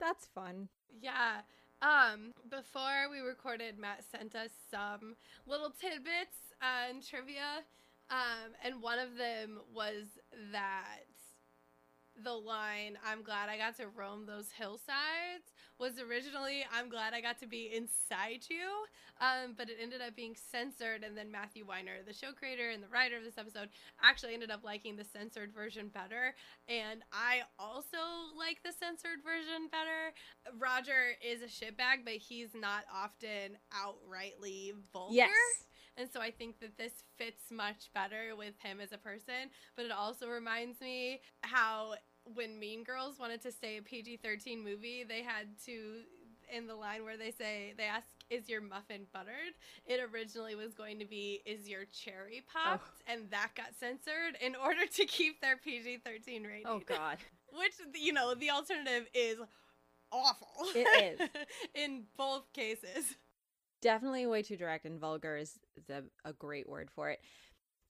That's 0.00 0.26
fun. 0.26 0.68
Yeah. 1.00 1.40
Um, 1.82 2.32
before 2.50 3.08
we 3.10 3.20
recorded, 3.20 3.78
Matt 3.78 4.02
sent 4.10 4.34
us 4.34 4.50
some 4.70 5.14
little 5.46 5.70
tidbits 5.70 6.54
uh, 6.60 6.90
and 6.90 7.06
trivia. 7.06 7.62
Um, 8.10 8.52
and 8.64 8.82
one 8.82 8.98
of 8.98 9.16
them 9.16 9.58
was 9.74 10.04
that 10.52 11.04
the 12.22 12.32
line 12.32 12.96
"I'm 13.04 13.22
glad 13.22 13.48
I 13.48 13.58
got 13.58 13.76
to 13.76 13.88
roam 13.88 14.26
those 14.26 14.50
hillsides" 14.56 15.52
was 15.78 15.98
originally 15.98 16.64
"I'm 16.72 16.88
glad 16.88 17.14
I 17.14 17.20
got 17.20 17.38
to 17.40 17.46
be 17.46 17.70
inside 17.74 18.44
you," 18.48 18.68
um, 19.20 19.54
but 19.56 19.68
it 19.68 19.78
ended 19.80 20.00
up 20.00 20.16
being 20.16 20.34
censored. 20.34 21.02
And 21.04 21.16
then 21.16 21.30
Matthew 21.30 21.66
Weiner, 21.66 22.02
the 22.06 22.12
show 22.12 22.32
creator 22.32 22.70
and 22.70 22.82
the 22.82 22.88
writer 22.88 23.16
of 23.16 23.24
this 23.24 23.38
episode, 23.38 23.68
actually 24.02 24.34
ended 24.34 24.50
up 24.50 24.64
liking 24.64 24.96
the 24.96 25.04
censored 25.04 25.52
version 25.52 25.88
better. 25.88 26.34
And 26.68 27.02
I 27.12 27.42
also 27.58 27.98
like 28.36 28.62
the 28.62 28.72
censored 28.72 29.22
version 29.24 29.68
better. 29.70 30.14
Roger 30.58 31.16
is 31.22 31.42
a 31.42 31.46
shitbag, 31.46 32.04
but 32.04 32.14
he's 32.14 32.54
not 32.54 32.84
often 32.92 33.56
outrightly 33.72 34.72
vulgar. 34.92 35.14
Yes. 35.14 35.30
And 35.98 36.10
so 36.12 36.20
I 36.20 36.30
think 36.30 36.60
that 36.60 36.76
this 36.76 37.04
fits 37.16 37.50
much 37.50 37.90
better 37.94 38.36
with 38.36 38.54
him 38.62 38.80
as 38.80 38.92
a 38.92 38.98
person. 38.98 39.50
But 39.76 39.86
it 39.86 39.92
also 39.92 40.28
reminds 40.28 40.80
me 40.80 41.22
how 41.40 41.94
when 42.34 42.58
Mean 42.58 42.84
Girls 42.84 43.18
wanted 43.18 43.42
to 43.42 43.52
say 43.52 43.78
a 43.78 43.82
PG 43.82 44.18
13 44.18 44.62
movie, 44.62 45.04
they 45.04 45.22
had 45.22 45.46
to, 45.66 46.00
in 46.52 46.66
the 46.66 46.74
line 46.74 47.04
where 47.04 47.16
they 47.16 47.30
say, 47.30 47.74
they 47.76 47.84
ask, 47.84 48.06
is 48.30 48.48
your 48.48 48.60
muffin 48.60 49.06
buttered? 49.12 49.54
It 49.86 50.00
originally 50.12 50.54
was 50.54 50.74
going 50.74 50.98
to 50.98 51.04
be, 51.04 51.42
is 51.46 51.68
your 51.68 51.84
cherry 51.84 52.42
popped? 52.52 53.02
Oh. 53.08 53.12
And 53.12 53.30
that 53.30 53.50
got 53.56 53.68
censored 53.78 54.36
in 54.40 54.54
order 54.64 54.86
to 54.86 55.04
keep 55.06 55.40
their 55.40 55.56
PG 55.56 55.98
13 56.04 56.44
rating. 56.44 56.66
Oh, 56.66 56.80
God. 56.84 57.18
Which, 57.52 57.74
you 57.94 58.12
know, 58.12 58.34
the 58.34 58.50
alternative 58.50 59.06
is 59.14 59.38
awful. 60.12 60.48
It 60.74 61.20
is. 61.20 61.28
in 61.74 62.04
both 62.16 62.52
cases 62.52 63.16
definitely 63.82 64.26
way 64.26 64.42
too 64.42 64.56
direct 64.56 64.84
and 64.84 64.98
vulgar 64.98 65.36
is, 65.36 65.58
a, 65.90 66.02
a 66.28 66.32
great 66.32 66.68
word 66.68 66.90
for 66.90 67.10
it. 67.10 67.20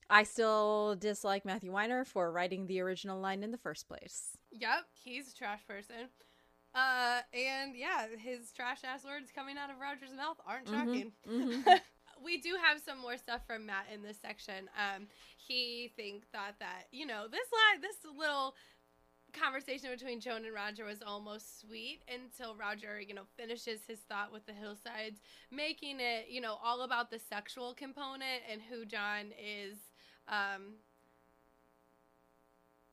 I 0.08 0.22
still 0.22 0.96
dislike 0.98 1.44
Matthew 1.44 1.72
Weiner 1.72 2.04
for 2.04 2.30
writing 2.30 2.66
the 2.66 2.80
original 2.80 3.20
line 3.20 3.42
in 3.42 3.50
the 3.50 3.58
first 3.58 3.88
place. 3.88 4.36
Yep, 4.52 4.86
he's 5.02 5.32
a 5.32 5.34
trash 5.34 5.66
person. 5.66 6.08
Uh, 6.74 7.20
and 7.32 7.74
yeah, 7.74 8.06
his 8.18 8.52
trash 8.52 8.80
ass 8.84 9.04
words 9.04 9.30
coming 9.34 9.56
out 9.56 9.70
of 9.70 9.76
Roger's 9.80 10.14
mouth 10.16 10.36
aren't 10.46 10.66
mm-hmm, 10.66 10.74
shocking. 10.74 11.12
Mm-hmm, 11.28 11.50
mm-hmm. 11.50 11.70
we 12.24 12.38
do 12.38 12.56
have 12.62 12.80
some 12.80 12.98
more 12.98 13.16
stuff 13.16 13.40
from 13.46 13.66
Matt 13.66 13.86
in 13.92 14.02
this 14.02 14.18
section. 14.20 14.68
Um, 14.76 15.06
he 15.36 15.92
think 15.96 16.26
thought 16.30 16.56
that 16.60 16.84
you 16.92 17.06
know 17.06 17.26
this 17.30 17.48
line, 17.52 17.80
this 17.80 17.96
little 18.16 18.54
conversation 19.32 19.90
between 19.90 20.20
Joan 20.20 20.44
and 20.44 20.54
Roger 20.54 20.84
was 20.84 21.02
almost 21.06 21.60
sweet 21.60 22.00
until 22.12 22.56
Roger, 22.56 23.00
you 23.00 23.14
know, 23.14 23.26
finishes 23.36 23.80
his 23.86 24.00
thought 24.00 24.32
with 24.32 24.46
the 24.46 24.52
hillsides, 24.52 25.20
making 25.50 26.00
it, 26.00 26.26
you 26.28 26.40
know, 26.40 26.56
all 26.62 26.82
about 26.82 27.10
the 27.10 27.18
sexual 27.18 27.74
component 27.74 28.42
and 28.50 28.60
who 28.62 28.84
Joan 28.84 29.32
is, 29.38 29.76
um, 30.28 30.74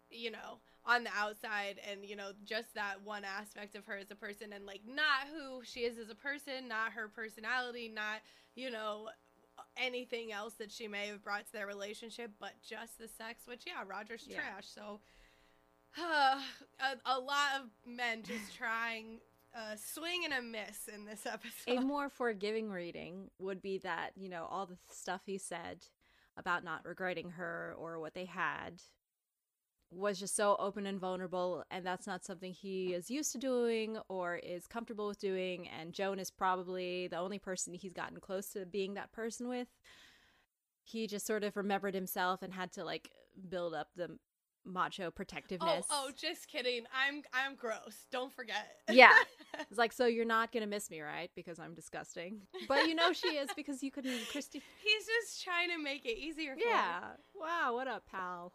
you 0.09 0.31
know, 0.31 0.59
on 0.85 1.03
the 1.03 1.09
outside 1.17 1.79
and, 1.89 2.05
you 2.05 2.15
know, 2.15 2.31
just 2.45 2.73
that 2.75 3.01
one 3.03 3.23
aspect 3.23 3.75
of 3.75 3.85
her 3.85 3.97
as 3.97 4.11
a 4.11 4.15
person 4.15 4.53
and, 4.53 4.65
like, 4.65 4.81
not 4.87 5.27
who 5.33 5.61
she 5.63 5.81
is 5.81 5.97
as 5.97 6.09
a 6.09 6.15
person, 6.15 6.67
not 6.67 6.91
her 6.91 7.07
personality, 7.07 7.91
not, 7.93 8.19
you 8.55 8.69
know, 8.69 9.09
anything 9.77 10.31
else 10.31 10.53
that 10.55 10.71
she 10.71 10.87
may 10.87 11.07
have 11.07 11.23
brought 11.23 11.45
to 11.45 11.53
their 11.53 11.67
relationship, 11.67 12.31
but 12.39 12.53
just 12.67 12.99
the 12.99 13.07
sex, 13.07 13.43
which, 13.47 13.63
yeah, 13.65 13.83
Roger's 13.87 14.25
yeah. 14.27 14.37
trash. 14.37 14.65
So, 14.65 14.99
a, 15.99 16.95
a 17.05 17.19
lot 17.19 17.61
of 17.61 17.69
men 17.85 18.23
just 18.23 18.55
trying 18.57 19.19
a 19.55 19.77
swing 19.77 20.25
and 20.25 20.33
a 20.33 20.41
miss 20.41 20.89
in 20.93 21.05
this 21.05 21.25
episode. 21.25 21.77
A 21.77 21.81
more 21.81 22.09
forgiving 22.09 22.69
reading 22.69 23.29
would 23.39 23.61
be 23.61 23.77
that, 23.79 24.11
you 24.15 24.29
know, 24.29 24.47
all 24.49 24.65
the 24.65 24.77
stuff 24.91 25.21
he 25.25 25.37
said 25.37 25.85
about 26.37 26.63
not 26.63 26.85
regretting 26.85 27.31
her 27.31 27.75
or 27.77 27.99
what 27.99 28.13
they 28.13 28.25
had 28.25 28.81
was 29.91 30.19
just 30.19 30.35
so 30.35 30.55
open 30.59 30.85
and 30.85 30.99
vulnerable 30.99 31.63
and 31.69 31.85
that's 31.85 32.07
not 32.07 32.23
something 32.23 32.51
he 32.51 32.93
is 32.93 33.11
used 33.11 33.31
to 33.31 33.37
doing 33.37 33.97
or 34.09 34.37
is 34.37 34.65
comfortable 34.65 35.07
with 35.07 35.19
doing 35.19 35.67
and 35.69 35.93
Joan 35.93 36.19
is 36.19 36.31
probably 36.31 37.07
the 37.07 37.17
only 37.17 37.37
person 37.37 37.73
he's 37.73 37.93
gotten 37.93 38.19
close 38.19 38.47
to 38.49 38.65
being 38.65 38.95
that 38.95 39.11
person 39.11 39.47
with. 39.47 39.67
He 40.83 41.07
just 41.07 41.27
sort 41.27 41.43
of 41.43 41.55
remembered 41.55 41.93
himself 41.93 42.41
and 42.41 42.53
had 42.53 42.71
to 42.73 42.83
like 42.83 43.11
build 43.49 43.73
up 43.73 43.89
the 43.95 44.17
macho 44.65 45.11
protectiveness. 45.11 45.85
Oh, 45.89 46.07
oh, 46.07 46.11
just 46.15 46.47
kidding. 46.47 46.83
I'm 46.93 47.23
I'm 47.33 47.55
gross. 47.55 48.07
Don't 48.11 48.33
forget. 48.33 48.77
yeah. 48.89 49.13
It's 49.69 49.77
like, 49.77 49.91
so 49.91 50.07
you're 50.07 50.25
not 50.25 50.51
gonna 50.51 50.65
miss 50.65 50.89
me, 50.89 51.01
right? 51.01 51.29
Because 51.35 51.59
I'm 51.59 51.75
disgusting. 51.75 52.41
But 52.67 52.87
you 52.87 52.95
know 52.95 53.13
she 53.13 53.29
is 53.37 53.49
because 53.55 53.83
you 53.83 53.91
couldn't 53.91 54.27
Christy 54.31 54.63
He's 54.83 55.05
just 55.05 55.43
trying 55.43 55.69
to 55.69 55.77
make 55.77 56.05
it 56.05 56.17
easier 56.17 56.55
Yeah. 56.57 57.01
Wow, 57.35 57.75
what 57.75 57.87
up, 57.87 58.03
pal? 58.09 58.53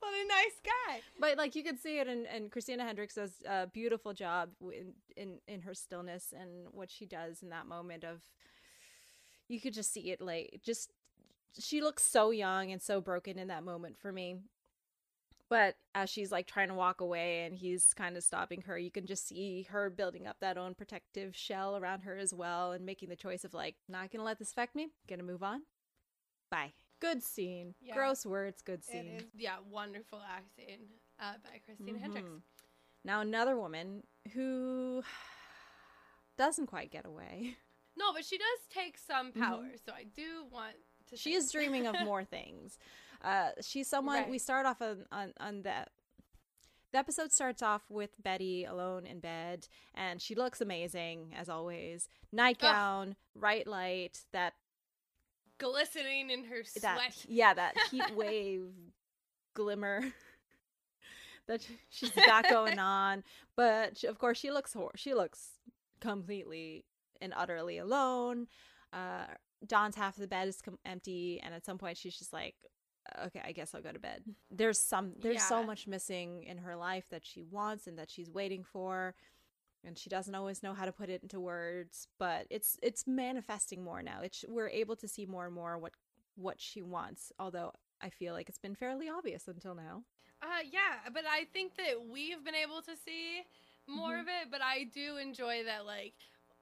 What 0.00 0.12
a 0.12 0.26
nice 0.26 0.60
guy. 0.64 1.00
But 1.20 1.38
like 1.38 1.54
you 1.54 1.62
could 1.62 1.78
see 1.78 2.00
it 2.00 2.08
and, 2.08 2.26
and 2.26 2.50
Christina 2.50 2.84
Hendricks 2.84 3.14
does 3.14 3.30
a 3.48 3.68
beautiful 3.68 4.12
job 4.12 4.50
in, 4.60 4.94
in 5.16 5.38
in 5.46 5.62
her 5.62 5.74
stillness 5.74 6.34
and 6.36 6.66
what 6.72 6.90
she 6.90 7.06
does 7.06 7.40
in 7.42 7.50
that 7.50 7.66
moment 7.66 8.02
of 8.02 8.20
you 9.46 9.60
could 9.60 9.74
just 9.74 9.92
see 9.92 10.10
it 10.10 10.20
like 10.20 10.60
just 10.64 10.90
she 11.58 11.80
looks 11.80 12.02
so 12.02 12.30
young 12.30 12.72
and 12.72 12.80
so 12.82 13.00
broken 13.00 13.38
in 13.38 13.48
that 13.48 13.62
moment 13.62 13.96
for 13.98 14.12
me 14.12 14.38
but 15.52 15.76
as 15.94 16.08
she's 16.08 16.32
like 16.32 16.46
trying 16.46 16.68
to 16.68 16.74
walk 16.74 17.02
away 17.02 17.44
and 17.44 17.54
he's 17.54 17.92
kind 17.92 18.16
of 18.16 18.24
stopping 18.24 18.62
her, 18.62 18.78
you 18.78 18.90
can 18.90 19.04
just 19.04 19.28
see 19.28 19.66
her 19.70 19.90
building 19.90 20.26
up 20.26 20.38
that 20.40 20.56
own 20.56 20.74
protective 20.74 21.36
shell 21.36 21.76
around 21.76 22.00
her 22.00 22.16
as 22.16 22.32
well 22.32 22.72
and 22.72 22.86
making 22.86 23.10
the 23.10 23.16
choice 23.16 23.44
of 23.44 23.52
like, 23.52 23.74
not 23.86 24.10
gonna 24.10 24.24
let 24.24 24.38
this 24.38 24.50
affect 24.50 24.74
me, 24.74 24.88
gonna 25.06 25.22
move 25.22 25.42
on. 25.42 25.60
Bye. 26.50 26.72
Good 27.02 27.22
scene. 27.22 27.74
Yeah. 27.82 27.94
Gross 27.94 28.24
words, 28.24 28.62
good 28.62 28.82
scene. 28.82 29.24
yeah, 29.36 29.56
wonderful 29.70 30.22
acting 30.26 30.86
uh, 31.20 31.34
by 31.44 31.60
Christina 31.66 31.98
mm-hmm. 31.98 32.02
Hendricks. 32.02 32.46
Now, 33.04 33.20
another 33.20 33.58
woman 33.58 34.04
who 34.32 35.02
doesn't 36.38 36.68
quite 36.68 36.90
get 36.90 37.04
away. 37.04 37.58
No, 37.98 38.14
but 38.14 38.24
she 38.24 38.38
does 38.38 38.46
take 38.70 38.96
some 38.96 39.32
mm-hmm. 39.32 39.42
power, 39.42 39.64
mm-hmm. 39.64 39.84
so 39.84 39.92
I 39.92 40.04
do 40.04 40.46
want 40.50 40.76
to. 41.10 41.16
She 41.18 41.34
is 41.34 41.52
dreaming 41.52 41.86
of 41.86 41.94
more 42.04 42.24
things. 42.24 42.78
Uh, 43.22 43.50
she's 43.60 43.88
someone 43.88 44.16
right. 44.16 44.30
we 44.30 44.38
start 44.38 44.66
off 44.66 44.82
on, 44.82 45.04
on 45.12 45.32
on 45.38 45.62
that 45.62 45.90
the 46.92 46.98
episode 46.98 47.32
starts 47.32 47.62
off 47.62 47.82
with 47.88 48.10
Betty 48.22 48.64
alone 48.64 49.06
in 49.06 49.20
bed, 49.20 49.66
and 49.94 50.20
she 50.20 50.34
looks 50.34 50.60
amazing 50.60 51.34
as 51.38 51.48
always. 51.48 52.08
Nightgown, 52.32 53.16
bright 53.34 53.66
light, 53.66 54.20
that 54.32 54.54
glistening 55.58 56.30
in 56.30 56.44
her 56.44 56.64
sweat. 56.64 56.82
that 56.82 57.24
yeah, 57.28 57.54
that 57.54 57.74
heat 57.90 58.10
wave 58.16 58.66
glimmer 59.54 60.02
that 61.48 61.66
she's 61.88 62.10
got 62.26 62.48
going 62.48 62.78
on. 62.78 63.24
But 63.56 64.04
of 64.04 64.18
course, 64.18 64.38
she 64.38 64.50
looks 64.50 64.74
hor- 64.74 64.92
she 64.96 65.14
looks 65.14 65.52
completely 66.00 66.84
and 67.20 67.32
utterly 67.34 67.78
alone. 67.78 68.48
Uh, 68.92 69.24
Don's 69.66 69.96
half 69.96 70.16
of 70.16 70.20
the 70.20 70.28
bed 70.28 70.48
is 70.48 70.60
com- 70.60 70.78
empty, 70.84 71.40
and 71.42 71.54
at 71.54 71.64
some 71.64 71.78
point, 71.78 71.96
she's 71.96 72.18
just 72.18 72.32
like, 72.32 72.56
"Okay, 73.26 73.40
I 73.44 73.52
guess 73.52 73.74
I'll 73.74 73.82
go 73.82 73.92
to 73.92 73.98
bed." 73.98 74.22
There's 74.50 74.78
some 74.78 75.14
there's 75.18 75.42
so 75.42 75.62
much 75.64 75.86
missing 75.86 76.44
in 76.44 76.58
her 76.58 76.76
life 76.76 77.08
that 77.10 77.24
she 77.24 77.42
wants 77.42 77.86
and 77.86 77.98
that 77.98 78.10
she's 78.10 78.30
waiting 78.30 78.64
for. 78.64 79.14
And 79.84 79.98
she 79.98 80.08
doesn't 80.08 80.34
always 80.36 80.62
know 80.62 80.74
how 80.74 80.84
to 80.84 80.92
put 80.92 81.10
it 81.10 81.22
into 81.22 81.40
words, 81.40 82.06
but 82.18 82.46
it's 82.50 82.78
it's 82.82 83.06
manifesting 83.06 83.82
more 83.82 84.00
now. 84.02 84.20
It's 84.22 84.44
we're 84.48 84.68
able 84.68 84.94
to 84.96 85.08
see 85.08 85.26
more 85.26 85.46
and 85.46 85.54
more 85.54 85.76
what 85.78 85.92
what 86.36 86.60
she 86.60 86.82
wants. 86.82 87.32
Although 87.38 87.72
I 88.00 88.10
feel 88.10 88.32
like 88.32 88.48
it's 88.48 88.58
been 88.58 88.76
fairly 88.76 89.08
obvious 89.08 89.48
until 89.48 89.74
now. 89.74 90.04
Uh, 90.40 90.62
yeah, 90.70 91.08
but 91.12 91.24
I 91.28 91.44
think 91.52 91.76
that 91.76 92.06
we've 92.10 92.44
been 92.44 92.54
able 92.54 92.82
to 92.82 92.96
see 92.96 93.42
more 93.86 94.14
Mhm. 94.14 94.20
of 94.20 94.28
it. 94.28 94.50
But 94.50 94.60
I 94.62 94.84
do 94.84 95.16
enjoy 95.16 95.64
that, 95.64 95.84
like, 95.86 96.14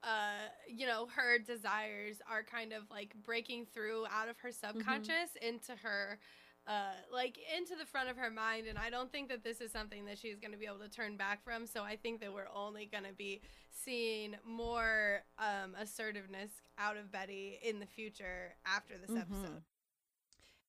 uh, 0.02 0.48
you 0.68 0.86
know, 0.86 1.06
her 1.14 1.38
desires 1.38 2.16
are 2.30 2.42
kind 2.42 2.72
of 2.72 2.84
like 2.90 3.14
breaking 3.24 3.66
through 3.66 4.06
out 4.10 4.28
of 4.28 4.38
her 4.38 4.50
subconscious 4.52 5.36
into 5.42 5.72
her, 5.82 6.18
uh, 6.66 6.92
like 7.12 7.38
into 7.56 7.74
the 7.76 7.84
front 7.84 8.08
of 8.08 8.16
her 8.16 8.30
mind. 8.30 8.66
And 8.66 8.78
I 8.78 8.88
don't 8.90 9.12
think 9.12 9.28
that 9.28 9.44
this 9.44 9.60
is 9.60 9.70
something 9.72 10.06
that 10.06 10.18
she's 10.18 10.38
going 10.38 10.52
to 10.52 10.58
be 10.58 10.66
able 10.66 10.78
to 10.78 10.88
turn 10.90 11.16
back 11.16 11.44
from. 11.44 11.66
So 11.66 11.82
I 11.82 11.96
think 11.96 12.20
that 12.20 12.32
we're 12.32 12.48
only 12.54 12.86
going 12.86 13.04
to 13.04 13.12
be 13.12 13.42
seeing 13.70 14.36
more 14.46 15.20
um, 15.38 15.74
assertiveness 15.78 16.50
out 16.78 16.96
of 16.96 17.12
Betty 17.12 17.58
in 17.62 17.78
the 17.80 17.86
future 17.86 18.54
after 18.66 18.94
this 18.98 19.10
Mhm. 19.10 19.20
episode. 19.20 19.62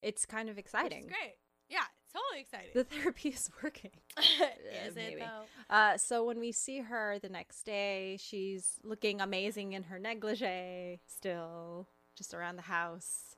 It's 0.02 0.26
kind 0.26 0.50
of 0.50 0.58
exciting. 0.58 1.08
great. 1.08 1.36
Yeah, 1.70 1.86
totally 2.12 2.41
exciting. 2.41 2.72
The 2.74 2.84
therapy 2.84 3.30
is 3.36 3.49
working. 3.64 3.91
is 4.18 4.97
it 4.97 5.20
though? 5.20 5.74
Uh, 5.74 5.97
so 5.97 6.24
when 6.24 6.39
we 6.39 6.51
see 6.51 6.80
her 6.80 7.18
the 7.22 7.30
next 7.30 7.64
day, 7.64 8.18
she's 8.20 8.80
looking 8.84 9.22
amazing 9.22 9.74
in 9.74 9.84
her 9.84 9.99
negligee 9.99 10.99
still, 11.07 11.88
just 12.18 12.34
around 12.34 12.55
the 12.57 12.64
house, 12.64 13.36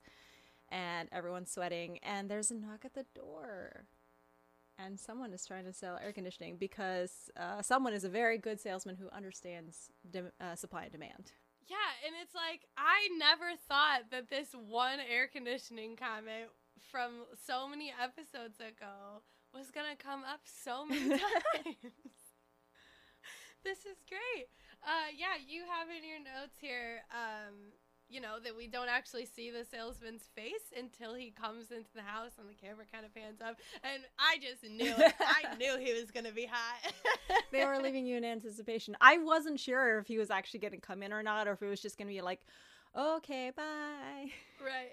and 0.70 1.08
everyone's 1.12 1.50
sweating. 1.50 1.98
And 2.02 2.28
there's 2.28 2.50
a 2.50 2.54
knock 2.54 2.84
at 2.84 2.94
the 2.94 3.06
door, 3.14 3.86
and 4.78 4.98
someone 4.98 5.32
is 5.32 5.46
trying 5.46 5.64
to 5.64 5.72
sell 5.72 5.98
air 6.02 6.12
conditioning 6.12 6.56
because 6.56 7.30
uh, 7.38 7.62
someone 7.62 7.92
is 7.92 8.04
a 8.04 8.08
very 8.08 8.38
good 8.38 8.60
salesman 8.60 8.96
who 8.96 9.08
understands 9.10 9.90
dem- 10.10 10.32
uh, 10.40 10.54
supply 10.56 10.84
and 10.84 10.92
demand. 10.92 11.32
Yeah, 11.66 11.76
and 12.04 12.14
it's 12.22 12.34
like 12.34 12.66
I 12.76 13.08
never 13.18 13.52
thought 13.68 14.10
that 14.10 14.28
this 14.28 14.48
one 14.52 14.98
air 15.00 15.28
conditioning 15.28 15.96
comment 15.96 16.50
from 16.90 17.24
so 17.46 17.68
many 17.68 17.92
episodes 17.92 18.60
ago 18.60 19.22
was 19.52 19.70
gonna 19.70 19.96
come 19.98 20.20
up 20.24 20.40
so 20.44 20.84
many 20.88 21.08
times. 21.08 22.14
this 23.64 23.78
is 23.78 23.98
great. 24.08 24.46
Uh, 24.82 25.08
yeah, 25.16 25.40
you 25.46 25.62
have 25.70 25.88
in 25.88 26.06
your 26.06 26.18
notes 26.18 26.56
here, 26.60 27.00
um, 27.10 27.72
you 28.08 28.20
know, 28.20 28.38
that 28.42 28.54
we 28.54 28.66
don't 28.66 28.88
actually 28.90 29.24
see 29.24 29.50
the 29.50 29.64
salesman's 29.64 30.24
face 30.34 30.70
until 30.76 31.14
he 31.14 31.30
comes 31.30 31.70
into 31.70 31.90
the 31.94 32.02
house 32.02 32.32
and 32.38 32.48
the 32.48 32.54
camera 32.54 32.84
kind 32.92 33.04
of 33.06 33.14
pans 33.14 33.40
up. 33.40 33.56
And 33.82 34.02
I 34.18 34.36
just 34.42 34.62
knew 34.62 34.92
it. 34.96 35.14
I 35.20 35.54
knew 35.58 35.78
he 35.78 35.98
was 35.98 36.10
gonna 36.10 36.32
be 36.32 36.46
hot. 36.46 36.92
They 37.50 37.64
were 37.64 37.78
leaving 37.78 38.04
you 38.04 38.16
in 38.16 38.24
anticipation. 38.24 38.96
I 39.00 39.18
wasn't 39.18 39.60
sure 39.60 39.98
if 40.00 40.08
he 40.08 40.18
was 40.18 40.28
actually 40.30 40.58
going 40.60 40.72
to 40.72 40.80
come 40.80 41.02
in 41.04 41.12
or 41.12 41.22
not, 41.22 41.46
or 41.46 41.52
if 41.52 41.62
it 41.62 41.68
was 41.68 41.80
just 41.80 41.96
going 41.96 42.08
to 42.08 42.12
be 42.12 42.20
like, 42.20 42.40
okay, 42.96 43.52
bye. 43.56 44.30
right. 44.60 44.90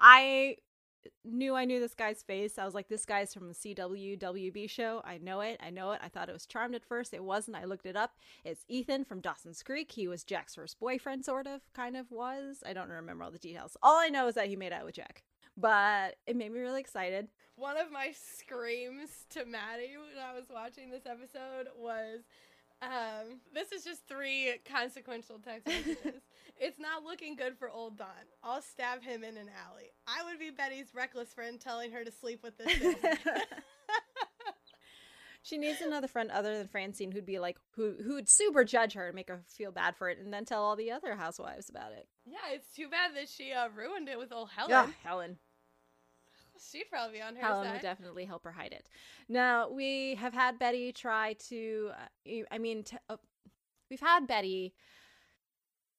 I 0.00 0.56
knew 1.24 1.54
I 1.54 1.64
knew 1.64 1.80
this 1.80 1.94
guy's 1.94 2.22
face. 2.22 2.58
I 2.58 2.64
was 2.64 2.74
like, 2.74 2.88
this 2.88 3.04
guy's 3.04 3.32
from 3.32 3.48
the 3.48 3.54
CW 3.54 4.18
WB 4.18 4.68
show. 4.68 5.02
I 5.04 5.18
know 5.18 5.40
it. 5.40 5.58
I 5.62 5.70
know 5.70 5.92
it. 5.92 6.00
I 6.02 6.08
thought 6.08 6.28
it 6.28 6.32
was 6.32 6.46
Charmed 6.46 6.74
at 6.74 6.84
first. 6.84 7.14
It 7.14 7.24
wasn't. 7.24 7.56
I 7.56 7.64
looked 7.64 7.86
it 7.86 7.96
up. 7.96 8.12
It's 8.44 8.64
Ethan 8.68 9.04
from 9.04 9.20
Dawson's 9.20 9.62
Creek. 9.62 9.92
He 9.92 10.08
was 10.08 10.24
Jack's 10.24 10.54
first 10.54 10.78
boyfriend, 10.78 11.24
sort 11.24 11.46
of, 11.46 11.60
kind 11.74 11.96
of 11.96 12.10
was. 12.10 12.62
I 12.66 12.72
don't 12.72 12.90
remember 12.90 13.24
all 13.24 13.30
the 13.30 13.38
details. 13.38 13.76
All 13.82 13.98
I 13.98 14.08
know 14.08 14.28
is 14.28 14.34
that 14.34 14.48
he 14.48 14.56
made 14.56 14.72
out 14.72 14.84
with 14.84 14.94
Jack. 14.96 15.22
But 15.56 16.16
it 16.26 16.36
made 16.36 16.52
me 16.52 16.60
really 16.60 16.80
excited. 16.80 17.28
One 17.56 17.76
of 17.76 17.92
my 17.92 18.12
screams 18.12 19.26
to 19.30 19.44
Maddie 19.44 19.96
when 19.96 20.22
I 20.22 20.34
was 20.34 20.46
watching 20.50 20.90
this 20.90 21.06
episode 21.06 21.68
was 21.76 22.20
um, 22.82 23.40
this 23.54 23.72
is 23.72 23.84
just 23.84 24.06
three 24.08 24.54
consequential 24.64 25.38
text 25.38 25.66
messages. 25.66 26.20
it's 26.58 26.78
not 26.78 27.04
looking 27.04 27.36
good 27.36 27.58
for 27.58 27.70
old 27.70 27.98
Don. 27.98 28.08
I'll 28.42 28.62
stab 28.62 29.02
him 29.02 29.22
in 29.22 29.36
an 29.36 29.48
alley. 29.68 29.90
I 30.06 30.24
would 30.24 30.38
be 30.38 30.50
Betty's 30.50 30.94
reckless 30.94 31.32
friend 31.32 31.60
telling 31.60 31.92
her 31.92 32.04
to 32.04 32.10
sleep 32.10 32.42
with 32.42 32.56
this 32.58 32.72
she 35.42 35.58
needs 35.58 35.80
another 35.80 36.08
friend 36.08 36.30
other 36.30 36.56
than 36.58 36.68
Francine 36.68 37.12
who'd 37.12 37.26
be 37.26 37.38
like, 37.38 37.58
who 37.76 37.94
who'd 38.02 38.28
super 38.28 38.64
judge 38.64 38.94
her 38.94 39.06
and 39.06 39.14
make 39.14 39.28
her 39.28 39.42
feel 39.46 39.72
bad 39.72 39.96
for 39.96 40.08
it, 40.08 40.18
and 40.18 40.32
then 40.32 40.44
tell 40.44 40.62
all 40.62 40.76
the 40.76 40.90
other 40.90 41.14
housewives 41.14 41.68
about 41.68 41.92
it. 41.92 42.08
yeah, 42.26 42.52
it's 42.52 42.74
too 42.74 42.88
bad 42.88 43.14
that 43.14 43.28
she 43.28 43.52
uh, 43.52 43.68
ruined 43.74 44.08
it 44.08 44.18
with 44.18 44.32
old 44.32 44.50
Helen. 44.50 44.70
Yeah, 44.70 44.86
Helen. 45.02 45.38
She'd 46.72 46.90
probably 46.90 47.18
be 47.18 47.22
on 47.22 47.36
her 47.36 47.42
Helen 47.42 47.66
side. 47.66 47.72
would 47.74 47.82
definitely 47.82 48.24
help 48.24 48.44
her 48.44 48.52
hide 48.52 48.72
it. 48.72 48.88
Now 49.28 49.70
we 49.70 50.14
have 50.16 50.34
had 50.34 50.58
Betty 50.58 50.92
try 50.92 51.34
to. 51.48 51.90
Uh, 52.26 52.42
I 52.50 52.58
mean, 52.58 52.84
t- 52.84 52.96
uh, 53.08 53.16
we've 53.90 54.00
had 54.00 54.26
Betty 54.26 54.74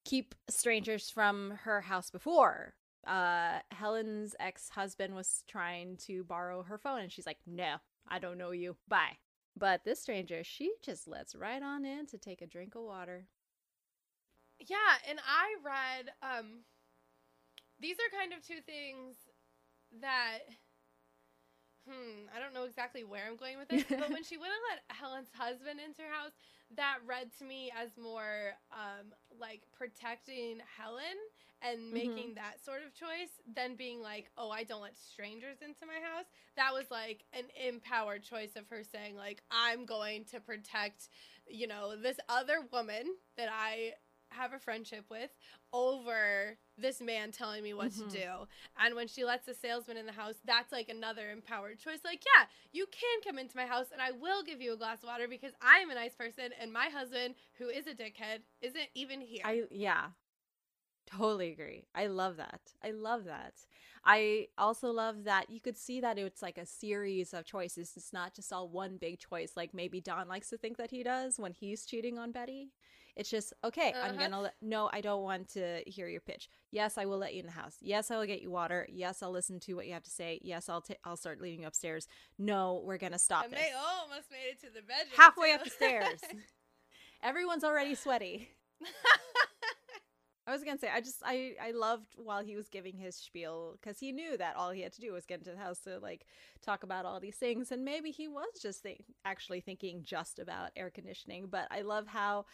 keep 0.05 0.35
strangers 0.49 1.09
from 1.09 1.59
her 1.63 1.81
house 1.81 2.09
before. 2.09 2.73
Uh, 3.05 3.59
Helen's 3.71 4.35
ex-husband 4.39 5.15
was 5.15 5.43
trying 5.47 5.97
to 5.97 6.23
borrow 6.23 6.63
her 6.63 6.77
phone, 6.77 7.01
and 7.01 7.11
she's 7.11 7.25
like, 7.25 7.39
"No, 7.47 7.77
I 8.07 8.19
don't 8.19 8.37
know 8.37 8.51
you. 8.51 8.77
Bye." 8.87 9.17
But 9.57 9.83
this 9.83 9.99
stranger, 9.99 10.43
she 10.43 10.73
just 10.83 11.07
lets 11.07 11.35
right 11.35 11.61
on 11.61 11.83
in 11.85 12.05
to 12.07 12.17
take 12.17 12.41
a 12.41 12.47
drink 12.47 12.75
of 12.75 12.83
water. 12.83 13.27
Yeah, 14.59 14.77
and 15.09 15.19
I 15.19 15.55
read 15.65 16.11
um 16.21 16.59
these 17.79 17.97
are 17.97 18.17
kind 18.17 18.31
of 18.31 18.45
two 18.45 18.61
things 18.61 19.17
that 19.99 20.39
hmm, 21.87 22.29
I 22.35 22.39
don't 22.39 22.53
know 22.53 22.63
exactly 22.63 23.03
where 23.03 23.25
I'm 23.27 23.37
going 23.37 23.57
with 23.57 23.67
this, 23.67 23.83
but 23.89 24.09
when 24.09 24.23
she 24.29 24.37
wouldn't 24.37 24.61
let 24.69 24.95
Helen's 24.95 25.29
husband 25.33 25.79
into 25.83 26.01
her 26.01 26.13
house, 26.13 26.31
that 26.77 26.99
read 27.05 27.31
to 27.39 27.43
me 27.43 27.71
as 27.75 27.89
more 27.97 28.53
um 28.71 29.11
like 29.39 29.61
protecting 29.77 30.59
Helen 30.77 31.17
and 31.61 31.91
making 31.91 32.33
that 32.35 32.63
sort 32.63 32.81
of 32.85 32.93
choice 32.95 33.29
than 33.55 33.75
being 33.75 34.01
like, 34.01 34.31
"Oh, 34.37 34.49
I 34.49 34.63
don't 34.63 34.81
let 34.81 34.97
strangers 34.97 35.57
into 35.61 35.85
my 35.85 35.99
house." 36.01 36.25
That 36.55 36.73
was 36.73 36.85
like 36.89 37.25
an 37.33 37.45
empowered 37.67 38.23
choice 38.23 38.55
of 38.55 38.67
her 38.69 38.83
saying 38.83 39.15
like, 39.15 39.43
"I'm 39.51 39.85
going 39.85 40.25
to 40.31 40.39
protect, 40.39 41.09
you 41.47 41.67
know, 41.67 41.95
this 42.01 42.17
other 42.29 42.61
woman 42.71 43.15
that 43.37 43.49
I 43.51 43.93
have 44.31 44.53
a 44.53 44.59
friendship 44.59 45.05
with 45.09 45.31
over 45.73 46.57
this 46.77 47.01
man 47.01 47.31
telling 47.31 47.63
me 47.63 47.73
what 47.73 47.91
Mhm. 47.91 48.09
to 48.09 48.17
do. 48.17 48.47
And 48.77 48.95
when 48.95 49.07
she 49.07 49.23
lets 49.25 49.45
the 49.45 49.53
salesman 49.53 49.97
in 49.97 50.05
the 50.05 50.11
house, 50.11 50.35
that's 50.45 50.71
like 50.71 50.89
another 50.89 51.31
empowered 51.31 51.79
choice. 51.79 51.99
Like, 52.03 52.23
yeah, 52.37 52.45
you 52.71 52.85
can 52.91 53.21
come 53.23 53.37
into 53.37 53.57
my 53.57 53.65
house 53.65 53.87
and 53.91 54.01
I 54.01 54.11
will 54.11 54.43
give 54.43 54.61
you 54.61 54.73
a 54.73 54.77
glass 54.77 54.99
of 55.03 55.09
water 55.09 55.27
because 55.27 55.53
I'm 55.61 55.89
a 55.89 55.95
nice 55.95 56.15
person 56.15 56.51
and 56.59 56.71
my 56.73 56.87
husband, 56.89 57.35
who 57.57 57.69
is 57.69 57.87
a 57.87 57.93
dickhead, 57.93 58.39
isn't 58.61 58.89
even 58.95 59.21
here. 59.21 59.43
I 59.45 59.63
yeah. 59.71 60.07
Totally 61.07 61.51
agree. 61.51 61.87
I 61.93 62.07
love 62.07 62.37
that. 62.37 62.61
I 62.83 62.91
love 62.91 63.25
that. 63.25 63.53
I 64.05 64.47
also 64.57 64.91
love 64.91 65.25
that 65.25 65.49
you 65.49 65.59
could 65.59 65.77
see 65.77 65.99
that 65.99 66.17
it's 66.17 66.41
like 66.41 66.57
a 66.57 66.65
series 66.65 67.33
of 67.33 67.45
choices. 67.45 67.93
It's 67.97 68.13
not 68.13 68.33
just 68.33 68.53
all 68.53 68.69
one 68.69 68.97
big 68.97 69.19
choice 69.19 69.53
like 69.55 69.73
maybe 69.73 69.99
Don 69.99 70.27
likes 70.27 70.49
to 70.49 70.57
think 70.57 70.77
that 70.77 70.91
he 70.91 71.03
does 71.03 71.37
when 71.39 71.53
he's 71.53 71.85
cheating 71.85 72.17
on 72.17 72.31
Betty. 72.31 72.71
It's 73.15 73.29
just, 73.29 73.53
okay, 73.63 73.93
I'm 73.95 74.11
Uh-huh. 74.11 74.19
going 74.19 74.31
to 74.31 74.39
let 74.39 74.53
no, 74.61 74.89
I 74.93 75.01
don't 75.01 75.23
want 75.23 75.49
to 75.49 75.81
hear 75.85 76.07
your 76.07 76.21
pitch. 76.21 76.49
Yes, 76.71 76.97
I 76.97 77.05
will 77.05 77.17
let 77.17 77.33
you 77.33 77.41
in 77.41 77.45
the 77.45 77.51
house. 77.51 77.75
Yes, 77.81 78.09
I 78.11 78.17
will 78.17 78.25
get 78.25 78.41
you 78.41 78.49
water. 78.51 78.87
Yes, 78.91 79.21
I'll 79.21 79.31
listen 79.31 79.59
to 79.61 79.73
what 79.73 79.85
you 79.87 79.93
have 79.93 80.03
to 80.03 80.09
say. 80.11 80.39
Yes, 80.43 80.69
I'll 80.69 80.81
ta- 80.81 80.93
I'll 81.03 81.17
start 81.17 81.41
leading 81.41 81.61
you 81.61 81.67
upstairs. 81.67 82.07
No, 82.37 82.81
we're 82.85 82.97
going 82.97 83.11
to 83.11 83.19
stop 83.19 83.43
and 83.45 83.53
this. 83.53 83.59
they 83.59 83.71
almost 83.73 84.31
made 84.31 84.51
it 84.51 84.59
to 84.61 84.67
the 84.73 84.81
bedroom. 84.81 85.13
Halfway 85.17 85.49
too. 85.49 85.55
up 85.55 85.63
the 85.65 85.69
stairs. 85.69 86.21
Everyone's 87.23 87.63
already 87.63 87.95
sweaty. 87.95 88.49
I 90.51 90.55
was 90.55 90.63
gonna 90.63 90.77
say, 90.77 90.89
I 90.93 90.99
just, 91.01 91.21
I, 91.25 91.53
I 91.61 91.71
loved 91.71 92.15
while 92.17 92.43
he 92.43 92.55
was 92.55 92.67
giving 92.67 92.97
his 92.97 93.15
spiel 93.15 93.77
because 93.81 93.99
he 93.99 94.11
knew 94.11 94.37
that 94.37 94.55
all 94.55 94.71
he 94.71 94.81
had 94.81 94.93
to 94.93 95.01
do 95.01 95.13
was 95.13 95.25
get 95.25 95.39
into 95.39 95.51
the 95.51 95.57
house 95.57 95.79
to 95.81 95.99
like 95.99 96.25
talk 96.61 96.83
about 96.83 97.05
all 97.05 97.19
these 97.19 97.35
things, 97.35 97.71
and 97.71 97.83
maybe 97.85 98.11
he 98.11 98.27
was 98.27 98.59
just 98.61 98.83
think, 98.83 99.03
actually 99.25 99.61
thinking 99.61 100.03
just 100.03 100.39
about 100.39 100.71
air 100.75 100.89
conditioning. 100.89 101.47
But 101.49 101.67
I 101.71 101.81
love 101.81 102.07
how 102.07 102.45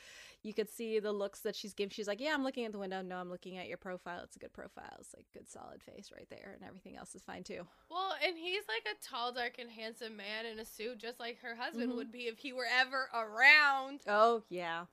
you 0.44 0.54
could 0.54 0.70
see 0.70 1.00
the 1.00 1.12
looks 1.12 1.40
that 1.42 1.56
she's 1.56 1.74
giving. 1.74 1.90
She's 1.90 2.08
like, 2.08 2.22
"Yeah, 2.22 2.34
I'm 2.34 2.44
looking 2.44 2.66
at 2.66 2.72
the 2.72 2.80
window. 2.80 3.02
No, 3.02 3.18
I'm 3.18 3.30
looking 3.30 3.58
at 3.58 3.68
your 3.68 3.78
profile. 3.78 4.22
It's 4.24 4.36
a 4.36 4.40
good 4.40 4.54
profile. 4.54 4.96
It's 5.00 5.14
like 5.16 5.26
good 5.34 5.50
solid 5.50 5.82
face 5.84 6.12
right 6.16 6.28
there, 6.30 6.54
and 6.56 6.64
everything 6.68 6.96
else 6.98 7.16
is 7.16 7.24
fine 7.24 7.44
too." 7.44 7.68
Well, 7.90 8.14
and 8.26 8.38
he's 8.38 8.64
like 8.68 8.86
a 8.94 9.06
tall, 9.06 9.32
dark, 9.34 9.58
and 9.60 9.70
handsome 9.72 10.16
man 10.18 10.46
in 10.46 10.60
a 10.60 10.66
suit, 10.66 11.00
just 11.00 11.20
like 11.20 11.40
her 11.40 11.56
husband 11.56 11.92
Mhm. 11.92 11.96
would 11.96 12.12
be 12.12 12.28
if 12.28 12.38
he 12.38 12.54
were 12.54 12.68
ever 12.80 13.10
around. 13.14 14.02
Oh 14.08 14.44
yeah, 14.50 14.86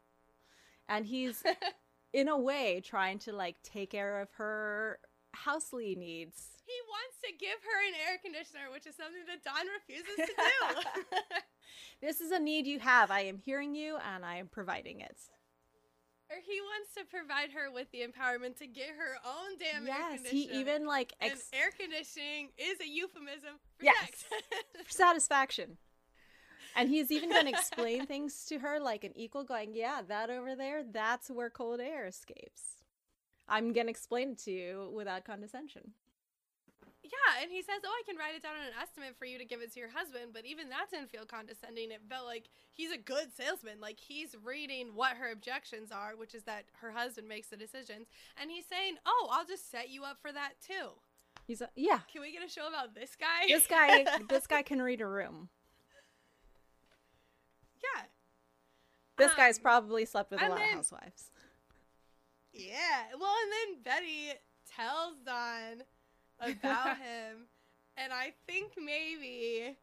and 0.89 1.05
he's 1.07 1.43
in 2.15 2.29
a 2.29 2.39
way 2.39 2.81
trying 2.83 3.19
to 3.19 3.33
like 3.33 3.57
take 3.63 3.91
care 3.91 4.21
of 4.23 4.29
her 4.37 4.99
housely 5.35 5.95
needs. 5.97 6.49
He 6.65 6.73
wants 6.89 7.17
to 7.25 7.33
give 7.39 7.59
her 7.61 7.79
an 7.89 7.95
air 8.09 8.19
conditioner, 8.23 8.71
which 8.73 8.87
is 8.87 8.95
something 8.97 9.21
that 9.27 9.45
Don 9.45 9.67
refuses 9.77 10.17
to 10.17 10.35
do. 10.35 11.07
This 12.01 12.21
is 12.21 12.31
a 12.31 12.39
need 12.39 12.67
you 12.67 12.79
have. 12.79 13.11
I 13.11 13.21
am 13.21 13.39
hearing 13.39 13.75
you 13.75 13.97
and 14.15 14.25
I 14.25 14.37
am 14.37 14.47
providing 14.49 15.01
it. 15.01 15.17
or 16.31 16.37
he 16.45 16.61
wants 16.61 16.95
to 16.97 17.05
provide 17.05 17.51
her 17.53 17.71
with 17.73 17.91
the 17.93 18.01
empowerment 18.01 18.59
to 18.59 18.67
get 18.67 18.89
her 18.91 19.17
own 19.27 19.59
damn 19.59 19.87
air 19.89 19.95
conditioner. 20.15 20.39
yes, 20.39 20.51
he 20.53 20.59
even 20.61 20.87
like 20.87 21.15
ex- 21.21 21.49
air 21.53 21.71
conditioning 21.79 22.51
is 22.59 22.79
a 22.81 22.89
euphemism 22.89 23.59
for 23.79 23.85
Yes. 23.85 24.25
for 24.85 24.91
satisfaction. 24.91 25.79
And 26.77 26.89
he's 26.89 27.11
even 27.11 27.31
going 27.31 27.45
to 27.45 27.51
explain 27.51 28.07
things 28.07 28.45
to 28.47 28.59
her 28.59 28.81
like 28.81 29.05
an 29.05 29.17
equal, 29.17 29.45
going, 29.45 29.75
Yeah, 29.75 30.01
that 30.09 30.31
over 30.31 30.57
there, 30.57 30.83
that's 30.83 31.31
where 31.31 31.51
cold 31.51 31.81
air 31.81 32.07
escapes. 32.07 32.83
I'm 33.49 33.73
going 33.73 33.87
to 33.87 33.91
explain 33.91 34.31
it 34.31 34.39
to 34.41 34.51
you 34.51 34.91
without 34.95 35.25
condescension. 35.25 35.93
Yeah, 37.03 37.43
and 37.43 37.53
he 37.53 37.61
says, 37.61 37.83
"Oh, 37.85 37.93
I 37.93 38.03
can 38.09 38.17
write 38.17 38.35
it 38.35 38.43
down 38.43 38.57
on 38.57 38.67
an 38.67 38.73
estimate 38.81 39.15
for 39.19 39.27
you 39.27 39.37
to 39.37 39.45
give 39.45 39.61
it 39.61 39.73
to 39.75 39.79
your 39.79 39.91
husband." 39.91 40.33
But 40.33 40.47
even 40.47 40.71
that 40.71 40.87
didn't 40.91 41.11
feel 41.11 41.27
condescending. 41.27 41.91
It 41.91 42.01
felt 42.09 42.25
like 42.25 42.49
he's 42.73 42.91
a 42.91 42.97
good 42.97 43.29
salesman. 43.37 43.79
Like 43.79 44.01
he's 44.01 44.35
reading 44.43 44.93
what 44.95 45.19
her 45.19 45.31
objections 45.31 45.93
are, 45.93 46.17
which 46.17 46.35
is 46.35 46.45
that 46.45 46.65
her 46.81 46.93
husband 46.93 47.29
makes 47.29 47.49
the 47.49 47.59
decisions, 47.59 48.07
and 48.41 48.51
he's 48.51 48.65
saying, 48.65 48.97
"Oh, 49.05 49.29
I'll 49.31 49.45
just 49.45 49.71
set 49.71 49.91
you 49.91 50.05
up 50.05 50.17
for 50.23 50.33
that 50.33 50.55
too." 50.67 50.93
He's 51.47 51.61
like, 51.61 51.71
Yeah, 51.77 51.99
Can 52.11 52.23
we 52.23 52.33
get 52.33 52.43
a 52.43 52.49
show 52.49 52.69
about 52.69 52.95
this 52.95 53.17
guy? 53.17 53.47
this 53.49 53.67
guy, 53.67 54.07
this 54.29 54.47
guy 54.47 54.63
can 54.63 54.81
read 54.81 55.01
a 55.01 55.07
room. 55.07 55.51
Yeah, 57.97 58.03
This 59.17 59.35
guy's 59.35 59.59
Um, 59.59 59.63
probably 59.63 60.05
slept 60.05 60.31
with 60.31 60.43
a 60.43 60.49
lot 60.49 60.59
then- 60.59 60.69
of 60.71 60.75
housewives. 60.75 61.31
yeah. 62.53 63.05
Well, 63.19 63.35
and 63.43 63.53
then 63.53 63.83
Betty 63.83 64.33
tells 64.77 65.17
Don 65.25 65.83
about 66.41 66.99
him, 66.99 67.47
and 67.97 68.13
I 68.13 68.35
think 68.47 68.73
maybe, 68.77 69.77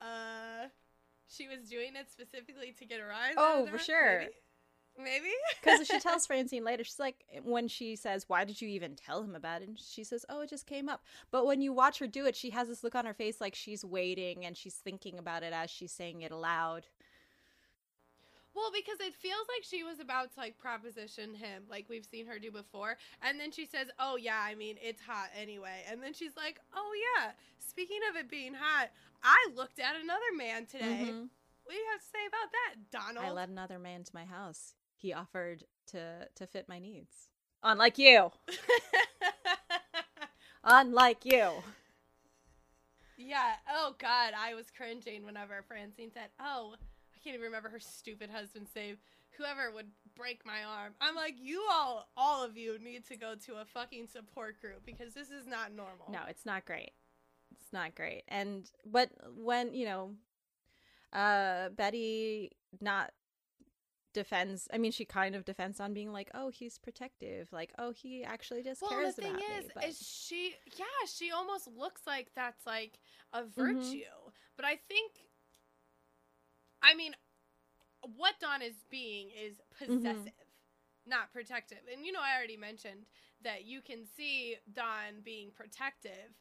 uh, 0.00 0.68
she 1.28 1.46
was 1.48 1.68
doing 1.68 1.94
it 1.96 2.10
specifically 2.10 2.72
to 2.78 2.84
get 2.84 3.00
a 3.00 3.04
rise. 3.04 3.34
Oh, 3.36 3.66
for 3.66 3.78
sure. 3.78 4.18
Maybe. 4.20 4.32
Maybe? 4.98 5.30
Because 5.62 5.86
she 5.86 5.98
tells 6.00 6.26
Francine 6.26 6.64
later, 6.64 6.82
she's 6.82 6.98
like, 6.98 7.24
when 7.44 7.68
she 7.68 7.94
says, 7.96 8.24
Why 8.28 8.44
did 8.44 8.60
you 8.60 8.68
even 8.68 8.96
tell 8.96 9.22
him 9.22 9.36
about 9.36 9.62
it? 9.62 9.68
And 9.68 9.78
she 9.78 10.02
says, 10.02 10.26
Oh, 10.28 10.40
it 10.40 10.50
just 10.50 10.66
came 10.66 10.88
up. 10.88 11.04
But 11.30 11.46
when 11.46 11.62
you 11.62 11.72
watch 11.72 12.00
her 12.00 12.08
do 12.08 12.26
it, 12.26 12.34
she 12.34 12.50
has 12.50 12.66
this 12.68 12.82
look 12.82 12.96
on 12.96 13.06
her 13.06 13.14
face 13.14 13.40
like 13.40 13.54
she's 13.54 13.84
waiting 13.84 14.44
and 14.44 14.56
she's 14.56 14.74
thinking 14.74 15.16
about 15.18 15.42
it 15.44 15.52
as 15.52 15.70
she's 15.70 15.92
saying 15.92 16.22
it 16.22 16.32
aloud. 16.32 16.88
Well, 18.54 18.70
because 18.74 18.98
it 19.00 19.14
feels 19.14 19.46
like 19.54 19.64
she 19.64 19.84
was 19.84 20.00
about 20.00 20.34
to 20.34 20.40
like 20.40 20.58
proposition 20.58 21.34
him, 21.34 21.64
like 21.70 21.86
we've 21.88 22.04
seen 22.04 22.26
her 22.26 22.38
do 22.38 22.50
before, 22.50 22.96
and 23.22 23.38
then 23.38 23.52
she 23.52 23.64
says, 23.64 23.88
"Oh 23.98 24.16
yeah, 24.16 24.40
I 24.42 24.54
mean 24.54 24.76
it's 24.82 25.00
hot 25.00 25.28
anyway," 25.40 25.84
and 25.88 26.02
then 26.02 26.12
she's 26.12 26.36
like, 26.36 26.58
"Oh 26.74 26.92
yeah, 27.16 27.30
speaking 27.58 28.00
of 28.10 28.16
it 28.16 28.28
being 28.28 28.54
hot, 28.54 28.88
I 29.22 29.48
looked 29.54 29.78
at 29.78 29.94
another 30.02 30.32
man 30.36 30.66
today. 30.66 31.10
Mhm. 31.12 31.28
What 31.64 31.74
do 31.74 31.76
you 31.76 31.86
have 31.92 32.00
to 32.00 32.06
say 32.06 32.26
about 32.26 32.50
that, 32.52 32.90
Donald?" 32.90 33.26
I 33.26 33.30
let 33.30 33.48
another 33.48 33.78
man 33.78 34.02
to 34.02 34.14
my 34.14 34.24
house. 34.24 34.74
He 34.96 35.12
offered 35.12 35.64
to 35.88 36.28
to 36.34 36.46
fit 36.46 36.68
my 36.68 36.80
needs. 36.80 37.28
Unlike 37.62 37.98
you. 37.98 38.32
Unlike 40.64 41.24
you. 41.24 41.50
yeah. 43.16 43.54
Oh 43.70 43.94
God, 43.98 44.34
I 44.36 44.54
was 44.54 44.66
cringing 44.76 45.24
whenever 45.24 45.62
Francine 45.66 46.10
said, 46.12 46.30
"Oh, 46.40 46.74
can't 47.22 47.34
even 47.34 47.44
remember 47.46 47.68
her 47.68 47.80
stupid 47.80 48.30
husband's 48.30 48.74
name." 48.74 48.96
Whoever 49.38 49.70
would 49.70 49.86
break 50.16 50.44
my 50.44 50.64
arm. 50.64 50.92
I'm 51.00 51.14
like, 51.14 51.36
you 51.40 51.64
all, 51.70 52.08
all 52.16 52.44
of 52.44 52.58
you 52.58 52.78
need 52.78 53.06
to 53.06 53.16
go 53.16 53.34
to 53.46 53.54
a 53.54 53.64
fucking 53.64 54.08
support 54.08 54.60
group 54.60 54.84
because 54.84 55.14
this 55.14 55.30
is 55.30 55.46
not 55.46 55.72
normal. 55.72 56.10
No, 56.12 56.20
it's 56.28 56.44
not 56.44 56.64
great. 56.66 56.90
It's 57.52 57.72
not 57.72 57.94
great. 57.94 58.24
And 58.28 58.70
but 58.84 59.10
when, 59.36 59.72
you 59.74 59.86
know, 59.86 60.10
uh 61.12 61.70
Betty 61.70 62.52
not 62.80 63.12
defends 64.12 64.66
I 64.72 64.78
mean 64.78 64.90
she 64.92 65.04
kind 65.04 65.34
of 65.36 65.44
defends 65.44 65.78
on 65.80 65.94
being 65.94 66.12
like, 66.12 66.30
"Oh, 66.34 66.48
he's 66.48 66.78
protective." 66.78 67.52
Like, 67.52 67.72
"Oh, 67.78 67.92
he 67.92 68.24
actually 68.24 68.62
just 68.62 68.80
well, 68.82 68.90
cares 68.90 69.14
the 69.14 69.22
thing 69.22 69.30
about 69.32 69.44
is, 69.58 69.64
me." 69.64 69.70
But 69.74 69.84
is 69.84 69.98
she? 70.00 70.54
Yeah, 70.76 70.84
she 71.06 71.30
almost 71.30 71.68
looks 71.68 72.02
like 72.06 72.32
that's 72.34 72.66
like 72.66 72.98
a 73.32 73.42
Mm-hmm. 73.42 73.62
virtue. 73.62 74.00
But 74.56 74.64
I 74.64 74.76
think, 74.88 75.12
I 76.82 76.94
mean, 76.94 77.12
what 78.16 78.34
Don 78.40 78.62
is 78.62 78.74
being 78.90 79.28
is 79.30 79.60
Mm-hmm. 79.88 80.02
possessive, 80.02 80.32
not 81.06 81.32
protective. 81.32 81.78
And 81.92 82.04
you 82.04 82.12
know, 82.12 82.20
I 82.20 82.36
already 82.36 82.56
mentioned 82.56 83.06
that 83.44 83.64
you 83.66 83.80
can 83.80 84.04
see 84.16 84.56
Don 84.74 85.22
being 85.24 85.50
protective 85.54 86.32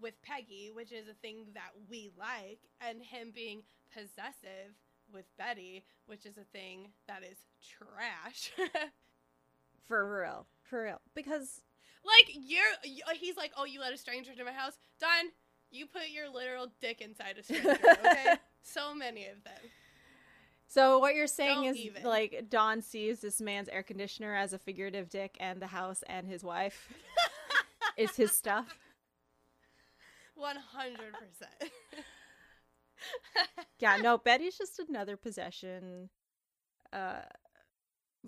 with 0.00 0.20
Peggy, 0.22 0.70
which 0.72 0.92
is 0.92 1.08
a 1.08 1.14
thing 1.14 1.46
that 1.54 1.70
we 1.90 2.10
like, 2.18 2.60
and 2.80 3.02
him 3.02 3.32
being 3.34 3.62
possessive 3.92 4.74
with 5.12 5.24
Betty, 5.38 5.84
which 6.06 6.26
is 6.26 6.36
a 6.36 6.44
thing 6.52 6.90
that 7.08 7.22
is 7.22 7.38
trash. 7.62 8.52
for 9.86 10.20
real. 10.20 10.46
For 10.62 10.82
real. 10.84 11.00
Because 11.14 11.62
Like 12.04 12.30
you're 12.34 12.62
he's 13.18 13.36
like, 13.36 13.52
oh, 13.56 13.64
you 13.64 13.80
let 13.80 13.92
a 13.92 13.98
stranger 13.98 14.32
into 14.32 14.44
my 14.44 14.52
house, 14.52 14.78
Don. 15.00 15.30
You 15.70 15.86
put 15.86 16.08
your 16.10 16.28
literal 16.30 16.68
dick 16.80 17.00
inside 17.02 17.36
a 17.38 17.42
stranger. 17.42 17.94
Okay, 18.00 18.32
so 18.62 18.94
many 18.94 19.26
of 19.26 19.42
them. 19.44 19.70
So 20.68 20.98
what 20.98 21.14
you're 21.14 21.26
saying 21.26 21.62
Don't 21.62 21.74
is 21.74 21.76
even. 21.78 22.02
like 22.04 22.44
Don 22.48 22.82
sees 22.82 23.20
this 23.20 23.40
man's 23.40 23.68
air 23.68 23.82
conditioner 23.82 24.34
as 24.34 24.52
a 24.52 24.58
figurative 24.58 25.08
dick 25.08 25.36
and 25.40 25.60
the 25.60 25.66
house 25.66 26.04
and 26.06 26.26
his 26.26 26.44
wife 26.44 26.92
is 27.96 28.14
his 28.14 28.32
stuff. 28.32 28.78
One 30.36 30.56
hundred 30.56 31.14
percent. 31.14 31.72
yeah, 33.80 33.96
no, 33.96 34.18
Betty's 34.24 34.56
just 34.56 34.78
another 34.78 35.16
possession. 35.16 36.10
Uh, 36.92 37.22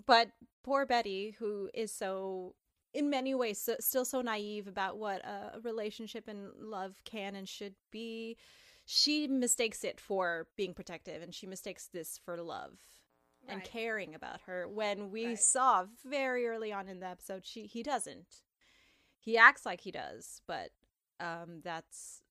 but 0.05 0.29
poor 0.63 0.85
Betty, 0.85 1.35
who 1.39 1.69
is 1.73 1.91
so, 1.93 2.55
in 2.93 3.09
many 3.09 3.33
ways, 3.33 3.59
so, 3.59 3.75
still 3.79 4.05
so 4.05 4.21
naive 4.21 4.67
about 4.67 4.97
what 4.97 5.23
a 5.25 5.59
relationship 5.63 6.27
and 6.27 6.49
love 6.59 6.95
can 7.05 7.35
and 7.35 7.47
should 7.47 7.75
be, 7.91 8.37
she 8.85 9.27
mistakes 9.27 9.83
it 9.83 9.99
for 9.99 10.47
being 10.57 10.73
protective 10.73 11.21
and 11.21 11.33
she 11.33 11.47
mistakes 11.47 11.87
this 11.93 12.19
for 12.23 12.41
love 12.41 12.77
and 13.47 13.63
caring 13.63 14.13
about 14.15 14.41
her. 14.41 14.67
When 14.67 15.11
we 15.11 15.25
Right. 15.27 15.39
saw 15.39 15.85
very 16.05 16.47
early 16.47 16.71
on 16.71 16.87
in 16.87 16.99
the 16.99 17.07
episode 17.07 17.45
she 17.45 17.65
he 17.65 17.83
doesn't. 17.83 18.43
He 19.19 19.37
acts 19.37 19.65
like 19.65 19.81
he 19.81 19.91
does 19.91 20.41
but 20.47 20.69
um 21.19 21.61
that's 21.63 22.21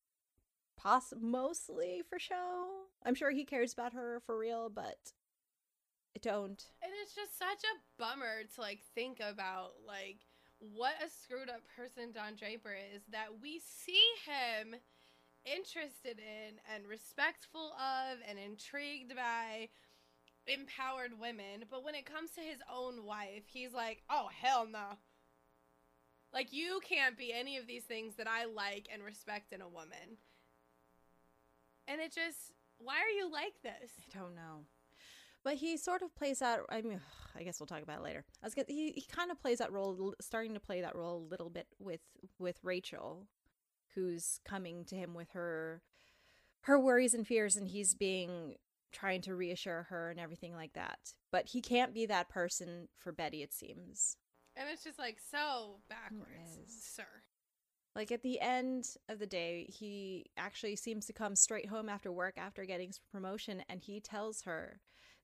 poss- 0.77 1.13
mostly 1.21 2.03
for 2.09 2.19
show. 2.19 2.85
I'm 3.05 3.15
sure 3.15 3.31
he 3.31 3.45
cares 3.45 3.73
about 3.73 3.93
her 3.93 4.21
for 4.25 4.37
real 4.39 4.69
but 4.71 5.13
I 6.17 6.19
don't. 6.21 6.63
And 6.83 6.93
it's 7.03 7.15
just 7.15 7.39
such 7.39 7.63
a 7.65 7.79
bummer 8.03 8.43
to 8.55 8.61
like 8.61 8.81
think 8.95 9.21
about 9.21 9.73
like 9.87 10.19
what 10.59 10.95
a 11.05 11.09
screwed 11.09 11.49
up 11.49 11.63
person 11.77 12.13
Don 12.13 12.35
Draper 12.37 12.75
is 12.95 13.03
that 13.11 13.29
we 13.41 13.61
see 13.65 14.03
him 14.27 14.75
interested 15.45 16.19
in 16.19 16.57
and 16.75 16.87
respectful 16.87 17.73
of 17.75 18.19
and 18.29 18.39
intrigued 18.39 19.15
by 19.15 19.69
empowered 20.47 21.19
women, 21.21 21.65
but 21.71 21.85
when 21.85 21.95
it 21.95 22.07
comes 22.07 22.31
to 22.33 22.41
his 22.41 22.61
own 22.73 23.05
wife, 23.05 23.45
he's 23.47 23.73
like, 23.73 24.03
"Oh 24.09 24.29
hell 24.33 24.67
no." 24.67 24.99
Like 26.33 26.53
you 26.53 26.81
can't 26.85 27.19
be 27.19 27.33
any 27.33 27.57
of 27.57 27.67
these 27.67 27.85
things 27.85 28.15
that 28.17 28.29
I 28.29 28.45
like 28.45 28.89
and 28.93 29.03
respect 29.03 29.53
in 29.53 29.61
a 29.61 29.69
woman. 29.69 30.19
And 31.89 32.01
it 32.01 32.13
just 32.13 32.53
why 32.81 32.95
are 32.95 33.15
you 33.17 33.31
like 33.31 33.61
this? 33.63 33.91
i 34.15 34.19
don't 34.19 34.35
know 34.35 34.65
but 35.45 35.55
he 35.55 35.77
sort 35.77 36.03
of 36.03 36.15
plays 36.15 36.39
that 36.39 36.61
i 36.71 36.81
mean 36.81 37.01
i 37.37 37.43
guess 37.43 37.61
we'll 37.61 37.67
talk 37.67 37.83
about 37.83 37.99
it 37.99 38.03
later 38.05 38.25
i 38.43 38.47
was 38.47 38.55
gonna 38.55 38.67
he, 38.69 38.93
he 38.93 39.03
kind 39.03 39.31
of 39.31 39.41
plays 39.41 39.59
that 39.59 39.73
role 39.73 40.15
starting 40.21 40.55
to 40.55 40.61
play 40.61 40.81
that 40.81 40.97
role 40.97 41.19
a 41.19 41.31
little 41.31 41.51
bit 41.51 41.67
with 41.79 42.01
with 42.39 42.59
rachel 42.63 43.27
who's 43.95 44.41
coming 44.45 44.85
to 44.87 44.97
him 44.97 45.15
with 45.15 45.31
her 45.33 45.83
her 46.63 46.79
worries 46.79 47.15
and 47.15 47.27
fears 47.27 47.57
and 47.57 47.69
he's 47.69 47.95
being 47.95 48.57
trying 48.93 49.23
to 49.23 49.35
reassure 49.35 49.87
her 49.89 50.11
and 50.11 50.21
everything 50.21 50.55
like 50.55 50.73
that. 50.75 50.99
But 51.31 51.49
he 51.49 51.61
can't 51.61 51.95
be 51.95 52.07
that 52.07 52.29
person 52.29 52.89
for 52.99 53.13
betty 53.13 53.43
it 53.43 53.53
seems. 53.53 54.17
And 54.57 54.69
it's 54.71 54.85
just 54.85 54.99
like 54.99 55.19
so 55.31 55.81
backwards, 55.89 56.75
sir. 56.95 57.05
Like 57.97 58.13
at 58.13 58.23
the 58.23 58.41
end 58.41 58.85
of 59.09 59.19
the 59.19 59.27
day, 59.27 59.67
he 59.69 60.27
actually 60.37 60.77
seems 60.77 61.07
to 61.07 61.13
come 61.13 61.35
straight 61.35 61.69
home 61.69 61.89
after 61.89 62.13
work 62.13 62.35
after 62.37 62.65
getting 62.65 62.89
his 62.89 63.01
promotion 63.13 63.63
and 63.69 63.81
he 63.81 64.01
tells 64.01 64.43
her 64.43 64.81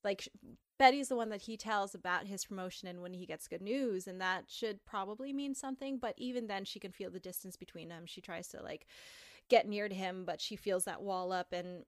like 0.07 0.27
Betty's 0.79 1.09
the 1.09 1.17
one 1.17 1.29
that 1.31 1.43
he 1.43 1.57
tells 1.59 1.95
about 1.95 2.27
his 2.27 2.45
promotion 2.47 2.89
and 2.89 3.03
when 3.03 3.13
he 3.13 3.27
gets 3.27 3.49
good 3.49 3.61
news 3.61 4.07
and 4.07 4.21
that 4.23 4.45
should 4.49 4.85
probably 4.87 5.33
mean 5.35 5.55
something, 5.55 5.99
but 5.99 6.15
even 6.17 6.47
then 6.47 6.65
she 6.65 6.79
can 6.81 6.93
feel 6.93 7.11
the 7.11 7.21
distance 7.21 7.57
between 7.57 7.89
them. 7.91 8.05
She 8.07 8.21
tries 8.23 8.49
to 8.49 8.63
like 8.63 8.87
get 9.51 9.69
near 9.69 9.89
to 9.89 9.95
him, 9.95 10.25
but 10.25 10.41
she 10.41 10.57
feels 10.57 10.85
that 10.85 11.03
wall 11.03 11.33
up 11.33 11.53
and 11.53 11.85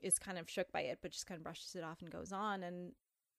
is 0.00 0.18
kind 0.18 0.38
of 0.38 0.48
shook 0.48 0.70
by 0.72 0.82
it, 0.82 1.00
but 1.02 1.10
just 1.10 1.26
kind 1.26 1.36
of 1.38 1.44
brushes 1.44 1.74
it 1.74 1.84
off 1.84 2.00
and 2.00 2.10
goes 2.10 2.32
on 2.32 2.62
and 2.62 2.92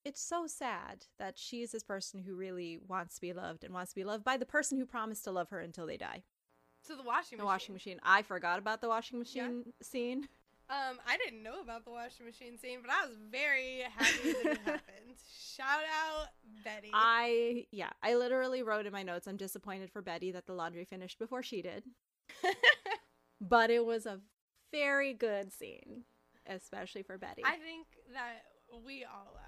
it's 0.06 0.22
so 0.22 0.48
sad 0.48 1.06
that 1.20 1.38
she 1.38 1.62
is 1.62 1.72
this 1.72 1.84
person 1.84 2.22
who 2.22 2.34
really 2.36 2.80
wants 2.88 3.16
to 3.16 3.22
be 3.22 3.34
loved 3.34 3.64
and 3.66 3.74
wants 3.74 3.92
to 3.92 3.96
be 3.96 4.06
loved 4.06 4.24
by 4.24 4.38
the 4.38 4.46
person 4.46 4.78
who 4.78 4.86
promised 4.86 5.26
to 5.26 5.32
love 5.32 5.50
her 5.50 5.60
until 5.60 5.86
they 5.86 5.98
die. 5.98 6.24
So 6.82 6.96
the 6.96 7.04
washing 7.04 7.38
The 7.38 7.44
machine. 7.44 7.54
washing 7.54 7.74
machine. 7.74 8.00
I 8.02 8.22
forgot 8.22 8.60
about 8.60 8.80
the 8.80 8.88
washing 8.88 9.20
machine 9.20 9.66
scene. 9.82 10.30
Um, 10.70 11.00
I 11.08 11.18
didn't 11.18 11.42
know 11.42 11.62
about 11.64 11.84
the 11.84 11.92
washing 11.92 12.28
machine 12.28 12.60
scene, 12.60 12.80
but 12.84 12.92
I 12.92 13.08
was 13.08 13.18
very 13.32 13.82
happy 13.96 14.34
that 14.34 14.52
it 14.52 14.58
happened. 14.66 15.18
Shout 15.56 15.82
out 15.84 16.28
Betty. 16.64 16.92
I 16.94 17.66
yeah, 17.72 17.90
I 18.04 18.16
literally 18.16 18.62
wrote 18.62 18.86
in 18.86 18.94
my 18.94 19.02
notes 19.02 19.28
I'm 19.28 19.38
disappointed 19.38 19.92
for 19.92 20.02
Betty 20.04 20.32
that 20.32 20.46
the 20.46 20.54
laundry 20.54 20.86
finished 20.86 21.18
before 21.18 21.42
she 21.42 21.64
did. 21.64 21.84
but 23.42 23.72
it 23.72 23.84
was 23.84 24.06
a 24.06 24.20
very 24.72 25.14
good 25.14 25.52
scene, 25.52 26.04
especially 26.46 27.02
for 27.02 27.18
Betty. 27.18 27.42
I 27.44 27.58
think 27.58 27.88
that 28.14 28.44
we 28.86 29.04
all 29.04 29.36
are. 29.36 29.46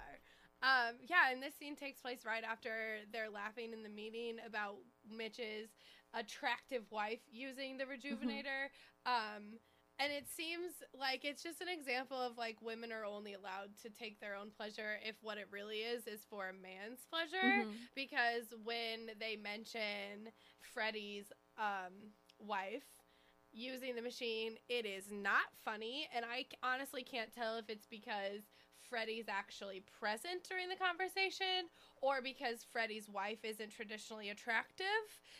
Um, 0.64 0.94
yeah, 1.08 1.30
and 1.32 1.42
this 1.42 1.54
scene 1.56 1.76
takes 1.76 2.00
place 2.00 2.24
right 2.24 2.44
after 2.44 2.98
they're 3.12 3.30
laughing 3.30 3.72
in 3.72 3.82
the 3.82 3.88
meeting 3.88 4.36
about 4.46 4.76
Mitch's 5.08 5.70
attractive 6.14 6.82
wife 6.90 7.20
using 7.30 7.78
the 7.78 7.84
rejuvenator. 7.84 8.70
um, 9.06 9.58
and 10.02 10.12
it 10.12 10.26
seems 10.28 10.72
like 10.98 11.24
it's 11.24 11.42
just 11.42 11.60
an 11.62 11.68
example 11.68 12.18
of 12.20 12.36
like 12.38 12.56
women 12.62 12.92
are 12.92 13.04
only 13.04 13.34
allowed 13.34 13.70
to 13.82 13.90
take 13.90 14.20
their 14.20 14.34
own 14.34 14.50
pleasure 14.50 14.98
if 15.06 15.16
what 15.22 15.38
it 15.38 15.48
really 15.50 15.78
is 15.78 16.06
is 16.06 16.24
for 16.28 16.48
a 16.48 16.52
man's 16.52 17.06
pleasure. 17.10 17.66
Mhm. 17.66 17.88
Because 17.94 18.46
when 18.64 19.10
they 19.20 19.36
mention 19.36 20.30
Freddie's 20.60 21.32
um, 21.58 21.92
wife 22.38 22.84
using 23.52 23.94
the 23.94 24.02
machine, 24.02 24.56
it 24.68 24.86
is 24.86 25.10
not 25.10 25.46
funny. 25.64 26.08
And 26.14 26.24
I 26.24 26.46
honestly 26.62 27.02
can't 27.02 27.32
tell 27.32 27.56
if 27.58 27.68
it's 27.68 27.86
because 27.86 28.42
Freddie's 28.92 29.28
actually 29.28 29.82
present 29.98 30.44
during 30.44 30.68
the 30.68 30.76
conversation 30.76 31.72
or 32.02 32.20
because 32.20 32.62
Freddie's 32.70 33.08
wife 33.08 33.38
isn't 33.42 33.70
traditionally 33.70 34.28
attractive. 34.28 34.86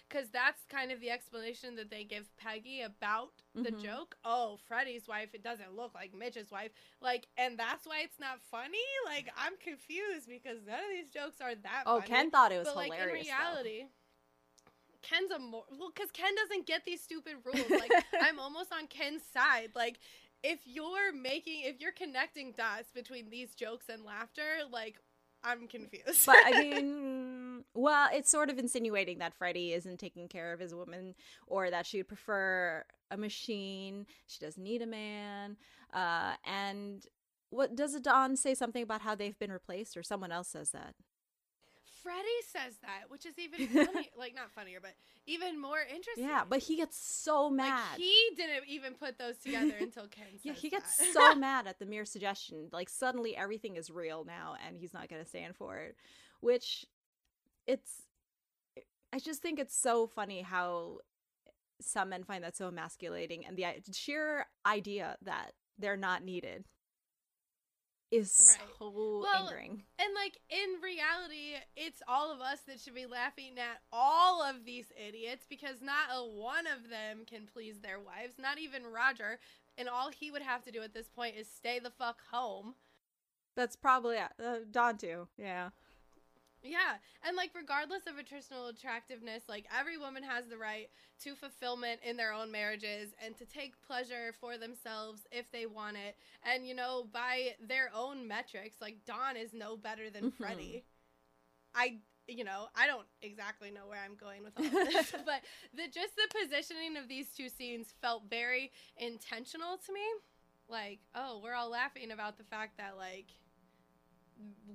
Because 0.09 0.30
that's 0.30 0.64
kind 0.70 0.90
of 0.90 1.00
the 1.00 1.11
explanation 1.11 1.76
that 1.76 1.90
they 1.90 2.05
give 2.05 2.34
Peggy 2.38 2.80
about 2.82 3.42
the 3.62 3.70
Mhm. 3.70 3.82
joke. 3.82 4.16
Oh, 4.24 4.59
Freddie's 4.68 5.07
wife, 5.07 5.34
it 5.34 5.42
doesn't 5.42 5.76
look 5.76 5.94
like 5.94 6.14
Mitch's 6.14 6.50
wife. 6.50 6.72
Like, 7.03 7.28
and 7.36 7.59
that's 7.59 7.86
why 7.86 8.00
it's 8.03 8.18
not 8.20 8.40
funny? 8.50 8.78
Like, 9.07 9.30
I'm 9.36 9.55
confused 9.59 10.28
because 10.28 10.59
none 10.66 10.80
of 10.80 10.90
these 10.90 11.11
jokes 11.11 11.40
are 11.42 11.55
that 11.57 11.84
oh, 11.86 11.96
funny 11.96 12.09
Ken 12.09 12.30
thought 12.30 12.53
it 12.53 12.59
was 12.59 12.68
but 12.68 12.76
like 12.76 12.92
hilarious. 12.92 13.28
in 13.28 13.34
though. 13.36 13.44
reality 13.44 13.84
ken's 15.03 15.32
a 15.32 15.38
more 15.38 15.64
well 15.78 15.90
because 15.94 16.11
ken 16.12 16.32
doesn't 16.36 16.66
get 16.66 16.84
these 16.84 17.03
stupid 17.03 17.34
rules 17.44 17.76
like 17.76 17.92
i'm 18.20 18.38
almost 18.38 18.72
on 18.72 18.86
ken's 18.86 19.22
side 19.34 19.70
like 19.74 19.98
if 20.43 20.61
you're 20.64 21.12
making 21.12 21.62
if 21.64 21.80
you're 21.80 21.93
connecting 21.93 22.53
dots 22.57 22.90
between 22.95 23.30
these 23.30 23.55
jokes 23.55 23.86
and 23.88 24.05
laughter 24.05 24.64
like 24.70 24.97
i'm 25.45 25.66
confused 25.68 26.26
but 26.26 26.36
I 26.45 26.51
mean, 26.61 27.64
well, 27.74 28.09
it's 28.12 28.30
sort 28.30 28.51
of 28.51 28.59
insinuating 28.59 29.18
that 29.18 29.34
Freddie 29.34 29.72
isn't 29.72 29.99
taking 29.99 30.28
care 30.28 30.53
of 30.53 30.61
his 30.61 30.74
woman, 30.74 31.14
or 31.47 31.70
that 31.70 31.86
she 31.86 31.99
would 31.99 32.09
prefer 32.09 32.84
a 33.11 33.16
machine. 33.16 34.07
She 34.26 34.45
doesn't 34.45 34.62
need 34.62 34.82
a 34.82 34.86
man. 34.86 35.57
Uh, 35.93 36.34
and 36.45 37.05
what 37.51 37.74
does 37.74 37.99
Don 38.01 38.36
say 38.36 38.55
something 38.55 38.82
about 38.82 39.03
how 39.03 39.14
they've 39.14 39.38
been 39.38 39.53
replaced, 39.53 39.97
or 39.97 40.03
someone 40.03 40.32
else 40.32 40.49
says 40.49 40.70
that? 40.70 40.95
Freddie 42.03 42.42
says 42.53 42.74
that 42.82 43.09
which 43.09 43.24
is 43.26 43.34
even 43.38 43.68
funny 43.86 44.11
like 44.18 44.34
not 44.34 44.50
funnier 44.50 44.78
but 44.80 44.92
even 45.26 45.61
more 45.61 45.78
interesting 45.80 46.24
Yeah, 46.24 46.42
but 46.48 46.59
he 46.61 46.76
gets 46.76 46.96
so 46.98 47.46
like 47.46 47.57
mad. 47.57 47.96
he 47.96 48.14
didn't 48.36 48.64
even 48.68 48.94
put 48.94 49.18
those 49.18 49.38
together 49.38 49.74
until 49.80 50.07
ken 50.09 50.26
yeah, 50.42 50.53
he 50.53 50.68
gets 50.68 51.12
so 51.12 51.34
mad 51.36 51.66
at 51.66 51.78
the 51.78 51.86
mere 51.86 52.05
suggestion. 52.05 52.68
Like 52.72 52.88
suddenly 52.88 53.36
everything 53.36 53.76
is 53.76 53.90
real 53.90 54.24
now, 54.24 54.57
and 54.66 54.76
he's 54.76 54.92
not 54.92 55.09
going 55.09 55.22
to 55.22 55.28
stand 55.28 55.55
for 55.57 55.78
it. 55.78 55.96
Which, 56.40 56.84
it's. 57.66 58.03
I 59.12 59.18
just 59.18 59.42
think 59.42 59.59
it's 59.61 59.76
so 59.76 60.07
funny 60.07 60.42
how 60.42 60.98
some 61.80 62.09
men 62.09 62.24
find 62.24 62.42
that 62.42 62.57
so 62.57 62.68
emasculating, 62.68 63.44
and 63.46 63.57
the 63.57 63.66
sheer 63.92 64.46
idea 64.66 65.16
that 65.22 65.53
they're 65.78 65.96
not 65.96 66.24
needed 66.24 66.64
is 68.12 68.56
Right. 68.60 68.68
so 68.78 68.90
Well, 69.20 69.48
angering. 69.48 69.84
And 69.98 70.14
like 70.14 70.38
in 70.50 70.80
reality, 70.82 71.54
it's 71.74 72.02
all 72.06 72.30
of 72.30 72.40
us 72.40 72.60
that 72.68 72.78
should 72.78 72.94
be 72.94 73.06
laughing 73.06 73.58
at 73.58 73.80
all 73.92 74.42
of 74.42 74.64
these 74.64 74.92
idiots 74.96 75.46
because 75.48 75.80
not 75.80 76.10
a 76.12 76.22
one 76.24 76.66
of 76.66 76.90
them 76.90 77.24
can 77.26 77.46
please 77.46 77.80
their 77.80 77.98
wives, 77.98 78.34
not 78.38 78.58
even 78.58 78.86
Roger. 78.86 79.40
And 79.78 79.88
all 79.88 80.10
he 80.10 80.30
would 80.30 80.42
have 80.42 80.62
to 80.64 80.70
do 80.70 80.82
at 80.82 80.92
this 80.92 81.08
point 81.08 81.36
is 81.36 81.48
stay 81.48 81.78
the 81.78 81.90
fuck 81.90 82.20
home. 82.30 82.74
That's 83.56 83.76
probably 83.76 84.18
uh, 84.18 84.28
Don 84.70 84.98
too. 84.98 85.28
Yeah. 85.38 85.70
Yeah, 86.62 86.94
and 87.26 87.36
like 87.36 87.50
regardless 87.54 88.02
of 88.06 88.14
attritional 88.14 88.68
attractiveness, 88.70 89.42
like 89.48 89.66
every 89.76 89.98
woman 89.98 90.22
has 90.22 90.46
the 90.46 90.56
right 90.56 90.88
to 91.24 91.34
fulfillment 91.34 92.00
in 92.04 92.16
their 92.16 92.32
own 92.32 92.52
marriages 92.52 93.10
and 93.24 93.36
to 93.38 93.44
take 93.44 93.80
pleasure 93.82 94.32
for 94.40 94.56
themselves 94.56 95.22
if 95.32 95.50
they 95.50 95.66
want 95.66 95.96
it. 95.96 96.16
And 96.44 96.66
you 96.66 96.74
know, 96.74 97.08
by 97.12 97.54
their 97.60 97.90
own 97.94 98.28
metrics, 98.28 98.76
like 98.80 99.04
Don 99.06 99.36
is 99.36 99.52
no 99.52 99.76
better 99.76 100.08
than 100.08 100.30
Mhm. 100.30 100.32
Freddie. 100.38 100.84
I 101.74 101.98
you 102.28 102.44
know, 102.44 102.68
I 102.76 102.86
don't 102.86 103.06
exactly 103.22 103.70
know 103.72 103.88
where 103.88 104.00
I'm 104.00 104.14
going 104.14 104.44
with 104.44 104.56
all 104.56 104.62
this, 104.70 105.12
but 105.26 105.42
the 105.74 105.88
just 105.88 106.14
the 106.16 106.28
positioning 106.40 106.96
of 106.96 107.08
these 107.08 107.28
two 107.36 107.48
scenes 107.48 107.92
felt 108.00 108.24
very 108.30 108.72
intentional 108.96 109.78
to 109.78 109.92
me. 109.92 110.04
Like, 110.68 111.00
oh, 111.14 111.40
we're 111.42 111.54
all 111.54 111.70
laughing 111.70 112.12
about 112.12 112.38
the 112.38 112.44
fact 112.44 112.78
that 112.78 112.96
like 112.96 113.26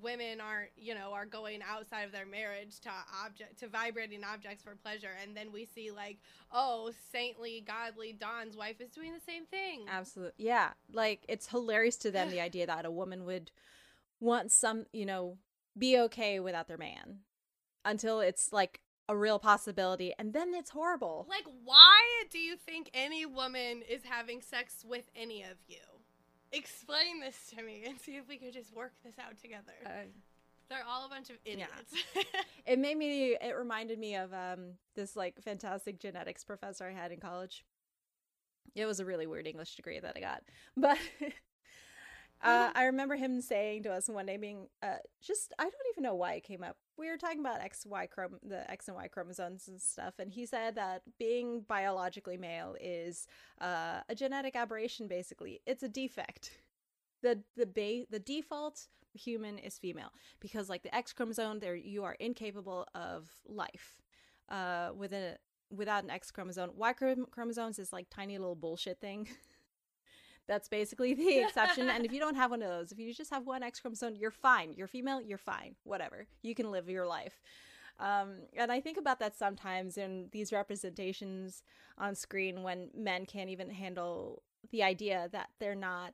women 0.01 0.39
aren't 0.39 0.69
you 0.77 0.93
know 0.93 1.11
are 1.13 1.25
going 1.25 1.59
outside 1.67 2.03
of 2.03 2.11
their 2.11 2.25
marriage 2.25 2.79
to 2.79 2.89
object 3.25 3.59
to 3.59 3.67
vibrating 3.67 4.23
objects 4.23 4.63
for 4.63 4.75
pleasure 4.75 5.09
and 5.23 5.35
then 5.35 5.51
we 5.51 5.65
see 5.65 5.89
like 5.91 6.17
oh 6.51 6.91
saintly 7.11 7.63
godly 7.65 8.13
don's 8.13 8.55
wife 8.55 8.79
is 8.79 8.89
doing 8.91 9.11
the 9.11 9.19
same 9.19 9.45
thing 9.45 9.85
Absolutely. 9.87 10.45
Yeah. 10.45 10.71
Like 10.91 11.23
it's 11.27 11.47
hilarious 11.47 11.97
to 11.97 12.11
them 12.11 12.29
the 12.29 12.41
idea 12.49 12.67
that 12.67 12.85
a 12.85 12.91
woman 12.91 13.25
would 13.25 13.51
want 14.19 14.51
some, 14.51 14.85
you 14.93 15.05
know, 15.05 15.37
be 15.77 15.97
okay 15.99 16.39
without 16.39 16.67
their 16.67 16.77
man 16.77 17.19
until 17.85 18.19
it's 18.19 18.51
like 18.51 18.81
a 19.09 19.15
real 19.15 19.39
possibility 19.39 20.13
and 20.19 20.33
then 20.33 20.53
it's 20.53 20.71
horrible. 20.71 21.25
like 21.29 21.45
why 21.63 22.01
do 22.29 22.39
you 22.39 22.57
think 22.57 22.89
any 22.93 23.25
woman 23.25 23.81
is 23.87 24.01
having 24.03 24.41
sex 24.41 24.83
with 24.85 25.05
any 25.15 25.43
of 25.43 25.57
you 25.67 25.77
explain 26.51 27.19
this 27.19 27.51
to 27.55 27.63
me 27.63 27.83
and 27.87 27.99
see 27.99 28.15
if 28.17 28.27
we 28.27 28.37
could 28.37 28.53
just 28.53 28.73
work 28.75 28.93
this 29.03 29.15
out 29.19 29.37
together 29.41 29.73
Uh, 29.85 29.89
they're 30.69 30.83
all 30.87 31.05
a 31.05 31.09
bunch 31.09 31.29
of 31.29 31.37
idiots 31.45 31.93
it 32.65 32.77
made 32.77 32.97
me 32.97 33.35
it 33.39 33.55
reminded 33.57 33.97
me 33.99 34.15
of 34.15 34.33
um 34.33 34.73
this 34.95 35.15
like 35.15 35.41
fantastic 35.41 35.99
genetics 35.99 36.43
professor 36.43 36.85
I 36.85 36.91
had 36.91 37.11
in 37.11 37.19
college. 37.19 37.63
It 38.75 38.85
was 38.85 38.99
a 38.99 39.05
really 39.05 39.25
weird 39.27 39.47
English 39.47 39.75
degree 39.75 39.99
that 39.99 40.15
I 40.15 40.19
got. 40.19 40.43
But 40.75 40.99
uh, 42.43 42.69
I 42.75 42.85
remember 42.85 43.15
him 43.15 43.41
saying 43.41 43.83
to 43.83 43.91
us 43.93 44.07
one 44.09 44.25
day 44.25 44.37
being 44.37 44.67
uh 44.83 44.97
just 45.21 45.53
I 45.57 45.63
don't 45.63 45.73
even 45.93 46.03
know 46.03 46.15
why 46.15 46.33
it 46.33 46.43
came 46.43 46.63
up. 46.63 46.77
We 46.97 47.09
were 47.09 47.17
talking 47.17 47.39
about 47.39 47.61
X 47.61 47.85
Y 47.85 48.07
chrom 48.07 48.39
the 48.43 48.69
X 48.69 48.87
and 48.87 48.97
Y 48.97 49.07
chromosomes 49.07 49.67
and 49.67 49.79
stuff 49.79 50.15
and 50.19 50.31
he 50.31 50.45
said 50.45 50.75
that 50.75 51.03
being 51.19 51.61
biologically 51.67 52.37
male 52.37 52.75
is 52.81 53.27
uh 53.61 54.01
a 54.09 54.15
genetic 54.15 54.55
aberration 54.55 55.07
basically. 55.07 55.61
It's 55.65 55.83
a 55.83 55.89
defect. 55.89 56.51
The 57.21 57.43
the 57.55 57.65
ba- 57.65 58.05
the 58.09 58.19
default 58.19 58.87
human 59.13 59.57
is 59.57 59.77
female 59.77 60.11
because 60.39 60.69
like 60.69 60.83
the 60.83 60.95
X 60.95 61.13
chromosome 61.13 61.59
there 61.59 61.75
you 61.75 62.03
are 62.03 62.15
incapable 62.19 62.87
of 62.95 63.29
life. 63.47 64.01
Uh 64.49 64.89
with 64.95 65.13
a 65.13 65.37
without 65.69 66.03
an 66.03 66.09
X 66.09 66.31
chromosome. 66.31 66.71
Y 66.75 66.93
chrom- 66.93 67.29
chromosomes 67.29 67.77
is 67.77 67.93
like 67.93 68.07
tiny 68.09 68.37
little 68.37 68.55
bullshit 68.55 68.99
thing. 68.99 69.27
That's 70.47 70.67
basically 70.67 71.13
the 71.13 71.39
exception. 71.39 71.89
and 71.89 72.05
if 72.05 72.11
you 72.11 72.19
don't 72.19 72.35
have 72.35 72.51
one 72.51 72.61
of 72.61 72.69
those, 72.69 72.91
if 72.91 72.99
you 72.99 73.13
just 73.13 73.31
have 73.31 73.45
one 73.45 73.63
X 73.63 73.79
chromosome, 73.79 74.15
you're 74.15 74.31
fine. 74.31 74.73
You're 74.73 74.87
female, 74.87 75.21
you're 75.21 75.37
fine. 75.37 75.75
Whatever. 75.83 76.27
You 76.41 76.55
can 76.55 76.71
live 76.71 76.89
your 76.89 77.05
life. 77.05 77.41
Um, 77.99 78.43
and 78.55 78.71
I 78.71 78.79
think 78.79 78.97
about 78.97 79.19
that 79.19 79.35
sometimes 79.35 79.97
in 79.97 80.29
these 80.31 80.53
representations 80.53 81.63
on 81.97 82.13
screen 82.13 82.61
when 82.61 82.89
men 82.95 83.25
can't 83.25 83.49
even 83.49 83.71
handle 83.71 84.43
the 84.71 84.83
idea 84.83 85.29
that 85.31 85.49
they're 85.59 85.75
not 85.75 86.13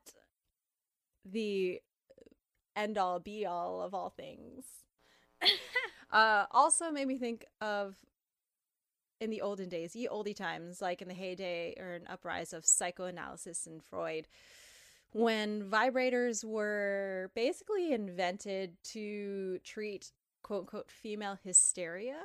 the 1.25 1.81
end 2.75 2.97
all 2.97 3.19
be 3.19 3.45
all 3.45 3.81
of 3.81 3.93
all 3.93 4.09
things. 4.09 4.65
Uh, 6.11 6.45
also 6.51 6.91
made 6.91 7.07
me 7.07 7.17
think 7.17 7.43
of 7.59 7.95
in 9.24 9.30
the 9.30 9.41
olden 9.41 9.69
days, 9.69 9.95
ye 9.95 10.07
oldie 10.07 10.36
times, 10.36 10.82
like 10.82 11.01
in 11.01 11.07
the 11.07 11.13
heyday 11.13 11.74
or 11.80 11.93
an 11.93 12.07
uprise 12.09 12.53
of 12.53 12.65
psychoanalysis 12.65 13.65
and 13.65 13.82
Freud, 13.84 14.28
when 15.11 15.63
vibrators 15.63 16.43
were 16.43 17.32
basically 17.36 17.93
invented 17.93 18.76
to 18.84 19.59
treat 19.63 20.11
quote 20.43 20.61
unquote 20.61 20.91
female 20.91 21.39
hysteria. 21.43 22.17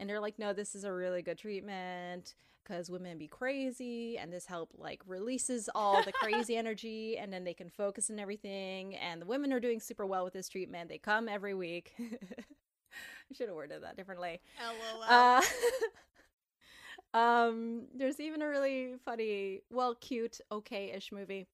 And 0.00 0.08
they're 0.08 0.20
like, 0.20 0.38
no, 0.38 0.52
this 0.52 0.76
is 0.76 0.84
a 0.84 0.92
really 0.92 1.22
good 1.22 1.38
treatment 1.38 2.34
because 2.62 2.90
women 2.90 3.18
be 3.18 3.26
crazy 3.26 4.18
and 4.18 4.32
this 4.32 4.46
help 4.46 4.70
like 4.76 5.02
releases 5.06 5.68
all 5.74 6.02
the 6.04 6.12
crazy 6.12 6.56
energy 6.62 7.16
and 7.18 7.32
then 7.32 7.42
they 7.44 7.54
can 7.54 7.70
focus 7.70 8.10
and 8.10 8.20
everything 8.20 8.94
and 8.96 9.22
the 9.22 9.26
women 9.26 9.52
are 9.52 9.60
doing 9.60 9.80
super 9.80 10.04
well 10.06 10.24
with 10.24 10.34
this 10.34 10.48
treatment 10.48 10.88
they 10.88 10.98
come 10.98 11.28
every 11.28 11.54
week 11.54 11.94
i 11.98 13.34
should 13.34 13.48
have 13.48 13.56
worded 13.56 13.82
that 13.82 13.96
differently 13.96 14.38
LOL. 14.60 15.02
uh, 15.08 15.42
um 17.14 17.86
there's 17.94 18.20
even 18.20 18.42
a 18.42 18.48
really 18.48 18.94
funny 19.04 19.62
well 19.70 19.94
cute 19.94 20.40
okay-ish 20.52 21.10
movie 21.10 21.46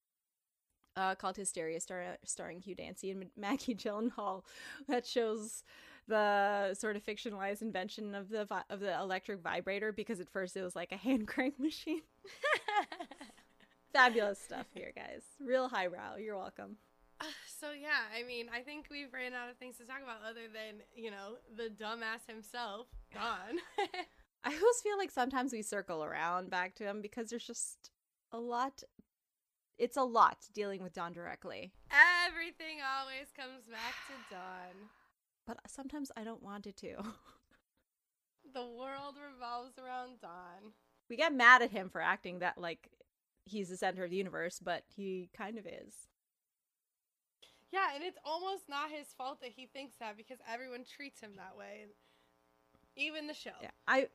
uh, 0.97 1.15
called 1.15 1.35
Hysteria, 1.35 1.79
star- 1.79 2.17
starring 2.23 2.61
Hugh 2.61 2.75
Dancy 2.75 3.11
and 3.11 3.25
Maggie 3.37 3.75
Gyllenhaal, 3.75 4.43
that 4.87 5.05
shows 5.05 5.63
the 6.07 6.73
sort 6.73 6.95
of 6.95 7.03
fictionalized 7.03 7.61
invention 7.61 8.13
of 8.13 8.29
the 8.29 8.45
vi- 8.45 8.63
of 8.69 8.79
the 8.79 8.97
electric 8.99 9.41
vibrator 9.41 9.91
because 9.91 10.19
at 10.19 10.29
first 10.29 10.55
it 10.55 10.61
was 10.61 10.75
like 10.75 10.91
a 10.91 10.97
hand 10.97 11.27
crank 11.27 11.59
machine. 11.59 12.01
Fabulous 13.93 14.39
stuff 14.39 14.67
here, 14.73 14.91
guys. 14.95 15.21
Real 15.39 15.67
highbrow. 15.67 16.17
You're 16.17 16.37
welcome. 16.37 16.77
Uh, 17.21 17.25
so 17.59 17.67
yeah, 17.71 18.03
I 18.17 18.23
mean, 18.23 18.47
I 18.53 18.59
think 18.59 18.87
we've 18.91 19.11
ran 19.13 19.33
out 19.33 19.49
of 19.49 19.55
things 19.57 19.77
to 19.77 19.85
talk 19.85 20.03
about 20.03 20.17
other 20.29 20.47
than 20.53 20.81
you 20.95 21.11
know 21.11 21.37
the 21.55 21.69
dumbass 21.69 22.27
himself, 22.27 22.87
Don. 23.13 23.59
I 24.45 24.49
always 24.49 24.81
feel 24.83 24.97
like 24.97 25.11
sometimes 25.11 25.51
we 25.51 25.61
circle 25.63 26.03
around 26.03 26.49
back 26.51 26.75
to 26.75 26.83
him 26.83 27.01
because 27.01 27.29
there's 27.29 27.47
just 27.47 27.89
a 28.31 28.37
lot. 28.39 28.83
It's 29.77 29.97
a 29.97 30.03
lot 30.03 30.37
dealing 30.53 30.81
with 30.83 30.93
Don 30.93 31.11
directly, 31.13 31.73
Everything 32.27 32.77
always 32.81 33.27
comes 33.35 33.65
back 33.69 33.95
to 34.07 34.13
Don. 34.35 34.89
but 35.45 35.57
sometimes 35.67 36.11
I 36.15 36.23
don't 36.23 36.43
want 36.43 36.67
it 36.67 36.77
to. 36.77 36.95
The 38.53 38.61
world 38.65 39.15
revolves 39.17 39.77
around 39.77 40.21
Don. 40.21 40.71
we 41.09 41.17
get 41.17 41.33
mad 41.33 41.61
at 41.61 41.71
him 41.71 41.89
for 41.89 41.99
acting 41.99 42.39
that 42.39 42.57
like 42.57 42.89
he's 43.43 43.67
the 43.69 43.75
center 43.75 44.03
of 44.05 44.11
the 44.11 44.15
universe, 44.15 44.61
but 44.63 44.83
he 44.95 45.29
kind 45.35 45.57
of 45.57 45.65
is. 45.65 46.07
Yeah, 47.71 47.87
and 47.95 48.03
it's 48.03 48.19
almost 48.23 48.69
not 48.69 48.91
his 48.91 49.07
fault 49.17 49.41
that 49.41 49.49
he 49.55 49.65
thinks 49.65 49.95
that 49.99 50.15
because 50.15 50.37
everyone 50.49 50.85
treats 50.85 51.19
him 51.19 51.31
that 51.35 51.57
way. 51.57 51.87
Even 52.95 53.27
the 53.27 53.33
show. 53.33 53.49
Yeah, 53.61 53.71
I 53.87 54.07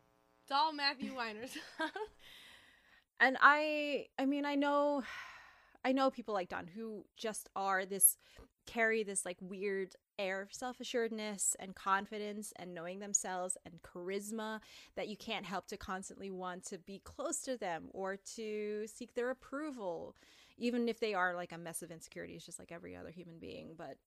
It's 0.51 0.59
all 0.59 0.73
Matthew 0.73 1.15
Weiner's. 1.15 1.57
and 3.21 3.37
I 3.41 4.07
I 4.19 4.27
mean 4.27 4.45
I 4.45 4.57
know 4.57 5.05
I 5.85 5.93
know 5.93 6.11
people 6.11 6.35
like 6.35 6.49
Don 6.49 6.67
who 6.67 7.05
just 7.17 7.49
are 7.55 7.87
this 7.87 8.17
carry 8.67 9.05
this 9.05 9.25
like 9.25 9.37
weird 9.41 9.95
air 10.19 10.43
of 10.43 10.53
self-assuredness 10.53 11.55
and 11.61 11.77
confidence 11.77 12.53
and 12.57 12.75
knowing 12.75 12.99
themselves 12.99 13.57
and 13.65 13.81
charisma 13.83 14.59
that 14.97 15.07
you 15.07 15.17
can't 15.17 15.47
help 15.47 15.69
to 15.69 15.77
constantly 15.77 16.33
want 16.33 16.65
to 16.65 16.79
be 16.79 17.01
close 17.05 17.43
to 17.43 17.57
them 17.57 17.85
or 17.93 18.17
to 18.17 18.89
seek 18.89 19.15
their 19.15 19.31
approval 19.31 20.17
even 20.59 20.89
if 20.89 20.99
they 20.99 21.15
are 21.15 21.37
like 21.37 21.53
a 21.53 21.59
mess 21.59 21.81
of 21.81 21.93
insecurities 21.93 22.45
just 22.45 22.59
like 22.59 22.73
every 22.73 22.97
other 22.97 23.11
human 23.11 23.39
being 23.39 23.75
but 23.79 23.99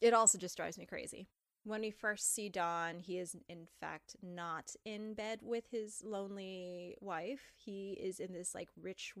it 0.00 0.12
also 0.12 0.36
just 0.36 0.56
drives 0.56 0.76
me 0.76 0.84
crazy 0.84 1.28
when 1.64 1.82
we 1.82 1.90
first 1.90 2.34
see 2.34 2.48
Don, 2.48 2.98
he 3.00 3.18
is 3.18 3.36
in 3.48 3.66
fact 3.80 4.16
not 4.22 4.74
in 4.84 5.14
bed 5.14 5.40
with 5.42 5.64
his 5.70 6.02
lonely 6.04 6.96
wife. 7.00 7.52
He 7.54 7.92
is 7.92 8.18
in 8.18 8.32
this 8.32 8.54
like 8.54 8.68
rich, 8.80 9.12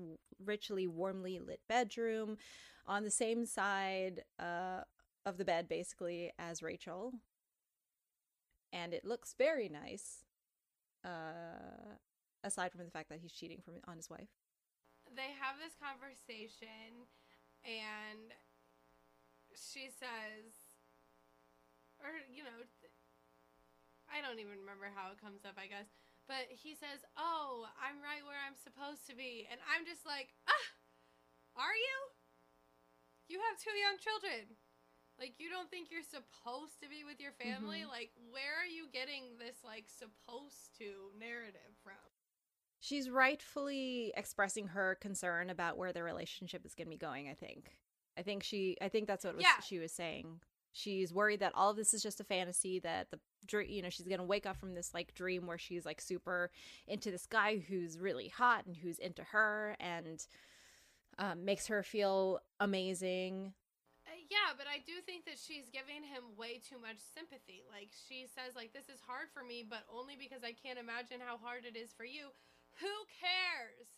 richly, 0.44 0.86
warmly 0.86 1.38
lit 1.38 1.60
bedroom 1.68 2.38
on 2.86 3.04
the 3.04 3.10
same 3.10 3.44
side 3.46 4.22
uh, 4.38 4.80
of 5.26 5.36
the 5.36 5.44
bed, 5.44 5.68
basically, 5.68 6.32
as 6.38 6.62
Rachel. 6.62 7.12
And 8.72 8.94
it 8.94 9.04
looks 9.04 9.34
very 9.36 9.68
nice, 9.68 10.24
uh, 11.04 11.96
aside 12.42 12.72
from 12.72 12.84
the 12.84 12.90
fact 12.90 13.08
that 13.10 13.18
he's 13.20 13.32
cheating 13.32 13.60
from 13.64 13.74
on 13.86 13.96
his 13.96 14.08
wife. 14.08 14.28
they 15.14 15.34
have 15.40 15.56
this 15.58 15.74
conversation 15.74 17.06
and 17.64 18.32
she 19.54 19.90
says 19.90 20.54
or 22.04 22.12
you 22.32 22.42
know 22.44 22.58
th- 22.80 22.92
i 24.10 24.18
don't 24.24 24.38
even 24.42 24.58
remember 24.60 24.88
how 24.92 25.10
it 25.12 25.18
comes 25.20 25.44
up 25.44 25.54
i 25.60 25.66
guess 25.70 25.88
but 26.28 26.46
he 26.50 26.74
says 26.74 27.02
oh 27.18 27.66
i'm 27.80 27.98
right 28.02 28.24
where 28.26 28.38
i'm 28.46 28.56
supposed 28.58 29.04
to 29.06 29.14
be 29.14 29.46
and 29.50 29.60
i'm 29.70 29.84
just 29.86 30.04
like 30.06 30.32
ah 30.48 30.66
are 31.60 31.76
you 31.76 31.96
you 33.28 33.38
have 33.50 33.58
two 33.60 33.74
young 33.78 33.96
children 34.00 34.56
like 35.18 35.34
you 35.38 35.50
don't 35.52 35.68
think 35.70 35.92
you're 35.92 36.02
supposed 36.06 36.80
to 36.80 36.88
be 36.88 37.04
with 37.04 37.20
your 37.20 37.32
family 37.36 37.84
Mhm. 37.84 37.92
like 37.92 38.10
where 38.32 38.56
are 38.58 38.66
you 38.66 38.88
getting 38.90 39.36
this 39.38 39.60
like 39.64 39.86
supposed 39.88 40.72
to 40.78 41.12
narrative 41.18 41.76
from 41.82 41.98
She's 42.82 43.10
rightfully 43.10 44.10
expressing 44.16 44.68
her 44.68 44.94
concern 45.02 45.50
about 45.50 45.76
where 45.76 45.92
the 45.92 46.02
relationship 46.02 46.64
is 46.64 46.74
going 46.74 46.86
to 46.86 46.90
be 46.90 46.96
going, 46.96 47.28
I 47.28 47.34
think. 47.34 47.76
I 48.16 48.22
think 48.22 48.42
she 48.42 48.78
I 48.80 48.88
think 48.88 49.06
that's 49.06 49.22
what 49.22 49.34
was, 49.36 49.42
Yeah. 49.44 49.60
she 49.60 49.78
was 49.78 49.92
saying. 49.92 50.40
She's 50.72 51.12
worried 51.12 51.40
that 51.40 51.52
all 51.54 51.70
of 51.70 51.76
this 51.76 51.92
is 51.94 52.02
just 52.02 52.20
a 52.20 52.24
fantasy 52.24 52.78
that 52.80 53.10
the 53.10 53.18
you 53.66 53.82
know, 53.82 53.88
she's 53.88 54.06
going 54.06 54.18
to 54.18 54.24
wake 54.24 54.46
up 54.46 54.56
from 54.56 54.74
this 54.74 54.94
like 54.94 55.14
dream 55.14 55.46
where 55.46 55.58
she's 55.58 55.84
like 55.84 56.00
super 56.00 56.50
into 56.86 57.10
this 57.10 57.26
guy 57.26 57.58
who's 57.58 57.98
really 57.98 58.28
hot 58.28 58.66
and 58.66 58.76
who's 58.76 58.98
into 58.98 59.22
her 59.24 59.76
and 59.80 60.26
um, 61.18 61.44
makes 61.44 61.66
her 61.66 61.82
feel 61.82 62.40
amazing. 62.60 63.52
Uh, 64.06 64.14
yeah, 64.30 64.54
but 64.56 64.66
I 64.70 64.78
do 64.86 65.02
think 65.04 65.24
that 65.24 65.38
she's 65.38 65.68
giving 65.72 66.06
him 66.06 66.36
way 66.38 66.62
too 66.62 66.78
much 66.78 67.02
sympathy. 67.14 67.66
Like 67.66 67.90
she 68.06 68.26
says 68.30 68.54
like 68.54 68.72
this 68.72 68.86
is 68.86 69.02
hard 69.02 69.28
for 69.34 69.42
me, 69.42 69.66
but 69.66 69.82
only 69.90 70.14
because 70.14 70.44
I 70.44 70.54
can't 70.54 70.78
imagine 70.78 71.18
how 71.18 71.36
hard 71.36 71.66
it 71.66 71.74
is 71.74 71.90
for 71.90 72.04
you. 72.04 72.30
Who 72.78 72.94
cares? 73.18 73.90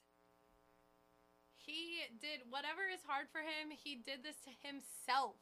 He 1.55 2.03
did 2.19 2.49
whatever 2.51 2.89
is 2.91 3.07
hard 3.07 3.31
for 3.31 3.39
him. 3.39 3.71
He 3.71 3.95
did 3.95 4.25
this 4.25 4.41
to 4.49 4.53
himself. 4.67 5.39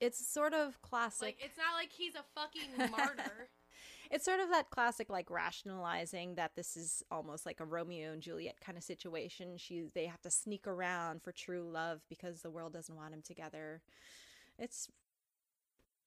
It's 0.00 0.24
sort 0.26 0.54
of 0.54 0.80
classic. 0.82 1.22
Like 1.22 1.38
it's 1.40 1.58
not 1.58 1.74
like 1.74 1.90
he's 1.92 2.14
a 2.14 2.24
fucking 2.34 2.90
martyr. 2.96 3.48
It's 4.10 4.24
sort 4.24 4.40
of 4.40 4.50
that 4.50 4.70
classic 4.70 5.10
like 5.10 5.30
rationalizing 5.30 6.36
that 6.36 6.52
this 6.54 6.76
is 6.76 7.02
almost 7.10 7.44
like 7.44 7.60
a 7.60 7.64
Romeo 7.64 8.12
and 8.12 8.22
Juliet 8.22 8.60
kind 8.60 8.78
of 8.78 8.84
situation. 8.84 9.56
She 9.58 9.84
they 9.94 10.06
have 10.06 10.22
to 10.22 10.30
sneak 10.30 10.66
around 10.66 11.22
for 11.22 11.32
true 11.32 11.68
love 11.68 12.02
because 12.08 12.42
the 12.42 12.50
world 12.50 12.72
doesn't 12.72 12.94
want 12.94 13.10
them 13.10 13.22
together. 13.22 13.82
It's 14.58 14.88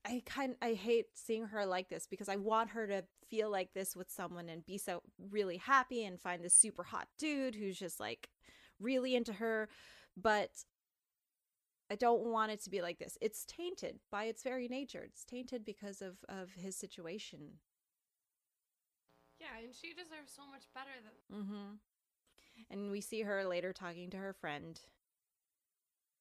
I 0.06 0.24
kind 0.26 0.56
I 0.62 0.74
hate 0.74 1.08
seeing 1.14 1.48
her 1.48 1.66
like 1.66 1.90
this 1.90 2.08
because 2.08 2.30
I 2.30 2.38
want 2.38 2.72
her 2.72 2.88
to 2.88 3.04
feel 3.30 3.50
like 3.50 3.74
this 3.74 3.96
with 3.96 4.10
someone 4.10 4.50
and 4.50 4.66
be 4.66 4.78
so 4.78 5.02
really 5.30 5.58
happy 5.58 6.06
and 6.06 6.20
find 6.20 6.44
this 6.44 6.54
super 6.54 6.84
hot 6.84 7.08
dude 7.18 7.56
who's 7.56 7.78
just 7.78 8.00
like 8.00 8.30
really 8.80 9.16
into 9.16 9.34
her, 9.34 9.68
but 10.16 10.50
I 11.92 11.96
don't 11.96 12.22
want 12.26 12.52
it 12.52 12.62
to 12.64 12.70
be 12.70 12.82
like 12.82 13.00
this. 13.00 13.18
It's 13.22 13.46
tainted 13.46 14.00
by 14.12 14.26
its 14.26 14.44
very 14.44 14.68
nature. 14.68 15.04
It's 15.04 15.24
tainted 15.26 15.66
because 15.66 16.02
of 16.02 16.18
of 16.30 16.52
his 16.54 16.76
situation. 16.76 17.60
yeah, 19.40 19.64
and 19.64 19.74
she 19.74 19.94
deserves 19.94 20.32
so 20.36 20.44
much 20.50 20.64
better 20.74 20.92
than 21.04 21.42
Mm-hmm. 21.44 21.74
And 22.70 22.92
we 22.92 23.02
see 23.02 23.22
her 23.22 23.46
later 23.46 23.72
talking 23.74 24.10
to 24.10 24.18
her 24.18 24.34
friend, 24.34 24.80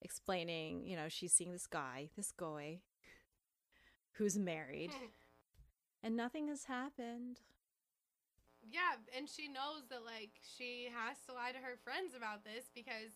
explaining, 0.01 0.87
you 0.87 0.97
know, 0.97 1.09
she's 1.09 1.33
seeing 1.33 1.53
this 1.53 1.67
guy, 1.67 2.11
this 2.17 2.31
guy, 2.33 2.81
who's 4.13 4.39
married, 4.39 4.93
and 6.03 6.17
nothing 6.17 6.49
has 6.49 6.65
happened. 6.65 7.41
Yeah, 8.71 8.97
and 9.17 9.29
she 9.29 9.49
knows 9.49 9.89
that 9.91 10.05
like 10.05 10.31
she 10.43 10.89
has 10.95 11.17
to 11.27 11.33
lie 11.35 11.53
to 11.53 11.59
her 11.59 11.77
friends 11.83 12.15
about 12.15 12.45
this 12.45 12.71
because 12.75 13.13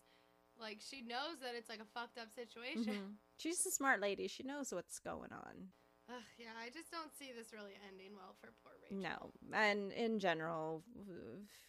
like 0.62 0.78
she 0.80 1.02
knows 1.02 1.40
that 1.42 1.54
it's 1.56 1.68
like 1.68 1.80
a 1.80 1.84
fucked 1.92 2.16
up 2.18 2.32
situation. 2.32 2.94
Mhm. 2.94 3.14
She's 3.36 3.66
a 3.66 3.70
smart 3.70 4.00
lady. 4.00 4.28
She 4.28 4.42
knows 4.44 4.72
what's 4.72 4.98
going 4.98 5.32
on. 5.32 5.68
Ugh, 6.08 6.22
yeah, 6.38 6.54
I 6.60 6.70
just 6.70 6.90
don't 6.90 7.14
see 7.16 7.30
this 7.36 7.52
really 7.52 7.72
ending 7.88 8.12
well 8.14 8.34
for 8.40 8.50
poor 8.62 8.72
Rachel. 8.82 8.98
No, 8.98 9.56
and 9.56 9.92
in 9.92 10.18
general, 10.18 10.82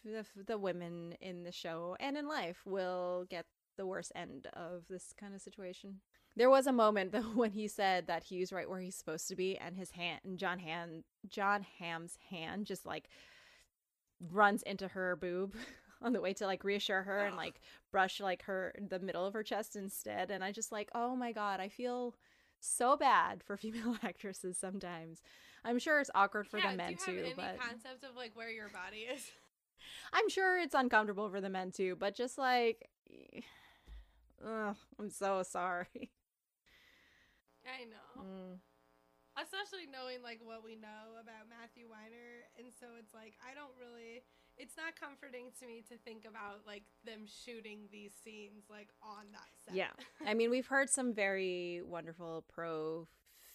the, 0.03 0.25
the 0.45 0.57
women 0.57 1.15
in 1.21 1.43
the 1.43 1.51
show 1.51 1.95
and 1.99 2.17
in 2.17 2.27
life 2.27 2.61
will 2.65 3.25
get 3.29 3.45
the 3.77 3.85
worst 3.85 4.11
end 4.15 4.47
of 4.53 4.83
this 4.89 5.13
kind 5.19 5.33
of 5.35 5.41
situation. 5.41 6.01
There 6.35 6.49
was 6.49 6.65
a 6.67 6.71
moment 6.71 7.11
though 7.11 7.21
when 7.35 7.51
he 7.51 7.67
said 7.67 8.07
that 8.07 8.23
he 8.23 8.39
was 8.39 8.51
right 8.51 8.69
where 8.69 8.79
he's 8.79 8.95
supposed 8.95 9.27
to 9.29 9.35
be, 9.35 9.57
and 9.57 9.77
his 9.77 9.91
hand, 9.91 10.21
and 10.23 10.37
John 10.39 10.59
Han, 10.59 11.03
Jon 11.27 11.65
Hamm's 11.79 12.17
hand, 12.29 12.65
just 12.65 12.85
like 12.85 13.07
runs 14.31 14.63
into 14.63 14.87
her 14.89 15.15
boob 15.15 15.53
on 16.03 16.13
the 16.13 16.21
way 16.21 16.33
to 16.33 16.45
like 16.45 16.63
reassure 16.63 17.01
her 17.01 17.25
and 17.25 17.35
like 17.37 17.61
brush 17.91 18.19
like 18.19 18.43
her 18.43 18.75
the 18.89 18.99
middle 18.99 19.25
of 19.25 19.33
her 19.33 19.43
chest 19.43 19.75
instead. 19.75 20.29
And 20.29 20.43
I 20.43 20.51
just 20.51 20.71
like, 20.71 20.89
oh 20.93 21.15
my 21.15 21.31
god, 21.31 21.59
I 21.59 21.69
feel 21.69 22.15
so 22.59 22.95
bad 22.95 23.43
for 23.43 23.57
female 23.57 23.95
actresses 24.03 24.57
sometimes. 24.57 25.21
I'm 25.65 25.79
sure 25.79 25.99
it's 25.99 26.11
awkward 26.13 26.47
for 26.47 26.57
yeah, 26.59 26.71
the 26.71 26.77
men 26.77 26.95
do 27.05 27.11
you 27.11 27.17
have 27.17 27.25
too, 27.25 27.25
any 27.25 27.33
but 27.33 27.59
concept 27.59 28.03
of 28.03 28.15
like 28.15 28.31
where 28.35 28.51
your 28.51 28.69
body 28.69 29.07
is? 29.13 29.31
I'm 30.13 30.29
sure 30.29 30.59
it's 30.59 30.75
uncomfortable 30.75 31.29
for 31.29 31.41
the 31.41 31.49
men 31.49 31.71
too, 31.71 31.95
but 31.97 32.15
just 32.15 32.37
like 32.37 32.89
ugh, 34.45 34.75
I'm 34.99 35.09
so 35.09 35.43
sorry. 35.43 36.11
I 37.63 37.85
know. 37.87 38.23
Mm. 38.23 38.59
Especially 39.39 39.87
knowing 39.89 40.21
like 40.21 40.39
what 40.43 40.63
we 40.63 40.75
know 40.75 41.17
about 41.17 41.49
Matthew 41.49 41.87
Weiner, 41.89 42.45
and 42.59 42.67
so 42.69 42.85
it's 42.99 43.13
like 43.13 43.33
I 43.41 43.55
don't 43.55 43.71
really. 43.79 44.21
It's 44.57 44.77
not 44.77 44.95
comforting 44.99 45.47
to 45.59 45.65
me 45.67 45.83
to 45.89 45.97
think 45.97 46.25
about 46.25 46.61
like 46.67 46.83
them 47.05 47.21
shooting 47.25 47.81
these 47.91 48.11
scenes 48.23 48.63
like 48.69 48.89
on 49.01 49.25
that 49.31 49.47
set. 49.65 49.75
Yeah. 49.75 49.89
I 50.27 50.33
mean, 50.33 50.49
we've 50.49 50.67
heard 50.67 50.89
some 50.89 51.13
very 51.13 51.81
wonderful 51.85 52.45
pro 52.53 53.07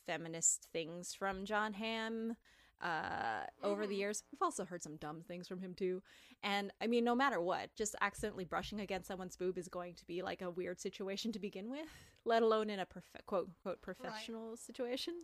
feminist 0.07 0.69
things 0.73 1.15
from 1.15 1.45
Jon 1.45 1.75
Hamm 1.75 2.37
uh, 2.81 3.45
over 3.63 3.87
the 3.87 3.95
Mhm. 3.95 3.99
years. 3.99 4.23
We've 4.33 4.43
also 4.43 4.65
heard 4.65 4.83
some 4.83 4.97
dumb 4.97 5.23
things 5.23 5.49
from 5.49 5.61
him 5.61 5.75
too. 5.75 6.03
And 6.43 6.73
I 6.81 6.87
mean, 6.87 7.05
no 7.05 7.15
matter 7.15 7.41
what, 7.41 7.75
just 7.75 7.95
accidentally 8.01 8.45
brushing 8.45 8.81
against 8.81 9.09
someone's 9.09 9.37
boob 9.37 9.59
is 9.59 9.69
going 9.69 9.95
to 9.97 10.05
be 10.07 10.23
like 10.23 10.43
a 10.43 10.51
weird 10.51 10.81
situation 10.81 11.33
to 11.33 11.39
begin 11.41 11.71
with, 11.71 11.89
let 12.25 12.43
alone 12.43 12.71
in 12.71 12.79
a 12.79 12.87
prof- 12.87 13.17
quote 13.27 13.51
quote 13.63 13.83
professional 13.83 14.57
situation. 14.57 15.15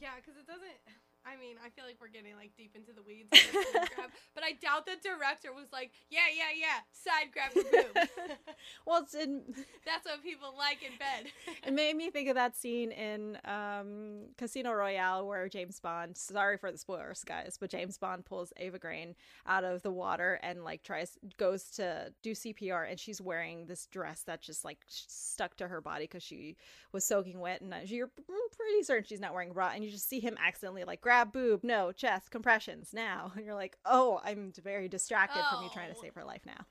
Yeah, 0.00 0.14
because 0.16 0.38
it 0.38 0.46
doesn't. 0.46 0.78
I 1.26 1.36
mean, 1.36 1.56
I 1.62 1.68
feel 1.68 1.84
like 1.84 1.96
we're 2.00 2.08
getting 2.08 2.34
like 2.36 2.56
deep 2.56 2.74
into 2.74 2.92
the 2.94 3.02
weeds, 3.02 3.28
of 3.32 3.38
the 3.52 3.62
scene 3.64 3.88
grab, 3.94 4.10
but 4.34 4.42
I 4.44 4.52
the 4.84 4.96
director 5.02 5.52
was 5.52 5.66
like, 5.72 5.90
"Yeah, 6.10 6.28
yeah, 6.34 6.52
yeah, 6.58 6.80
side 6.92 7.32
grab 7.32 7.52
the 7.54 7.64
boob." 7.64 8.28
well, 8.86 9.02
it's 9.02 9.14
in, 9.14 9.42
That's 9.86 10.04
what 10.04 10.22
people 10.22 10.54
like 10.56 10.82
in 10.82 10.96
bed. 10.98 11.32
it 11.66 11.72
made 11.72 11.96
me 11.96 12.10
think 12.10 12.28
of 12.28 12.34
that 12.34 12.56
scene 12.56 12.92
in 12.92 13.38
um, 13.44 14.26
Casino 14.36 14.72
Royale 14.72 15.26
where 15.26 15.48
James 15.48 15.80
Bond. 15.80 16.16
Sorry 16.16 16.56
for 16.56 16.70
the 16.70 16.78
spoilers, 16.78 17.24
guys, 17.24 17.56
but 17.58 17.70
James 17.70 17.98
Bond 17.98 18.24
pulls 18.24 18.52
Eva 18.60 18.78
Green 18.78 19.14
out 19.46 19.64
of 19.64 19.82
the 19.82 19.90
water 19.90 20.38
and 20.42 20.64
like 20.64 20.82
tries 20.82 21.18
goes 21.36 21.70
to 21.72 22.12
do 22.22 22.32
CPR, 22.32 22.90
and 22.90 23.00
she's 23.00 23.20
wearing 23.20 23.66
this 23.66 23.86
dress 23.86 24.22
that 24.22 24.40
just 24.40 24.64
like 24.64 24.78
stuck 24.88 25.56
to 25.56 25.68
her 25.68 25.80
body 25.80 26.04
because 26.04 26.22
she 26.22 26.56
was 26.92 27.04
soaking 27.04 27.40
wet, 27.40 27.60
and 27.60 27.72
uh, 27.72 27.78
you're 27.84 28.08
pretty 28.08 28.82
certain 28.82 29.04
she's 29.04 29.20
not 29.20 29.32
wearing 29.32 29.52
bra, 29.52 29.72
and 29.74 29.84
you 29.84 29.90
just 29.90 30.08
see 30.08 30.20
him 30.20 30.36
accidentally 30.44 30.84
like 30.84 31.00
grab 31.00 31.32
boob, 31.32 31.64
no 31.64 31.92
chest 31.92 32.30
compressions 32.30 32.90
now, 32.92 33.32
and 33.36 33.46
you're 33.46 33.54
like, 33.54 33.76
oh, 33.84 34.20
I'm 34.24 34.52
very 34.58 34.88
distracted 34.88 35.42
from 35.50 35.62
you 35.64 35.70
trying 35.70 35.90
to 35.92 35.96
Oh. 35.98 36.02
save 36.02 36.14
her 36.14 36.24
life 36.24 36.42
now. 36.46 36.66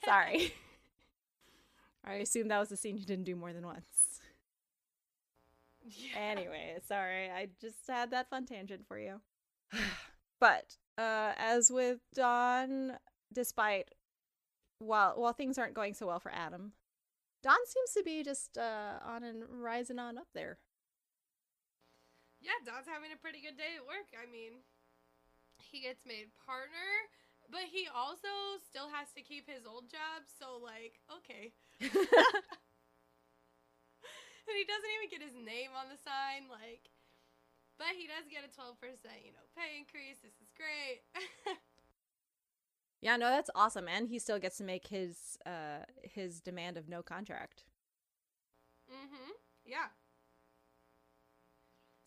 Sorry. 0.04 0.54
I 2.04 2.14
assume 2.14 2.48
that 2.48 2.58
was 2.58 2.72
a 2.72 2.76
scene 2.76 2.96
you 2.96 3.04
didn't 3.04 3.24
do 3.24 3.36
more 3.36 3.52
than 3.52 3.66
once. 3.66 4.20
Yeah. 5.84 6.18
Anyway, 6.18 6.76
sorry, 6.86 7.30
I 7.30 7.48
just 7.60 7.86
had 7.88 8.10
that 8.10 8.28
fun 8.30 8.46
tangent 8.46 8.86
for 8.86 8.98
you. 8.98 9.20
but 10.40 10.76
uh, 10.98 11.32
as 11.36 11.70
with 11.70 11.98
Don, 12.14 12.92
despite 13.32 13.90
while 14.78 15.14
while 15.16 15.32
things 15.32 15.58
aren't 15.58 15.74
going 15.74 15.94
so 15.94 16.06
well 16.06 16.20
for 16.20 16.32
Adam, 16.32 16.72
Don 17.42 17.56
seems 17.66 17.92
to 17.96 18.02
be 18.02 18.22
just 18.22 18.56
uh, 18.56 18.98
on 19.04 19.22
and 19.24 19.42
rising 19.50 19.98
on 19.98 20.16
up 20.18 20.28
there. 20.34 20.58
Yeah, 22.40 22.52
Don's 22.64 22.86
having 22.86 23.10
a 23.12 23.16
pretty 23.20 23.40
good 23.40 23.56
day 23.58 23.76
at 23.76 23.84
work. 23.86 24.08
I 24.16 24.30
mean, 24.30 24.52
he 25.70 25.80
gets 25.80 26.04
made 26.04 26.34
partner, 26.42 26.90
but 27.50 27.70
he 27.70 27.86
also 27.86 28.58
still 28.66 28.90
has 28.90 29.10
to 29.14 29.22
keep 29.22 29.46
his 29.46 29.66
old 29.66 29.90
job. 29.90 30.26
So, 30.26 30.58
like, 30.58 30.98
okay. 31.22 31.54
and 31.80 31.90
he 34.58 34.66
doesn't 34.66 34.92
even 34.98 35.08
get 35.10 35.22
his 35.22 35.38
name 35.38 35.70
on 35.78 35.86
the 35.86 35.98
sign. 35.98 36.50
Like, 36.50 36.90
but 37.78 37.96
he 37.96 38.06
does 38.06 38.26
get 38.28 38.44
a 38.44 38.50
12%, 38.52 38.76
you 39.24 39.32
know, 39.32 39.46
pay 39.56 39.78
increase. 39.78 40.18
This 40.22 40.36
is 40.42 40.50
great. 40.52 41.06
yeah, 43.00 43.16
no, 43.16 43.30
that's 43.30 43.50
awesome, 43.54 43.88
and 43.88 44.08
he 44.08 44.18
still 44.18 44.38
gets 44.38 44.58
to 44.58 44.64
make 44.64 44.88
his 44.88 45.38
uh 45.46 45.86
his 46.02 46.40
demand 46.40 46.76
of 46.76 46.88
no 46.88 47.02
contract. 47.02 47.64
mm 48.90 49.08
hmm. 49.08 49.32
Yeah. 49.64 49.88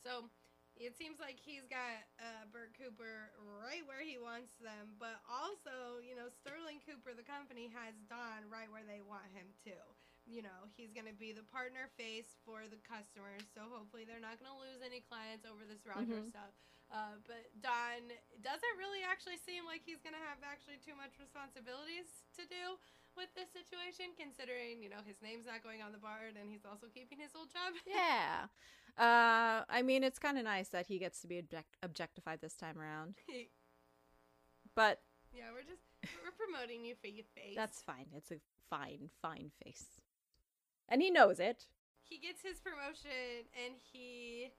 So 0.04 0.30
it 0.78 0.98
seems 0.98 1.22
like 1.22 1.38
he's 1.38 1.66
got 1.70 2.02
uh, 2.18 2.50
Bert 2.50 2.74
Cooper 2.74 3.30
right 3.38 3.86
where 3.86 4.02
he 4.02 4.18
wants 4.18 4.54
them, 4.58 4.98
but 4.98 5.22
also, 5.30 6.02
you 6.02 6.18
know, 6.18 6.28
Sterling 6.42 6.82
Cooper, 6.82 7.14
the 7.14 7.26
company, 7.26 7.70
has 7.72 7.94
Don 8.10 8.50
right 8.50 8.68
where 8.72 8.86
they 8.86 9.02
want 9.06 9.30
him 9.34 9.46
to. 9.70 9.76
You 10.24 10.40
know, 10.42 10.72
he's 10.80 10.96
going 10.96 11.06
to 11.10 11.14
be 11.16 11.36
the 11.36 11.44
partner 11.52 11.92
face 12.00 12.40
for 12.48 12.64
the 12.72 12.80
customers, 12.80 13.44
so 13.52 13.68
hopefully 13.68 14.08
they're 14.08 14.24
not 14.24 14.40
going 14.40 14.50
to 14.50 14.58
lose 14.58 14.80
any 14.80 15.04
clients 15.04 15.44
over 15.44 15.68
this 15.68 15.84
Roger 15.84 16.24
Mhm. 16.24 16.32
stuff. 16.32 16.54
Uh, 16.92 17.18
but 17.28 17.44
Don 17.60 18.08
doesn't 18.42 18.76
really 18.78 19.04
actually 19.04 19.38
seem 19.38 19.66
like 19.66 19.82
he's 19.84 20.00
going 20.02 20.14
to 20.16 20.26
have 20.30 20.40
actually 20.46 20.78
too 20.80 20.96
much 20.96 21.18
responsibilities 21.20 22.24
to 22.40 22.46
do 22.48 22.78
with 23.18 23.34
this 23.36 23.50
situation, 23.52 24.14
considering, 24.16 24.82
you 24.82 24.90
know, 24.90 25.02
his 25.06 25.22
name's 25.22 25.46
not 25.46 25.62
going 25.62 25.82
on 25.82 25.92
the 25.92 26.02
board 26.02 26.38
and 26.40 26.50
he's 26.50 26.66
also 26.66 26.88
keeping 26.88 27.20
his 27.20 27.36
old 27.36 27.52
job. 27.52 27.74
Yeah. 27.86 28.48
Uh, 28.98 29.64
I 29.70 29.82
mean, 29.84 30.04
it's 30.04 30.20
kind 30.20 30.38
of 30.38 30.44
nice 30.44 30.70
that 30.70 30.86
he 30.88 31.00
gets 31.00 31.20
to 31.22 31.28
be 31.28 31.40
object- 31.40 31.78
objectified 31.82 32.42
this 32.42 32.54
time 32.54 32.78
around, 32.80 33.16
but 34.76 35.02
Yeah, 35.34 35.50
we're 35.54 35.66
just 35.66 35.82
we're 36.22 36.36
promoting 36.38 36.86
you 36.86 36.96
for 37.02 37.08
your 37.08 37.26
face. 37.36 37.56
that's 37.56 37.82
fine. 37.82 38.08
It's 38.16 38.32
a 38.32 38.38
fine, 38.70 39.10
fine 39.22 39.52
face, 39.64 39.86
and 40.90 41.02
he 41.02 41.10
knows 41.10 41.40
it. 41.40 41.66
he 42.04 42.18
gets 42.20 42.42
his 42.44 42.60
promotion 42.60 43.48
and 43.66 43.74
he 43.92 44.52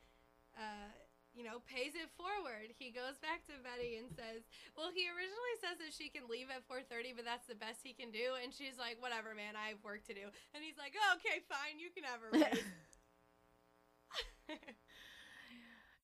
uh 0.58 0.90
you 1.34 1.42
know 1.44 1.62
pays 1.66 1.94
it 1.94 2.10
forward. 2.18 2.74
He 2.78 2.90
goes 2.90 3.18
back 3.22 3.46
to 3.46 3.54
Betty 3.62 3.98
and 4.02 4.10
says, 4.18 4.42
"Well, 4.74 4.90
he 4.94 5.06
originally 5.10 5.56
says 5.62 5.78
that 5.78 5.94
she 5.94 6.10
can 6.10 6.26
leave 6.30 6.50
at 6.50 6.66
4:30, 6.66 7.14
but 7.14 7.24
that's 7.26 7.46
the 7.46 7.54
best 7.58 7.82
he 7.86 7.94
can 7.94 8.10
do." 8.10 8.34
And 8.42 8.50
she's 8.54 8.78
like, 8.78 8.98
"Whatever, 8.98 9.34
man. 9.34 9.54
I 9.54 9.74
have 9.74 9.82
work 9.86 10.02
to 10.10 10.14
do." 10.14 10.26
And 10.54 10.62
he's 10.62 10.78
like, 10.78 10.94
oh, 10.98 11.18
"Okay, 11.22 11.38
fine. 11.46 11.78
You 11.78 11.90
can 11.94 12.02
have 12.02 12.18
her 12.22 12.30
raise." 12.34 12.66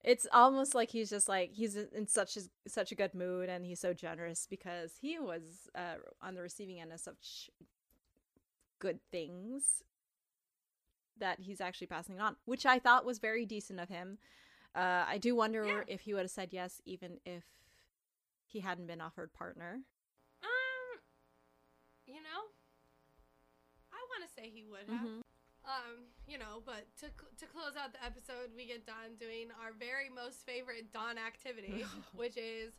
It's 0.03 0.27
almost 0.33 0.75
like 0.75 0.91
he's 0.91 1.11
just 1.11 1.29
like 1.29 1.53
he's 1.53 1.77
in 1.77 2.07
such 2.07 2.37
a, 2.39 2.41
such 2.67 2.91
a 2.91 2.95
good 2.95 3.15
mood 3.15 3.51
and 3.51 3.67
he's 3.67 3.81
so 3.81 3.93
generous 3.93 4.47
because 4.49 4.93
he 5.01 5.19
was 5.19 5.69
uh, 5.75 5.97
on 6.23 6.35
the 6.35 6.41
receiving 6.41 6.81
end 6.81 6.91
of 6.93 7.01
such 7.01 7.51
good 8.79 8.99
things 9.13 9.83
that 11.19 11.41
he's 11.41 11.61
actually 11.61 11.87
passing 11.87 12.19
on, 12.19 12.37
which 12.47 12.65
I 12.65 12.79
thought 12.79 13.05
was 13.05 13.19
very 13.19 13.45
decent 13.45 13.79
of 13.79 13.91
him. 13.91 14.17
Uh, 14.75 15.05
I 15.07 15.19
do 15.19 15.37
wonder 15.37 15.65
Yeah. 15.67 15.83
if 15.87 16.01
he 16.01 16.15
would 16.15 16.23
have 16.23 16.31
said 16.31 16.49
yes, 16.53 16.81
even 16.87 17.19
if 17.27 17.45
he 18.47 18.61
hadn't 18.61 18.87
been 18.87 19.03
offered 19.03 19.35
partner. 19.35 19.81
um, 20.43 21.01
you 22.07 22.15
know, 22.15 22.49
I 23.93 23.99
want 24.09 24.27
to 24.27 24.35
say 24.35 24.49
he 24.49 24.65
would 24.65 24.89
have. 24.89 25.07
Mhm. 25.07 25.23
Um, 25.65 26.09
you 26.27 26.39
know, 26.39 26.65
but 26.65 26.89
to 27.05 27.13
to 27.13 27.47
close 27.47 27.77
out 27.77 27.93
the 27.93 28.01
episode, 28.01 28.51
we 28.57 28.65
get 28.67 28.87
Don 28.87 29.21
doing 29.21 29.53
our 29.61 29.77
very 29.77 30.09
most 30.09 30.47
favorite 30.49 30.93
Don 30.93 31.21
activity, 31.21 31.85
which 32.17 32.37
is 32.37 32.73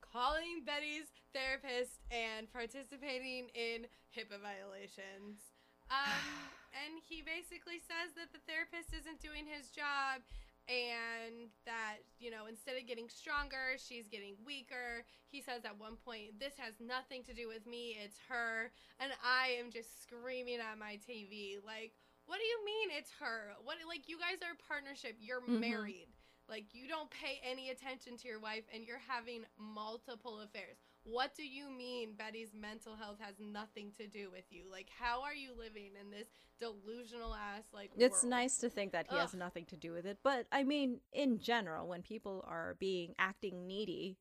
calling 0.00 0.60
Betty's 0.66 1.08
therapist 1.32 2.04
and 2.12 2.44
participating 2.52 3.48
in 3.56 3.88
HIPAA 4.12 4.36
violations. 4.44 5.56
Um, 5.88 6.20
and 6.84 7.00
he 7.00 7.24
basically 7.24 7.80
says 7.80 8.12
that 8.20 8.28
the 8.36 8.44
therapist 8.44 8.92
isn't 8.92 9.24
doing 9.24 9.48
his 9.48 9.72
job 9.72 10.20
and 10.68 11.50
that, 11.66 11.98
you 12.18 12.30
know, 12.30 12.46
instead 12.48 12.76
of 12.76 12.86
getting 12.86 13.08
stronger, 13.08 13.76
she's 13.76 14.08
getting 14.08 14.36
weaker. 14.44 15.04
He 15.28 15.40
says 15.40 15.64
at 15.64 15.78
one 15.78 15.96
point, 15.96 16.38
This 16.38 16.54
has 16.58 16.74
nothing 16.80 17.24
to 17.24 17.34
do 17.34 17.48
with 17.48 17.66
me, 17.66 17.96
it's 18.02 18.18
her. 18.28 18.70
And 19.00 19.12
I 19.24 19.58
am 19.58 19.70
just 19.70 20.02
screaming 20.02 20.58
at 20.60 20.78
my 20.78 20.98
TV, 21.02 21.58
like, 21.64 21.92
what 22.26 22.38
do 22.38 22.44
you 22.44 22.64
mean 22.64 22.88
it's 22.96 23.10
her? 23.20 23.52
What 23.64 23.78
like 23.86 24.08
you 24.08 24.18
guys 24.18 24.38
are 24.42 24.54
a 24.54 24.68
partnership, 24.68 25.16
you're 25.18 25.40
Mhm. 25.42 25.60
married. 25.60 26.08
Like 26.48 26.74
you 26.74 26.86
don't 26.86 27.10
pay 27.10 27.40
any 27.42 27.70
attention 27.70 28.16
to 28.18 28.28
your 28.28 28.38
wife 28.40 28.64
and 28.72 28.84
you're 28.84 28.98
having 28.98 29.44
multiple 29.56 30.40
affairs. 30.40 30.78
What 31.04 31.34
do 31.34 31.42
you 31.42 31.68
mean 31.70 32.14
Betty's 32.16 32.52
mental 32.54 32.94
health 32.94 33.18
has 33.20 33.34
nothing 33.40 33.92
to 33.98 34.06
do 34.06 34.30
with 34.30 34.44
you? 34.50 34.64
Like 34.70 34.88
how 34.96 35.22
are 35.22 35.34
you 35.34 35.50
living 35.56 35.92
in 36.00 36.10
this 36.10 36.28
delusional 36.60 37.34
ass 37.34 37.64
like 37.72 37.90
It's 37.96 38.22
world? 38.22 38.30
nice 38.30 38.58
to 38.58 38.70
think 38.70 38.92
that 38.92 39.06
he 39.10 39.16
has 39.16 39.34
nothing 39.34 39.64
to 39.66 39.76
do 39.76 39.92
with 39.92 40.06
it, 40.06 40.18
but 40.22 40.46
I 40.52 40.62
mean, 40.62 41.00
in 41.12 41.38
general, 41.38 41.88
when 41.88 42.02
people 42.02 42.44
are 42.46 42.76
being 42.78 43.14
acting 43.18 43.66
needy, 43.66 44.16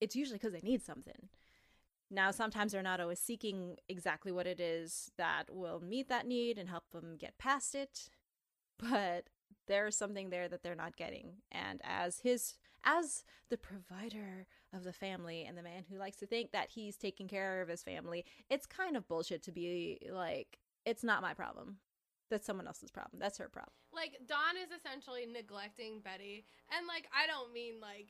it's 0.00 0.16
usually 0.16 0.38
because 0.38 0.52
they 0.52 0.60
need 0.62 0.82
something. 0.82 1.28
Now, 2.10 2.30
sometimes 2.30 2.72
they're 2.72 2.82
not 2.82 3.00
always 3.00 3.18
seeking 3.18 3.76
exactly 3.88 4.30
what 4.30 4.46
it 4.46 4.60
is 4.60 5.10
that 5.18 5.44
will 5.50 5.80
meet 5.80 6.08
that 6.08 6.26
need 6.26 6.58
and 6.58 6.68
help 6.68 6.84
them 6.90 7.16
get 7.18 7.38
past 7.38 7.74
it, 7.74 8.08
but 8.78 9.24
there's 9.66 9.96
something 9.96 10.30
there 10.30 10.48
that 10.48 10.62
they're 10.62 10.74
not 10.74 10.96
getting. 10.96 11.42
And 11.50 11.80
as 11.84 12.20
his 12.20 12.54
as 12.84 13.24
the 13.48 13.56
provider 13.56 14.46
of 14.74 14.84
the 14.84 14.92
family 14.92 15.44
and 15.44 15.56
the 15.56 15.62
man 15.62 15.84
who 15.90 15.96
likes 15.98 16.16
to 16.18 16.26
think 16.26 16.52
that 16.52 16.70
he's 16.70 16.96
taking 16.96 17.28
care 17.28 17.62
of 17.62 17.68
his 17.68 17.82
family, 17.82 18.24
it's 18.50 18.66
kind 18.66 18.96
of 18.96 19.06
bullshit 19.08 19.42
to 19.44 19.52
be 19.52 19.98
like, 20.10 20.58
it's 20.84 21.04
not 21.04 21.22
my 21.22 21.34
problem. 21.34 21.78
That's 22.30 22.46
someone 22.46 22.66
else's 22.66 22.90
problem. 22.90 23.20
That's 23.20 23.38
her 23.38 23.48
problem. 23.48 23.72
Like 23.94 24.18
Don 24.26 24.56
is 24.56 24.70
essentially 24.76 25.24
neglecting 25.26 26.00
Betty, 26.00 26.44
and 26.76 26.86
like 26.88 27.06
I 27.14 27.26
don't 27.26 27.52
mean 27.52 27.74
like 27.80 28.08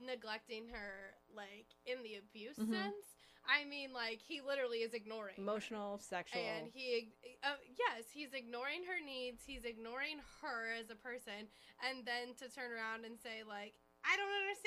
neglecting 0.00 0.68
her 0.72 1.14
like 1.34 1.66
in 1.84 2.02
the 2.02 2.16
abuse 2.16 2.56
Mhm. 2.58 2.70
sense. 2.70 3.16
I 3.48 3.64
mean 3.64 3.92
like 3.92 4.20
he 4.20 4.40
literally 4.40 4.78
is 4.82 4.92
ignoring 4.94 5.36
her. 5.36 5.42
Emotional, 5.42 5.98
sexual. 5.98 6.42
And 6.42 6.68
he, 6.72 7.12
uh, 7.42 7.54
yes, 7.78 8.10
he's 8.10 8.32
ignoring 8.34 8.84
her 8.84 8.98
needs. 9.04 9.44
He's 9.44 9.64
ignoring 9.64 10.18
her 10.42 10.72
as 10.80 10.90
a 10.90 10.96
person, 10.96 11.46
and 11.86 12.04
then 12.04 12.34
to 12.42 12.48
turn 12.48 12.72
around 12.72 13.04
and 13.04 13.18
say 13.20 13.42
like, 13.46 13.74
I 14.04 14.16
don't 14.16 14.34
understand 14.42 14.65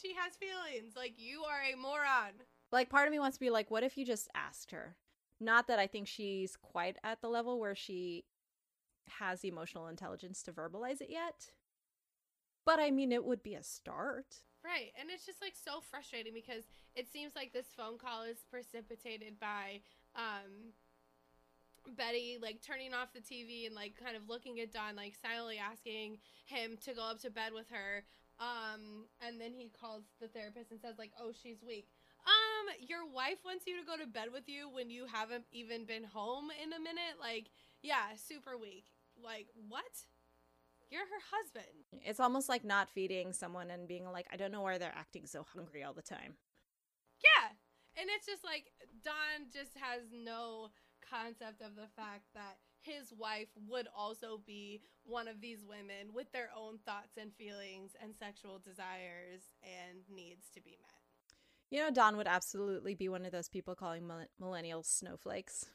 she 0.00 0.14
has 0.14 0.34
feelings. 0.36 0.94
Like 0.96 1.14
you 1.16 1.42
are 1.44 1.62
a 1.72 1.76
moron. 1.76 2.32
like 2.70 2.88
part 2.90 3.06
of 3.06 3.12
me 3.12 3.18
wants 3.18 3.36
to 3.36 3.40
be 3.40 3.50
like, 3.50 3.70
what 3.70 3.82
if 3.82 3.96
you 3.96 4.04
just 4.04 4.28
asked 4.34 4.70
her? 4.70 4.96
Not 5.40 5.66
that 5.68 5.78
I 5.78 5.86
think 5.86 6.06
she's 6.06 6.56
quite 6.56 6.96
at 7.02 7.20
the 7.20 7.28
level 7.28 7.58
where 7.58 7.74
she 7.74 8.24
has 9.18 9.40
the 9.40 9.48
emotional 9.48 9.88
intelligence 9.88 10.42
to 10.44 10.52
verbalize 10.52 11.00
it 11.00 11.10
yet. 11.10 11.50
But 12.64 12.78
I 12.78 12.90
mean, 12.92 13.10
it 13.10 13.24
would 13.24 13.42
be 13.42 13.54
a 13.54 13.62
start. 13.62 14.36
Right, 14.64 14.92
and 14.98 15.10
it's 15.10 15.26
just 15.26 15.42
like 15.42 15.54
so 15.56 15.80
frustrating 15.80 16.32
because 16.32 16.62
it 16.94 17.12
seems 17.12 17.34
like 17.34 17.52
this 17.52 17.66
phone 17.76 17.98
call 17.98 18.22
is 18.22 18.44
precipitated 18.48 19.40
by 19.40 19.80
um 20.14 20.70
Betty 21.96 22.38
like 22.40 22.62
turning 22.62 22.94
off 22.94 23.12
the 23.12 23.18
TV 23.20 23.66
and 23.66 23.74
like 23.74 23.94
kind 24.00 24.16
of 24.16 24.28
looking 24.28 24.60
at 24.60 24.72
Don 24.72 24.94
like 24.94 25.14
silently 25.20 25.58
asking 25.58 26.18
him 26.46 26.78
to 26.84 26.94
go 26.94 27.02
up 27.02 27.18
to 27.22 27.30
bed 27.30 27.52
with 27.52 27.68
her. 27.70 28.04
Um 28.42 29.06
and 29.22 29.40
then 29.40 29.52
he 29.54 29.70
calls 29.70 30.02
the 30.20 30.26
therapist 30.26 30.72
and 30.72 30.80
says 30.80 30.98
like, 30.98 31.12
"Oh, 31.20 31.30
she's 31.30 31.62
weak." 31.62 31.86
Um 32.26 32.74
your 32.82 33.06
wife 33.06 33.38
wants 33.44 33.66
you 33.66 33.78
to 33.78 33.86
go 33.86 33.96
to 33.96 34.06
bed 34.06 34.28
with 34.32 34.48
you 34.48 34.68
when 34.68 34.90
you 34.90 35.06
haven't 35.06 35.44
even 35.52 35.84
been 35.86 36.04
home 36.04 36.50
in 36.50 36.72
a 36.72 36.82
minute? 36.82 37.20
Like, 37.20 37.50
yeah, 37.82 38.18
super 38.18 38.58
weak. 38.58 38.86
Like, 39.22 39.46
what? 39.68 40.06
You're 40.90 41.06
her 41.06 41.24
husband. 41.30 42.04
It's 42.04 42.20
almost 42.20 42.48
like 42.48 42.64
not 42.64 42.90
feeding 42.90 43.32
someone 43.32 43.70
and 43.70 43.88
being 43.88 44.04
like, 44.10 44.26
I 44.32 44.36
don't 44.36 44.52
know 44.52 44.60
why 44.60 44.76
they're 44.78 44.92
acting 44.94 45.26
so 45.26 45.46
hungry 45.54 45.82
all 45.84 45.94
the 45.94 46.02
time. 46.02 46.34
Yeah. 47.22 47.54
And 47.96 48.10
it's 48.10 48.26
just 48.26 48.44
like 48.44 48.72
Don 49.04 49.48
just 49.52 49.72
has 49.78 50.02
no 50.12 50.68
concept 51.00 51.62
of 51.62 51.76
the 51.76 51.88
fact 51.96 52.24
that 52.34 52.58
his 52.82 53.12
wife 53.16 53.48
would 53.68 53.88
also 53.96 54.40
be 54.44 54.82
one 55.04 55.28
of 55.28 55.40
these 55.40 55.64
women 55.64 56.12
with 56.14 56.30
their 56.32 56.50
own 56.56 56.78
thoughts 56.84 57.16
and 57.16 57.32
feelings 57.34 57.92
and 58.02 58.14
sexual 58.14 58.58
desires 58.58 59.42
and 59.62 59.98
needs 60.14 60.48
to 60.54 60.60
be 60.60 60.76
met. 60.80 60.90
You 61.70 61.80
know, 61.80 61.90
Don 61.90 62.16
would 62.18 62.26
absolutely 62.26 62.94
be 62.94 63.08
one 63.08 63.24
of 63.24 63.32
those 63.32 63.48
people 63.48 63.74
calling 63.74 64.06
mill- 64.06 64.26
millennials 64.40 64.86
snowflakes. 64.86 65.66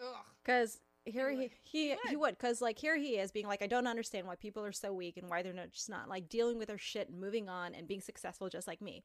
Ugh. 0.00 0.24
Because 0.42 0.80
here 1.04 1.30
He 1.30 1.36
he 1.36 1.50
he, 1.62 1.88
He 1.90 1.96
he 2.08 2.16
would. 2.16 2.20
would 2.20 2.38
because 2.38 2.62
like 2.62 2.78
here 2.78 2.96
he 2.96 3.18
is 3.18 3.30
being 3.30 3.46
like 3.46 3.62
I 3.62 3.66
don't 3.66 3.86
understand 3.86 4.26
why 4.26 4.36
people 4.36 4.64
are 4.64 4.72
so 4.72 4.92
weak 4.92 5.16
and 5.18 5.28
why 5.28 5.42
they're 5.42 5.52
not 5.52 5.70
just 5.70 5.90
not 5.90 6.08
like 6.08 6.28
dealing 6.28 6.58
with 6.58 6.68
their 6.68 6.78
shit 6.78 7.10
and 7.10 7.20
moving 7.20 7.48
on 7.48 7.74
and 7.74 7.86
being 7.86 8.00
successful 8.00 8.48
just 8.48 8.66
like 8.66 8.80
me. 8.80 9.04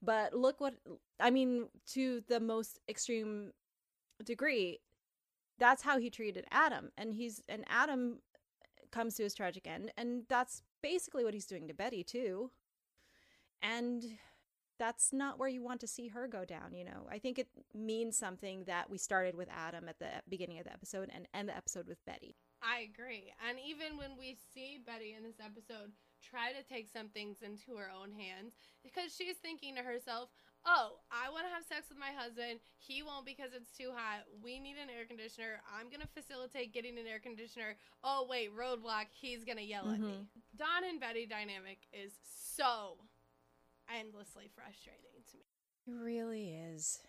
But 0.00 0.32
look 0.32 0.60
what 0.60 0.74
I 1.18 1.30
mean 1.30 1.68
to 1.88 2.22
the 2.28 2.40
most 2.40 2.78
extreme 2.88 3.52
degree. 4.24 4.78
That's 5.60 5.82
how 5.82 5.98
he 5.98 6.10
treated 6.10 6.46
Adam, 6.50 6.90
and 6.98 7.14
he's 7.14 7.42
and 7.48 7.64
Adam 7.68 8.18
comes 8.90 9.14
to 9.14 9.22
his 9.22 9.34
tragic 9.34 9.68
end, 9.68 9.92
and 9.96 10.24
that's 10.28 10.62
basically 10.82 11.22
what 11.22 11.34
he's 11.34 11.46
doing 11.46 11.68
to 11.68 11.74
Betty 11.74 12.02
too. 12.02 12.50
And 13.62 14.02
that's 14.78 15.12
not 15.12 15.38
where 15.38 15.48
you 15.48 15.62
want 15.62 15.80
to 15.82 15.86
see 15.86 16.08
her 16.08 16.26
go 16.26 16.46
down, 16.46 16.74
you 16.74 16.84
know. 16.84 17.06
I 17.10 17.18
think 17.18 17.38
it 17.38 17.48
means 17.74 18.16
something 18.16 18.64
that 18.64 18.88
we 18.88 18.96
started 18.96 19.36
with 19.36 19.48
Adam 19.54 19.86
at 19.88 19.98
the 19.98 20.08
beginning 20.28 20.58
of 20.58 20.64
the 20.64 20.72
episode 20.72 21.10
and 21.14 21.28
end 21.34 21.50
the 21.50 21.56
episode 21.56 21.86
with 21.86 22.02
Betty. 22.06 22.34
I 22.62 22.88
agree. 22.90 23.32
And 23.46 23.58
even 23.60 23.98
when 23.98 24.16
we 24.18 24.38
see 24.54 24.78
Betty 24.84 25.14
in 25.16 25.22
this 25.22 25.40
episode 25.44 25.92
try 26.22 26.52
to 26.52 26.62
take 26.62 26.88
some 26.88 27.08
things 27.08 27.38
into 27.42 27.76
her 27.76 27.90
own 27.90 28.12
hands, 28.12 28.54
because 28.82 29.14
she's 29.14 29.36
thinking 29.36 29.76
to 29.76 29.82
herself, 29.82 30.30
oh, 30.66 30.98
I 31.10 31.30
want 31.30 31.46
to 31.46 31.52
have 31.52 31.64
sex 31.64 31.88
with 31.88 31.98
my 31.98 32.12
husband. 32.16 32.60
He 32.78 33.02
won't 33.02 33.24
because 33.26 33.50
it's 33.54 33.70
too 33.76 33.90
hot. 33.94 34.24
We 34.42 34.60
need 34.60 34.76
an 34.76 34.90
air 34.90 35.04
conditioner. 35.06 35.60
I'm 35.68 35.88
going 35.88 36.00
to 36.00 36.08
facilitate 36.08 36.72
getting 36.72 36.98
an 36.98 37.06
air 37.06 37.18
conditioner. 37.18 37.76
Oh, 38.04 38.26
wait, 38.28 38.50
roadblock. 38.56 39.06
He's 39.10 39.44
going 39.44 39.58
to 39.58 39.64
yell 39.64 39.88
at 39.90 40.00
me. 40.00 40.08
Mm-hmm. 40.08 40.56
Don 40.56 40.84
and 40.88 41.00
Betty 41.00 41.26
dynamic 41.26 41.78
is 41.92 42.12
so 42.24 42.98
endlessly 43.88 44.50
frustrating 44.54 45.24
to 45.30 45.36
me. 45.36 45.44
It 45.86 46.04
really 46.04 46.54
is. 46.74 47.00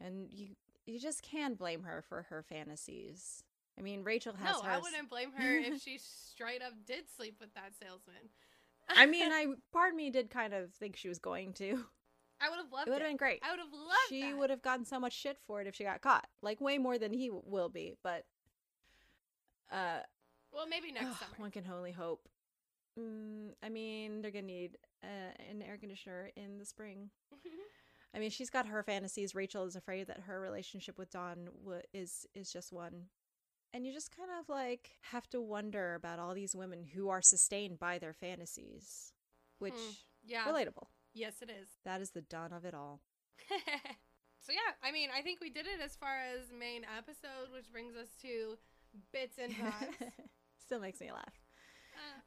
And 0.00 0.28
you 0.30 0.48
you 0.86 0.98
just 0.98 1.22
can't 1.22 1.58
blame 1.58 1.82
her 1.82 2.02
for 2.08 2.22
her 2.30 2.42
fantasies. 2.42 3.44
I 3.78 3.82
mean, 3.82 4.02
Rachel 4.02 4.34
has 4.34 4.56
No, 4.56 4.62
hers. 4.62 4.76
I 4.76 4.78
wouldn't 4.78 5.08
blame 5.08 5.32
her 5.36 5.58
if 5.58 5.82
she 5.82 5.98
straight 6.32 6.62
up 6.62 6.72
did 6.86 7.04
sleep 7.16 7.36
with 7.40 7.54
that 7.54 7.72
salesman. 7.80 8.28
I 8.88 9.06
mean, 9.06 9.30
I 9.32 9.46
part 9.72 9.94
me 9.94 10.10
did 10.10 10.30
kind 10.30 10.52
of 10.52 10.72
think 10.74 10.96
she 10.96 11.08
was 11.08 11.18
going 11.18 11.52
to. 11.54 11.84
I 12.40 12.48
would 12.48 12.56
have 12.56 12.72
loved 12.72 12.88
It 12.88 12.90
it. 12.90 12.94
would 12.94 13.02
have 13.02 13.10
been 13.10 13.16
great. 13.16 13.40
I 13.42 13.50
would 13.50 13.60
have 13.60 13.72
loved 13.72 14.08
she 14.08 14.22
that. 14.22 14.38
would 14.38 14.50
have 14.50 14.62
gotten 14.62 14.84
so 14.84 14.98
much 14.98 15.12
shit 15.12 15.38
for 15.46 15.60
it 15.60 15.66
if 15.66 15.74
she 15.74 15.84
got 15.84 16.00
caught. 16.00 16.26
Like 16.42 16.60
way 16.60 16.78
more 16.78 16.98
than 16.98 17.12
he 17.12 17.26
w- 17.28 17.42
will 17.46 17.68
be, 17.68 17.96
but 18.02 18.24
uh 19.70 20.00
Well, 20.52 20.66
maybe 20.66 20.90
next 20.92 21.06
ugh, 21.06 21.16
summer. 21.18 21.34
one 21.38 21.50
can 21.50 21.64
only 21.72 21.92
hope. 21.92 22.28
Mm, 22.98 23.50
I 23.62 23.68
mean, 23.68 24.20
they're 24.20 24.32
going 24.32 24.46
to 24.46 24.52
need 24.52 24.76
uh, 25.04 25.32
an 25.48 25.62
air 25.62 25.76
conditioner 25.78 26.30
in 26.36 26.58
the 26.58 26.64
spring. 26.64 27.10
I 28.14 28.18
mean, 28.18 28.30
she's 28.30 28.50
got 28.50 28.66
her 28.66 28.82
fantasies. 28.82 29.34
Rachel 29.36 29.64
is 29.64 29.76
afraid 29.76 30.08
that 30.08 30.20
her 30.26 30.40
relationship 30.40 30.98
with 30.98 31.10
Don 31.10 31.48
w- 31.62 31.82
is 31.94 32.26
is 32.34 32.52
just 32.52 32.72
one. 32.72 33.04
And 33.72 33.86
you 33.86 33.92
just 33.92 34.14
kind 34.14 34.30
of 34.40 34.48
like 34.48 34.90
have 35.12 35.28
to 35.30 35.40
wonder 35.40 35.94
about 35.94 36.18
all 36.18 36.34
these 36.34 36.56
women 36.56 36.82
who 36.92 37.08
are 37.08 37.22
sustained 37.22 37.78
by 37.78 37.98
their 37.98 38.12
fantasies, 38.12 39.12
which 39.60 39.74
Hmm, 39.74 39.90
yeah. 40.26 40.44
relatable. 40.46 40.88
Yes, 41.14 41.42
it 41.42 41.50
is. 41.50 41.68
That 41.84 42.00
is 42.00 42.10
the 42.10 42.22
dawn 42.22 42.52
of 42.52 42.64
it 42.64 42.74
all. 42.74 43.00
so 44.40 44.52
yeah, 44.52 44.74
I 44.82 44.92
mean, 44.92 45.08
I 45.14 45.22
think 45.22 45.40
we 45.40 45.50
did 45.50 45.66
it 45.66 45.80
as 45.82 45.96
far 45.96 46.18
as 46.20 46.52
main 46.56 46.82
episode, 46.84 47.52
which 47.52 47.70
brings 47.72 47.96
us 47.96 48.08
to 48.22 48.58
bits 49.12 49.38
and 49.38 49.54
bobs. 49.58 50.12
Still 50.64 50.80
makes 50.80 51.00
me 51.00 51.10
laugh. 51.10 51.34
Uh, 51.94 52.20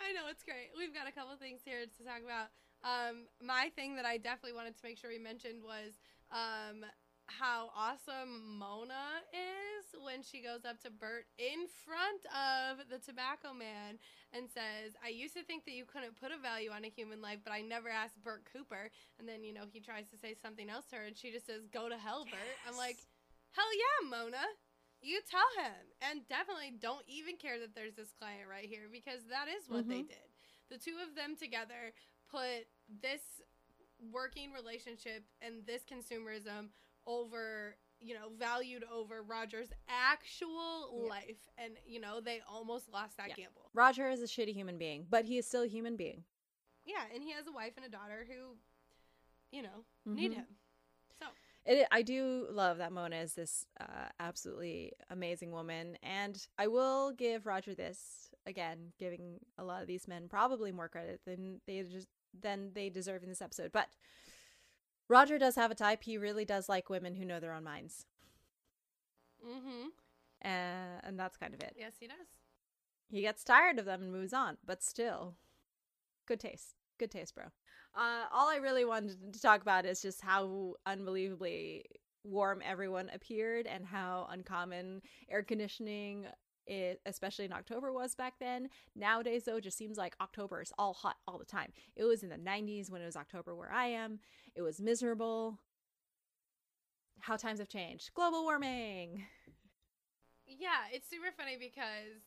I 0.00 0.12
know 0.12 0.28
it's 0.30 0.44
great. 0.44 0.72
We've 0.76 0.94
got 0.94 1.08
a 1.08 1.12
couple 1.12 1.36
things 1.36 1.60
here 1.64 1.84
to 1.84 2.04
talk 2.04 2.24
about. 2.24 2.48
Um, 2.82 3.28
my 3.40 3.70
thing 3.76 3.96
that 3.96 4.06
I 4.06 4.16
definitely 4.16 4.54
wanted 4.54 4.74
to 4.76 4.82
make 4.82 4.98
sure 4.98 5.10
we 5.10 5.18
mentioned 5.18 5.62
was 5.62 6.00
um, 6.32 6.82
how 7.26 7.70
awesome 7.76 8.58
Mona 8.58 9.22
is 9.32 9.86
when 10.04 10.22
she 10.22 10.42
goes 10.42 10.64
up 10.68 10.80
to 10.82 10.90
Bert 10.90 11.24
in 11.38 11.66
front 11.86 12.20
of 12.34 12.84
the 12.90 12.98
tobacco 12.98 13.54
man 13.54 13.96
and 14.32 14.48
says, 14.50 14.92
I 15.04 15.08
used 15.08 15.34
to 15.36 15.42
think 15.44 15.64
that 15.64 15.72
you 15.74 15.84
couldn't 15.84 16.18
put 16.20 16.32
a 16.34 16.38
value 16.40 16.70
on 16.70 16.84
a 16.84 16.90
human 16.92 17.22
life, 17.22 17.38
but 17.44 17.52
I 17.52 17.60
never 17.62 17.88
asked 17.88 18.22
Bert 18.22 18.44
Cooper. 18.52 18.90
And 19.18 19.28
then, 19.28 19.44
you 19.44 19.54
know, 19.54 19.64
he 19.70 19.80
tries 19.80 20.08
to 20.10 20.18
say 20.18 20.34
something 20.40 20.68
else 20.68 20.86
to 20.90 20.96
her 20.96 21.02
and 21.06 21.16
she 21.16 21.30
just 21.32 21.46
says, 21.46 21.64
Go 21.72 21.88
to 21.88 21.96
hell, 21.96 22.24
Bert. 22.24 22.56
I'm 22.68 22.76
like, 22.76 22.98
Hell 23.52 23.70
yeah, 23.76 24.08
Mona. 24.10 24.44
You 25.00 25.20
tell 25.28 25.48
him. 25.64 25.74
And 26.00 26.26
definitely 26.28 26.74
don't 26.78 27.04
even 27.08 27.36
care 27.36 27.58
that 27.58 27.74
there's 27.74 27.94
this 27.94 28.12
client 28.18 28.46
right 28.48 28.66
here 28.68 28.86
because 28.90 29.20
that 29.30 29.48
is 29.48 29.68
what 29.68 29.88
they 29.88 30.02
Mhm. 30.02 30.08
did. 30.08 30.28
The 30.70 30.78
two 30.78 30.98
of 31.02 31.14
them 31.14 31.34
together 31.36 31.92
put 32.30 32.66
this 32.88 33.42
working 34.10 34.52
relationship 34.52 35.24
and 35.40 35.66
this 35.66 35.82
consumerism 35.84 36.70
over, 37.06 37.76
you 38.00 38.14
know, 38.14 38.30
valued 38.38 38.84
over 38.92 39.22
Roger's 39.22 39.68
actual 39.88 41.02
Yeah. 41.02 41.08
life. 41.08 41.48
And, 41.58 41.74
you 41.86 42.00
know, 42.00 42.20
they 42.20 42.40
almost 42.48 42.88
lost 42.92 43.16
that 43.18 43.28
Yeah. 43.28 43.34
gamble. 43.36 43.70
Roger 43.74 44.08
is 44.08 44.22
a 44.22 44.26
shitty 44.26 44.52
human 44.54 44.78
being, 44.78 45.06
but 45.08 45.24
he 45.24 45.38
is 45.38 45.46
still 45.46 45.62
a 45.62 45.66
human 45.68 45.96
being. 45.96 46.24
Yeah. 46.84 47.04
And 47.12 47.22
he 47.22 47.30
has 47.32 47.46
a 47.46 47.52
wife 47.52 47.72
and 47.76 47.84
a 47.86 47.88
daughter 47.88 48.26
who, 48.28 48.56
you 49.50 49.62
know, 49.62 49.84
need 50.06 50.32
Mhm. 50.32 50.36
him. 50.36 50.46
So, 51.18 51.26
It, 51.64 51.86
I 51.92 52.02
do 52.02 52.48
love 52.50 52.78
that 52.78 52.90
Mona 52.92 53.16
is 53.16 53.34
this 53.34 53.64
uh, 53.78 54.08
absolutely 54.18 54.92
amazing 55.10 55.52
woman, 55.52 55.96
and 56.02 56.44
I 56.58 56.66
will 56.66 57.12
give 57.12 57.46
Roger 57.46 57.74
this 57.74 58.30
again, 58.46 58.92
giving 58.98 59.38
a 59.58 59.64
lot 59.64 59.80
of 59.82 59.86
these 59.86 60.08
men 60.08 60.28
probably 60.28 60.72
more 60.72 60.88
credit 60.88 61.20
than 61.24 61.60
they 61.66 61.82
just 61.84 62.08
than 62.34 62.72
they 62.72 62.90
deserve 62.90 63.22
in 63.22 63.28
this 63.28 63.42
episode. 63.42 63.70
But 63.70 63.90
Roger 65.12 65.38
does 65.38 65.56
have 65.56 65.70
a 65.70 65.74
type; 65.74 66.02
he 66.04 66.16
really 66.16 66.44
does 66.44 66.68
like 66.68 66.88
women 66.88 67.14
who 67.14 67.24
know 67.24 67.38
their 67.38 67.52
own 67.52 67.64
minds, 67.64 68.06
mm 69.46 69.60
hmm. 69.60 69.86
uh, 70.44 71.00
and 71.04 71.18
that's 71.18 71.36
kind 71.36 71.52
of 71.52 71.60
it. 71.60 71.76
Yes, 71.78 71.94
he 72.00 72.06
does. 72.06 72.28
He 73.10 73.20
gets 73.20 73.44
tired 73.44 73.78
of 73.78 73.84
them 73.84 74.02
and 74.02 74.10
moves 74.10 74.32
on, 74.32 74.56
but 74.64 74.82
still, 74.82 75.34
good 76.26 76.40
taste. 76.40 76.76
Good 76.98 77.10
taste, 77.10 77.34
bro. 77.34 77.44
Uh, 77.94 78.24
all 78.32 78.48
I 78.48 78.56
really 78.56 78.86
wanted 78.86 79.34
to 79.34 79.40
talk 79.40 79.60
about 79.60 79.84
is 79.84 80.00
just 80.00 80.22
how 80.22 80.74
unbelievably 80.86 81.84
warm 82.24 82.62
everyone 82.64 83.10
appeared 83.14 83.66
and 83.66 83.84
how 83.84 84.26
uncommon 84.30 85.02
air 85.30 85.42
conditioning, 85.42 86.26
it, 86.66 87.00
especially 87.06 87.44
in 87.44 87.52
October, 87.52 87.92
was 87.92 88.14
back 88.14 88.34
then. 88.40 88.68
Nowadays, 88.94 89.44
though, 89.44 89.56
it 89.56 89.64
just 89.64 89.78
seems 89.78 89.98
like 89.98 90.14
October 90.20 90.60
is 90.62 90.72
all 90.78 90.94
hot 90.94 91.16
all 91.26 91.38
the 91.38 91.44
time. 91.44 91.72
It 91.96 92.04
was 92.04 92.22
in 92.22 92.28
the 92.28 92.36
90s 92.36 92.90
when 92.90 93.02
it 93.02 93.06
was 93.06 93.16
October 93.16 93.54
where 93.54 93.72
I 93.72 93.86
am. 93.86 94.20
It 94.54 94.62
was 94.62 94.80
miserable. 94.80 95.58
How 97.20 97.36
times 97.36 97.58
have 97.60 97.68
changed. 97.68 98.12
Global 98.14 98.42
warming. 98.42 99.22
Yeah, 100.46 100.90
it's 100.92 101.08
super 101.08 101.30
funny 101.36 101.56
because 101.58 102.20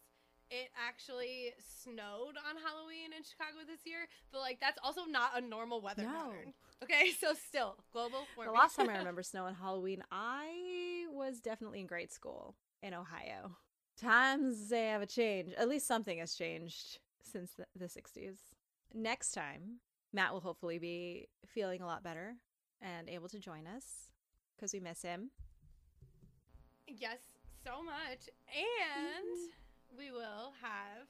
it 0.49 0.70
actually 0.88 1.53
snowed 1.84 2.36
on 2.48 2.56
Halloween 2.64 3.12
in 3.18 3.24
Chicago 3.24 3.66
this 3.68 3.86
year, 3.86 4.07
but 4.32 4.40
like 4.40 4.60
that's 4.60 4.78
also 4.84 5.02
not 5.06 5.32
a 5.36 5.41
normal 5.41 5.82
weather 5.82 6.03
No. 6.03 6.10
pattern. 6.10 6.53
Okay, 6.84 7.12
so 7.20 7.34
still 7.34 7.76
global 7.91 8.28
warming. 8.36 8.53
The 8.53 8.60
last 8.60 8.76
time 8.76 8.90
I 8.90 8.94
remember 8.98 9.24
snow 9.24 9.45
on 9.45 9.56
Halloween, 9.56 10.03
I 10.12 11.06
was 11.12 11.40
definitely 11.40 11.82
in 11.82 11.88
grade 11.88 12.12
school 12.12 12.56
in 12.82 12.94
Ohio. 12.94 13.57
Times 14.00 14.70
they 14.70 14.88
have 14.88 15.02
a 15.02 15.06
change. 15.06 15.54
At 15.58 15.70
least 15.70 15.88
something 15.88 16.20
has 16.20 16.36
changed 16.36 17.00
since 17.24 17.52
the, 17.52 17.66
the 17.76 17.86
60s. 17.86 18.38
Next 18.94 19.32
time, 19.32 19.80
Matt 20.14 20.34
will 20.34 20.42
hopefully 20.42 20.80
be 20.80 21.28
feeling 21.46 21.82
a 21.82 21.86
lot 21.86 22.04
better 22.04 22.36
and 22.82 23.10
able 23.10 23.30
to 23.30 23.40
join 23.40 23.68
us 23.68 24.10
because 24.56 24.74
we 24.74 24.80
miss 24.80 25.02
him. 25.02 25.32
Yes, 26.88 27.20
so 27.64 27.84
much. 27.84 28.30
And 28.48 29.38
mm-hmm. 29.38 29.98
we 29.98 30.12
will 30.12 30.54
have 30.62 31.08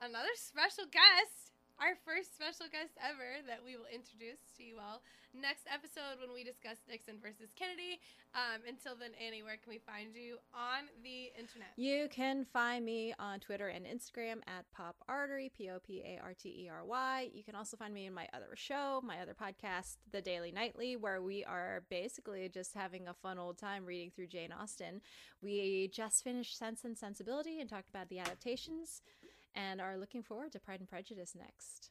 another 0.00 0.28
special 0.36 0.84
guest, 0.84 1.49
our 1.80 1.96
first 2.04 2.36
special 2.36 2.68
guest 2.68 2.92
ever 3.00 3.40
that 3.48 3.64
we 3.64 3.74
will 3.74 3.88
introduce 3.88 4.38
to 4.56 4.62
you 4.62 4.76
all 4.76 5.00
next 5.32 5.64
episode 5.72 6.20
when 6.20 6.28
we 6.34 6.44
discuss 6.44 6.76
Nixon 6.88 7.16
versus 7.22 7.56
Kennedy. 7.56 8.00
Um, 8.34 8.60
until 8.68 8.96
then, 8.96 9.10
Annie, 9.16 9.42
where 9.42 9.56
can 9.56 9.70
we 9.70 9.78
find 9.78 10.14
you 10.14 10.36
on 10.52 10.92
the 11.02 11.32
internet? 11.38 11.72
You 11.76 12.08
can 12.10 12.44
find 12.44 12.84
me 12.84 13.14
on 13.18 13.40
Twitter 13.40 13.68
and 13.68 13.86
Instagram 13.86 14.44
at 14.46 14.70
Pop 14.72 14.96
Artery, 15.08 15.50
P 15.56 15.70
O 15.70 15.78
P 15.78 16.02
A 16.04 16.20
R 16.22 16.34
T 16.34 16.48
E 16.48 16.68
R 16.68 16.84
Y. 16.84 17.30
You 17.32 17.42
can 17.42 17.54
also 17.54 17.76
find 17.76 17.94
me 17.94 18.06
in 18.06 18.14
my 18.14 18.28
other 18.34 18.54
show, 18.54 19.00
my 19.04 19.20
other 19.20 19.34
podcast, 19.34 19.96
The 20.12 20.20
Daily 20.20 20.52
Nightly, 20.52 20.96
where 20.96 21.22
we 21.22 21.44
are 21.44 21.82
basically 21.88 22.48
just 22.48 22.74
having 22.74 23.08
a 23.08 23.14
fun 23.14 23.38
old 23.38 23.56
time 23.56 23.86
reading 23.86 24.10
through 24.14 24.28
Jane 24.28 24.52
Austen. 24.52 25.00
We 25.42 25.90
just 25.92 26.22
finished 26.22 26.58
Sense 26.58 26.84
and 26.84 26.96
Sensibility 26.98 27.60
and 27.60 27.70
talked 27.70 27.88
about 27.88 28.10
the 28.10 28.18
adaptations 28.18 29.00
and 29.54 29.80
are 29.80 29.96
looking 29.96 30.22
forward 30.22 30.52
to 30.52 30.60
Pride 30.60 30.80
and 30.80 30.88
Prejudice 30.88 31.34
next. 31.36 31.90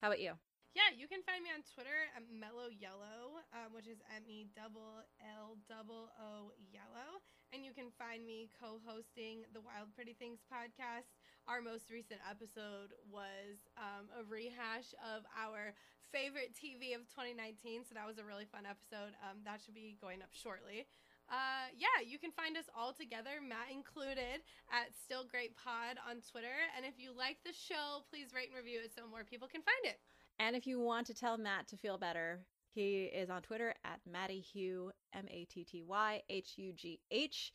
How 0.00 0.08
about 0.08 0.20
you? 0.20 0.32
Yeah, 0.76 0.92
you 0.92 1.08
can 1.08 1.24
find 1.24 1.40
me 1.40 1.48
on 1.48 1.64
Twitter 1.64 2.04
at 2.12 2.28
Mellow 2.28 2.68
Yellow, 2.68 3.40
um, 3.56 3.72
which 3.72 3.88
is 3.88 3.96
M 4.12 4.28
E 4.28 4.44
double 4.52 5.00
L 5.24 5.56
double 5.64 6.12
O 6.20 6.52
Yellow, 6.68 7.24
and 7.56 7.64
you 7.64 7.72
can 7.72 7.88
find 7.96 8.28
me 8.28 8.52
co-hosting 8.60 9.48
the 9.56 9.64
Wild 9.64 9.88
Pretty 9.96 10.12
Things 10.12 10.44
podcast. 10.44 11.16
Our 11.48 11.64
most 11.64 11.88
recent 11.88 12.20
episode 12.28 12.92
was 13.08 13.56
um, 13.80 14.12
a 14.20 14.22
rehash 14.28 14.92
of 15.00 15.24
our 15.32 15.72
favorite 16.12 16.52
TV 16.52 16.92
of 16.92 17.08
2019, 17.08 17.88
so 17.88 17.96
that 17.96 18.04
was 18.04 18.20
a 18.20 18.26
really 18.28 18.44
fun 18.44 18.68
episode. 18.68 19.16
Um, 19.24 19.40
that 19.48 19.64
should 19.64 19.72
be 19.72 19.96
going 19.96 20.20
up 20.20 20.36
shortly. 20.36 20.84
Uh, 21.28 21.66
yeah, 21.76 22.06
you 22.06 22.18
can 22.18 22.30
find 22.30 22.56
us 22.56 22.66
all 22.76 22.92
together, 22.92 23.42
Matt 23.42 23.72
included, 23.72 24.46
at 24.70 24.94
Still 25.04 25.24
Great 25.28 25.56
Pod 25.56 25.98
on 26.08 26.22
Twitter. 26.30 26.54
And 26.76 26.86
if 26.86 26.94
you 26.98 27.10
like 27.16 27.38
the 27.44 27.52
show, 27.52 28.04
please 28.08 28.32
rate 28.34 28.48
and 28.54 28.56
review 28.56 28.80
it 28.84 28.92
so 28.94 29.02
more 29.10 29.24
people 29.24 29.48
can 29.48 29.62
find 29.62 29.84
it. 29.84 29.98
And 30.38 30.54
if 30.54 30.66
you 30.66 30.78
want 30.78 31.06
to 31.08 31.14
tell 31.14 31.36
Matt 31.36 31.66
to 31.68 31.76
feel 31.76 31.98
better, 31.98 32.40
he 32.74 33.04
is 33.04 33.30
on 33.30 33.42
Twitter 33.42 33.74
at 33.84 34.00
Matty 34.10 34.40
Hugh, 34.40 34.92
M 35.14 35.26
A 35.30 35.46
T 35.46 35.64
T 35.64 35.82
Y 35.82 36.22
H 36.28 36.52
U 36.56 36.72
G 36.74 37.00
H. 37.10 37.52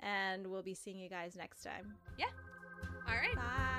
And 0.00 0.46
we'll 0.46 0.62
be 0.62 0.74
seeing 0.74 0.98
you 0.98 1.08
guys 1.08 1.36
next 1.36 1.62
time. 1.62 1.94
Yeah. 2.18 2.26
All 3.08 3.14
right. 3.14 3.34
Bye. 3.34 3.71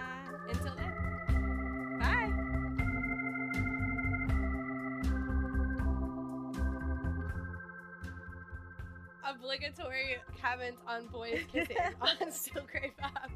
Obligatory 9.54 10.16
comments 10.42 10.82
on 10.88 11.06
boys 11.08 11.42
kissing 11.52 11.78
on 12.02 12.32
Still 12.32 12.64
Great 12.72 12.98
Pod. 12.98 13.30